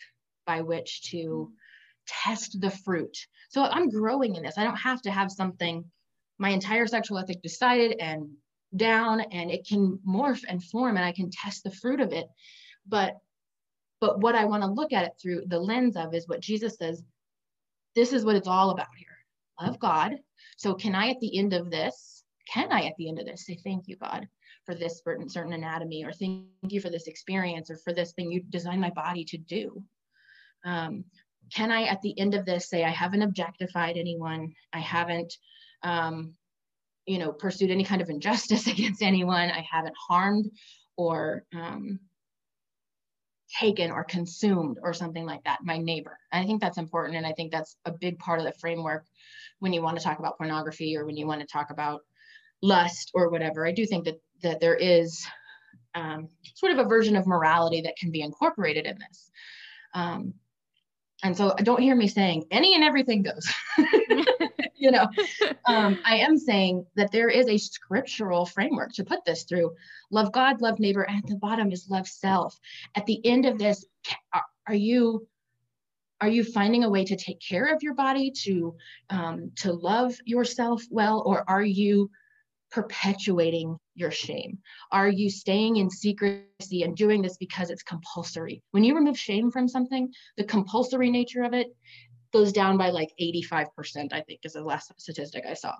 by 0.46 0.62
which 0.62 1.10
to 1.12 1.18
mm. 1.18 1.56
test 2.08 2.60
the 2.62 2.72
fruit. 2.72 3.18
So 3.50 3.64
I'm 3.64 3.90
growing 3.90 4.36
in 4.36 4.44
this. 4.44 4.58
I 4.58 4.64
don't 4.64 4.76
have 4.78 5.02
to 5.04 5.12
have 5.12 5.32
something 5.32 5.86
my 6.38 6.50
entire 6.50 6.88
sexual 6.88 7.18
ethic 7.18 7.42
decided 7.42 7.98
and 8.00 8.30
down 8.76 9.22
and 9.22 9.52
it 9.52 9.66
can 9.68 10.00
morph 10.08 10.44
and 10.48 10.64
form 10.64 10.98
and 10.98 11.06
I 11.06 11.12
can 11.12 11.30
test 11.32 11.64
the 11.64 11.72
fruit 11.72 12.00
of 12.00 12.14
it. 12.14 12.28
But 12.88 13.18
but 14.02 14.20
what 14.20 14.36
I 14.36 14.46
want 14.46 14.64
to 14.64 14.70
look 14.70 14.92
at 14.94 15.06
it 15.06 15.14
through 15.22 15.44
the 15.48 15.60
lens 15.60 15.96
of 15.96 16.14
is 16.14 16.28
what 16.28 16.42
Jesus 16.42 16.78
says 16.78 17.02
this 17.96 18.12
is 18.12 18.26
what 18.26 18.36
it's 18.36 18.48
all 18.48 18.72
about 18.72 18.88
here. 18.98 19.08
Love 19.62 19.80
God. 19.80 20.18
So 20.58 20.74
can 20.74 20.94
I 20.96 21.10
at 21.10 21.20
the 21.22 21.38
end 21.38 21.54
of 21.54 21.72
this, 21.72 22.24
can 22.52 22.72
I 22.72 22.84
at 22.84 22.94
the 22.98 23.08
end 23.08 23.20
of 23.20 23.26
this 23.26 23.46
say 23.46 23.58
thank 23.64 23.88
you 23.88 23.96
God 23.96 24.28
for 24.66 24.76
this 24.76 25.02
certain, 25.04 25.30
certain 25.30 25.54
anatomy 25.54 26.04
or 26.04 26.12
thank 26.12 26.46
you 26.68 26.82
for 26.82 26.90
this 26.90 27.08
experience 27.08 27.70
or 27.70 27.78
for 27.78 27.94
this 27.94 28.14
thing 28.14 28.32
you 28.32 28.44
designed 28.50 28.82
my 28.82 28.90
body 28.90 29.24
to 29.26 29.38
do 29.38 29.84
um, 30.66 31.06
can 31.54 31.72
i 31.72 31.84
at 31.84 32.02
the 32.02 32.18
end 32.20 32.34
of 32.34 32.46
this 32.46 32.70
say 32.70 32.84
i 32.84 32.90
haven't 32.90 33.22
objectified 33.22 33.98
anyone 33.98 34.52
i 34.74 34.80
haven't 34.80 35.38
um, 35.84 36.34
you 37.06 37.18
know 37.18 37.32
pursued 37.32 37.72
any 37.72 37.84
kind 37.84 38.02
of 38.02 38.10
injustice 38.10 38.68
against 38.74 39.02
anyone 39.02 39.52
i 39.52 39.66
haven't 39.70 39.96
harmed 40.08 40.50
or 40.98 41.44
um, 41.54 42.00
taken 43.60 43.92
or 43.92 44.04
consumed 44.04 44.78
or 44.82 44.94
something 44.94 45.26
like 45.26 45.44
that 45.44 45.60
my 45.64 45.78
neighbor 45.78 46.18
i 46.32 46.44
think 46.46 46.62
that's 46.62 46.78
important 46.78 47.18
and 47.18 47.28
i 47.28 47.32
think 47.32 47.52
that's 47.52 47.78
a 47.86 47.92
big 47.92 48.18
part 48.20 48.40
of 48.40 48.46
the 48.46 48.54
framework 48.54 49.06
when 49.60 49.72
you 49.72 49.82
want 49.82 49.98
to 49.98 50.04
talk 50.04 50.20
about 50.20 50.38
pornography 50.38 50.98
or 50.98 51.06
when 51.06 51.16
you 51.16 51.28
want 51.28 51.42
to 51.42 51.48
talk 51.48 51.70
about 51.70 52.02
lust 52.62 53.12
or 53.14 53.30
whatever 53.30 53.68
i 53.68 53.72
do 53.72 53.86
think 53.86 54.06
that 54.06 54.20
that 54.42 54.60
there 54.60 54.76
is 54.76 55.26
um, 55.96 56.30
sort 56.54 56.74
of 56.74 56.80
a 56.80 56.88
version 56.88 57.16
of 57.16 57.26
morality 57.26 57.82
that 57.82 57.98
can 57.98 58.12
be 58.12 58.22
incorporated 58.22 58.86
in 58.86 59.00
this. 59.00 59.32
Um, 59.94 60.34
and 61.24 61.36
so 61.36 61.56
don't 61.64 61.82
hear 61.82 61.96
me 61.96 62.08
saying 62.08 62.46
any 62.52 62.76
and 62.76 62.84
everything 62.84 63.24
goes. 63.24 63.52
you 64.86 64.92
know, 64.92 65.10
um, 65.66 66.00
I 66.06 66.18
am 66.18 66.38
saying 66.38 66.86
that 66.96 67.12
there 67.12 67.30
is 67.30 67.48
a 67.48 67.58
scriptural 67.58 68.46
framework 68.46 68.94
to 68.94 69.04
put 69.04 69.26
this 69.26 69.44
through. 69.44 69.74
Love 70.12 70.32
God, 70.32 70.62
love 70.62 70.80
neighbor. 70.80 71.02
And 71.02 71.18
at 71.18 71.28
the 71.28 71.38
bottom 71.38 71.72
is 71.72 71.88
love 71.90 72.08
self. 72.08 72.58
At 72.94 73.08
the 73.08 73.20
end 73.26 73.48
of 73.48 73.58
this, 73.58 73.84
are, 74.32 74.46
are 74.68 74.76
you 74.76 75.28
are 76.22 76.30
you 76.30 76.44
finding 76.44 76.84
a 76.84 76.90
way 76.90 77.04
to 77.04 77.16
take 77.16 77.42
care 77.42 77.74
of 77.74 77.84
your 77.84 77.94
body 77.96 78.32
to 78.44 78.76
um, 79.10 79.52
to 79.58 79.74
love 79.74 80.14
yourself 80.26 80.84
well 80.90 81.24
or 81.26 81.44
are 81.50 81.64
you 81.64 82.10
perpetuating 82.72 83.78
your 83.96 84.12
shame? 84.12 84.60
Are 84.92 85.10
you 85.10 85.30
staying 85.30 85.78
in 85.78 85.90
secrecy 85.90 86.84
and 86.84 86.96
doing 86.96 87.22
this 87.22 87.38
because 87.38 87.70
it's 87.70 87.84
compulsory? 87.84 88.62
When 88.72 88.84
you 88.84 88.96
remove 88.96 89.18
shame 89.18 89.50
from 89.50 89.68
something, 89.68 90.14
the 90.38 90.44
compulsory 90.44 91.10
nature 91.10 91.44
of 91.44 91.54
it 91.54 91.76
goes 92.36 92.52
down 92.52 92.78
by 92.78 92.90
like 92.90 93.14
85%, 93.22 94.12
I 94.12 94.20
think 94.20 94.42
is 94.44 94.54
the 94.54 94.62
last 94.62 94.92
statistic 95.00 95.46
I 95.50 95.54
saw. 95.54 95.74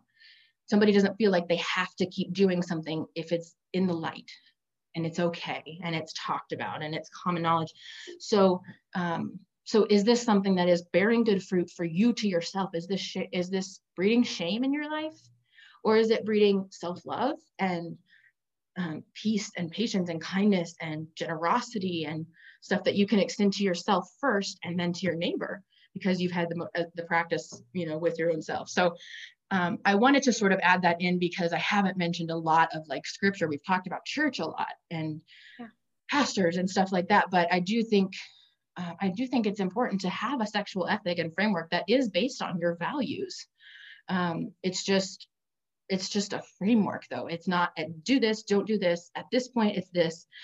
Somebody 0.68 0.94
doesn't 0.94 1.18
feel 1.18 1.30
like 1.30 1.50
they 1.50 1.58
have 1.58 1.94
to 1.96 2.06
keep 2.06 2.32
doing 2.32 2.62
something 2.62 3.06
if 3.14 3.34
it's 3.34 3.54
in 3.74 3.88
the 3.88 3.94
light 3.94 4.32
and 4.96 5.06
it's 5.06 5.20
okay 5.20 5.64
and 5.84 5.94
it's 5.94 6.14
talked 6.18 6.54
about 6.54 6.82
and 6.82 6.96
it's 6.96 7.10
common 7.10 7.44
knowledge. 7.44 7.74
So, 8.20 8.62
um, 8.96 9.38
so 9.66 9.86
is 9.90 10.06
this 10.06 10.24
something 10.24 10.56
that 10.56 10.70
is 10.70 10.86
bearing 10.94 11.26
good 11.26 11.44
fruit 11.44 11.70
for 11.70 11.84
you 11.84 12.14
to 12.14 12.28
yourself? 12.28 12.70
Is 12.74 12.88
this 12.88 13.02
sh- 13.02 13.32
is 13.34 13.50
this 13.50 13.82
breeding 13.98 14.24
shame 14.24 14.64
in 14.64 14.72
your 14.72 14.90
life, 14.90 15.20
or 15.84 15.98
is 15.98 16.10
it 16.10 16.24
breeding 16.24 16.68
self-love 16.70 17.36
and 17.60 17.98
um, 18.78 19.04
peace 19.14 19.52
and 19.58 19.72
patience 19.72 20.10
and 20.10 20.22
kindness 20.22 20.76
and 20.80 21.08
generosity 21.16 22.06
and 22.06 22.26
stuff 22.62 22.86
that 22.86 22.96
you 22.96 23.08
can 23.08 23.20
extend 23.20 23.54
to 23.54 23.64
yourself 23.64 24.08
first 24.22 24.58
and 24.64 24.80
then 24.80 24.94
to 24.94 25.02
your 25.02 25.16
neighbor 25.16 25.62
because 25.96 26.22
you've 26.22 26.32
had 26.32 26.50
the, 26.50 26.68
uh, 26.78 26.84
the 26.94 27.04
practice 27.04 27.64
you 27.74 27.88
know 27.88 27.98
with 27.98 28.20
your 28.20 28.32
own 28.32 28.44
self. 28.44 28.70
So 28.70 28.96
um, 29.52 29.78
i 29.86 29.94
wanted 29.96 30.24
to 30.24 30.34
sort 30.34 30.52
of 30.52 30.60
add 30.64 30.82
that 30.82 31.02
in 31.02 31.20
because 31.20 31.54
i 31.54 31.58
haven't 31.60 31.98
mentioned 31.98 32.32
a 32.32 32.36
lot 32.36 32.70
of 32.76 32.88
like 32.88 33.06
scripture. 33.06 33.48
We've 33.48 33.66
talked 33.66 33.88
about 33.88 34.06
church 34.06 34.40
a 34.40 34.46
lot 34.46 34.74
and 34.92 35.22
yeah. 35.60 35.68
pastors 36.10 36.58
and 36.58 36.70
stuff 36.70 36.92
like 36.92 37.10
that 37.10 37.30
but 37.32 37.48
i 37.52 37.60
do 37.60 37.84
think 37.84 38.14
uh, 38.78 38.94
i 39.00 39.10
do 39.10 39.28
think 39.28 39.46
it's 39.46 39.60
important 39.60 40.02
to 40.02 40.10
have 40.10 40.42
a 40.42 40.48
sexual 40.48 40.88
ethic 40.88 41.20
and 41.20 41.34
framework 41.34 41.70
that 41.72 41.86
is 41.88 42.10
based 42.10 42.42
on 42.42 42.60
your 42.60 42.76
values. 42.76 43.48
Um, 44.10 44.52
it's 44.62 44.84
just 44.84 45.28
it's 45.90 46.10
just 46.10 46.34
a 46.34 46.42
framework 46.58 47.04
though. 47.10 47.28
It's 47.28 47.48
not 47.48 47.78
do 48.04 48.20
this 48.20 48.44
don't 48.44 48.68
do 48.68 48.78
this 48.80 49.12
at 49.16 49.26
this 49.32 49.48
point 49.48 49.78
it's 49.78 49.90
this. 49.90 50.28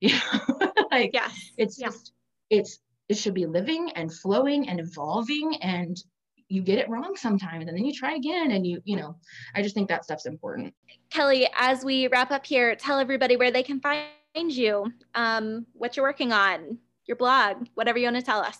You 0.00 0.10
know 0.10 0.72
like 0.90 1.12
yeah 1.14 1.30
it's 1.56 1.78
yeah. 1.78 1.86
just 1.86 2.12
it's 2.50 2.78
it 3.08 3.16
should 3.16 3.34
be 3.34 3.46
living 3.46 3.90
and 3.96 4.12
flowing 4.12 4.68
and 4.68 4.80
evolving 4.80 5.56
and 5.62 6.02
you 6.48 6.62
get 6.62 6.78
it 6.78 6.88
wrong 6.88 7.16
sometimes 7.16 7.66
and 7.66 7.76
then 7.76 7.84
you 7.84 7.92
try 7.92 8.14
again 8.14 8.50
and 8.50 8.66
you 8.66 8.80
you 8.84 8.96
know 8.96 9.16
i 9.54 9.62
just 9.62 9.74
think 9.74 9.88
that 9.88 10.04
stuff's 10.04 10.26
important 10.26 10.74
kelly 11.10 11.48
as 11.56 11.84
we 11.84 12.06
wrap 12.08 12.30
up 12.30 12.44
here 12.44 12.76
tell 12.76 12.98
everybody 12.98 13.36
where 13.36 13.50
they 13.50 13.62
can 13.62 13.80
find 13.80 14.06
you 14.34 14.92
um, 15.14 15.64
what 15.72 15.96
you're 15.96 16.04
working 16.04 16.32
on 16.32 16.78
your 17.06 17.16
blog 17.16 17.66
whatever 17.74 17.98
you 17.98 18.04
want 18.04 18.16
to 18.16 18.22
tell 18.22 18.40
us 18.40 18.58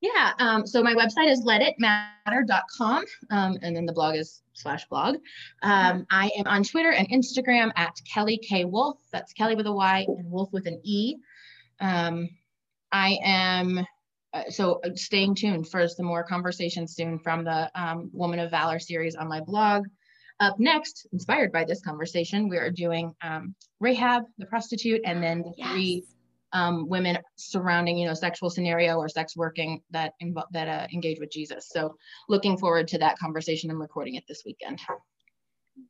yeah. 0.00 0.32
Um, 0.38 0.66
so 0.66 0.82
my 0.82 0.94
website 0.94 1.30
is 1.30 1.42
letitmatter.com. 1.44 3.04
Um, 3.30 3.58
and 3.62 3.74
then 3.74 3.86
the 3.86 3.92
blog 3.92 4.14
is 4.14 4.42
slash 4.52 4.86
blog. 4.88 5.16
Um, 5.62 6.06
I 6.10 6.30
am 6.38 6.46
on 6.46 6.64
Twitter 6.64 6.92
and 6.92 7.08
Instagram 7.08 7.72
at 7.76 7.98
Kelly 8.12 8.38
K 8.38 8.64
Wolfe. 8.64 9.00
That's 9.10 9.32
Kelly 9.32 9.54
with 9.54 9.66
a 9.66 9.72
Y 9.72 10.04
and 10.06 10.30
Wolfe 10.30 10.52
with 10.52 10.66
an 10.66 10.80
E. 10.84 11.16
Um, 11.80 12.28
I 12.96 13.18
am 13.22 13.86
uh, 14.32 14.48
so 14.48 14.80
uh, 14.82 14.88
staying 14.94 15.34
tuned 15.34 15.68
for 15.68 15.86
some 15.86 16.06
more 16.06 16.24
conversations 16.24 16.94
soon 16.94 17.18
from 17.18 17.44
the 17.44 17.70
um, 17.74 18.10
Woman 18.12 18.38
of 18.38 18.50
Valor 18.50 18.78
series 18.78 19.14
on 19.14 19.28
my 19.28 19.40
blog. 19.40 19.84
Up 20.40 20.58
next, 20.58 21.06
inspired 21.12 21.52
by 21.52 21.64
this 21.64 21.82
conversation, 21.82 22.48
we 22.48 22.56
are 22.56 22.70
doing 22.70 23.14
um, 23.22 23.54
Rahab, 23.80 24.24
the 24.38 24.46
prostitute, 24.46 25.02
and 25.04 25.22
then 25.22 25.42
the 25.42 25.52
yes. 25.56 25.70
three 25.70 26.04
um, 26.52 26.88
women 26.88 27.18
surrounding 27.36 27.98
you 27.98 28.06
know 28.06 28.14
sexual 28.14 28.48
scenario 28.48 28.96
or 28.96 29.08
sex 29.10 29.36
working 29.36 29.82
that 29.90 30.12
invo- 30.22 30.50
that 30.52 30.68
uh, 30.68 30.86
engage 30.92 31.20
with 31.20 31.30
Jesus. 31.30 31.68
So 31.68 31.96
looking 32.30 32.56
forward 32.56 32.88
to 32.88 32.98
that 32.98 33.18
conversation 33.18 33.70
and 33.70 33.78
recording 33.78 34.14
it 34.14 34.24
this 34.26 34.42
weekend. 34.46 34.80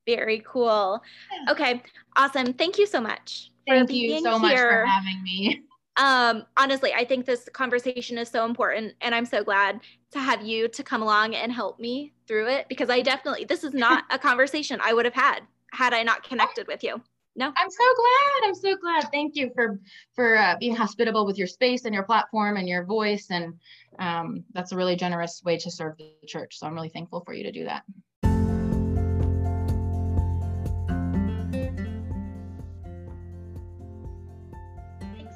Very 0.07 0.43
cool. 0.45 1.01
Okay, 1.49 1.83
awesome. 2.17 2.53
Thank 2.53 2.79
you 2.79 2.87
so 2.87 3.01
much. 3.01 3.53
Thank 3.69 3.93
you 3.93 4.21
so 4.21 4.39
here. 4.39 4.41
much 4.41 4.59
for 4.59 4.87
having 4.87 5.23
me. 5.23 5.63
Um, 5.97 6.45
honestly, 6.57 6.93
I 6.93 7.05
think 7.05 7.25
this 7.25 7.49
conversation 7.53 8.19
is 8.19 8.29
so 8.29 8.45
important, 8.45 8.95
and 9.01 9.15
I'm 9.15 9.25
so 9.25 9.43
glad 9.43 9.81
to 10.13 10.19
have 10.19 10.45
you 10.45 10.69
to 10.69 10.83
come 10.83 11.03
along 11.03 11.35
and 11.35 11.51
help 11.51 11.79
me 11.81 12.13
through 12.29 12.49
it 12.49 12.67
because 12.69 12.91
I 12.91 13.03
definitely 13.03 13.45
this 13.45 13.65
is 13.65 13.75
not 13.75 14.05
a 14.11 14.19
conversation 14.19 14.81
I 14.83 14.93
would 14.93 15.05
have 15.05 15.15
had 15.15 15.41
had 15.73 15.95
I 15.95 16.03
not 16.03 16.23
connected 16.23 16.67
with 16.67 16.83
you. 16.83 17.01
No? 17.39 17.53
I'm 17.55 17.71
so 17.71 17.85
glad 17.97 18.49
i'm 18.49 18.55
so 18.55 18.77
glad. 18.77 19.09
Thank 19.13 19.37
you 19.37 19.51
for 19.55 19.79
for 20.15 20.39
uh, 20.39 20.57
being 20.59 20.75
hospitable 20.75 21.27
with 21.27 21.37
your 21.37 21.47
space 21.47 21.85
and 21.85 21.95
your 21.95 22.05
platform 22.05 22.57
and 22.57 22.67
your 22.67 22.85
voice 22.85 23.27
and 23.31 23.53
um, 23.99 24.45
that's 24.55 24.73
a 24.73 24.77
really 24.77 24.97
generous 24.97 25.43
way 25.45 25.59
to 25.59 25.71
serve 25.71 25.99
the 25.99 26.13
church 26.27 26.59
so 26.59 26.67
i'm 26.67 26.75
really 26.75 26.89
thankful 26.89 27.23
for 27.27 27.35
you 27.35 27.45
to 27.45 27.53
do 27.53 27.65
that 27.65 27.83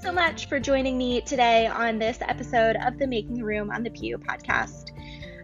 so 0.01 0.11
much 0.11 0.49
for 0.49 0.59
joining 0.59 0.97
me 0.97 1.21
today 1.21 1.67
on 1.67 1.99
this 1.99 2.17
episode 2.23 2.75
of 2.87 2.99
the 2.99 3.07
Making 3.07 3.43
Room 3.43 3.71
on 3.71 3.83
the 3.83 3.91
Pew 3.91 4.17
podcast. 4.17 4.93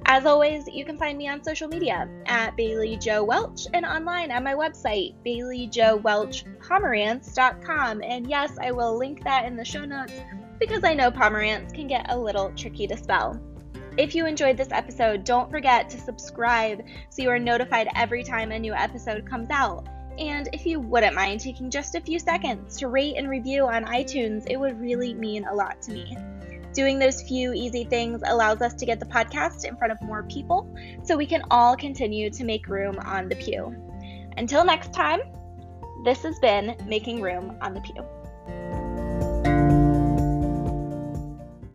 As 0.07 0.24
always, 0.24 0.66
you 0.66 0.86
can 0.86 0.96
find 0.96 1.18
me 1.18 1.28
on 1.28 1.44
social 1.44 1.68
media 1.68 2.09
at 2.24 2.57
Bailey 2.57 2.96
Joe 2.96 3.22
Welch 3.22 3.66
and 3.74 3.84
online 3.84 4.30
at 4.30 4.42
my 4.42 4.54
website, 4.54 5.14
BaileyJoeWelchPomerantz.com. 5.26 8.02
And 8.02 8.30
yes, 8.30 8.57
I 8.59 8.72
will 8.72 8.96
link 8.96 9.22
that 9.24 9.44
in 9.44 9.57
the 9.57 9.64
show 9.64 9.84
notes 9.84 10.14
because 10.59 10.84
I 10.84 10.94
know 10.94 11.11
Pomerantz 11.11 11.74
can 11.74 11.86
get 11.86 12.11
a 12.11 12.18
little 12.18 12.50
tricky 12.57 12.86
to 12.86 12.96
spell. 12.96 13.38
If 13.98 14.14
you 14.14 14.24
enjoyed 14.24 14.57
this 14.57 14.70
episode, 14.70 15.24
don't 15.24 15.50
forget 15.50 15.90
to 15.90 16.00
subscribe 16.00 16.82
so 17.11 17.20
you 17.20 17.28
are 17.28 17.38
notified 17.38 17.88
every 17.94 18.24
time 18.24 18.52
a 18.52 18.59
new 18.59 18.72
episode 18.72 19.28
comes 19.28 19.50
out. 19.50 19.86
And 20.19 20.49
if 20.53 20.64
you 20.64 20.81
wouldn't 20.81 21.14
mind 21.14 21.41
taking 21.41 21.71
just 21.71 21.95
a 21.95 22.01
few 22.01 22.19
seconds 22.19 22.77
to 22.79 22.89
rate 22.89 23.17
and 23.17 23.29
review 23.29 23.67
on 23.67 23.85
iTunes, 23.85 24.47
it 24.49 24.59
would 24.59 24.81
really 24.81 25.14
mean 25.14 25.45
a 25.45 25.55
lot 25.55 25.83
to 25.83 25.93
me. 25.93 26.17
Doing 26.73 26.99
those 26.99 27.23
few 27.23 27.53
easy 27.53 27.85
things 27.85 28.23
allows 28.27 28.61
us 28.61 28.75
to 28.75 28.87
get 28.87 29.01
the 29.01 29.07
podcast 29.07 29.64
in 29.64 29.77
front 29.77 29.93
of 29.93 30.03
more 30.03 30.25
people 30.25 30.69
so 31.05 31.17
we 31.17 31.27
can 31.27 31.43
all 31.51 31.77
continue 31.77 32.31
to 32.31 32.45
make 32.45 32.69
room 32.69 32.99
on 32.99 33.29
the 33.29 33.37
pew. 33.37 33.75
Until 34.37 34.64
next 34.64 34.93
time, 34.93 35.21
this 36.05 36.23
has 36.23 36.39
been 36.39 36.77
Making 36.87 37.23
Room 37.23 37.57
on 37.61 37.75
the 37.75 37.81
Pew. 37.81 38.86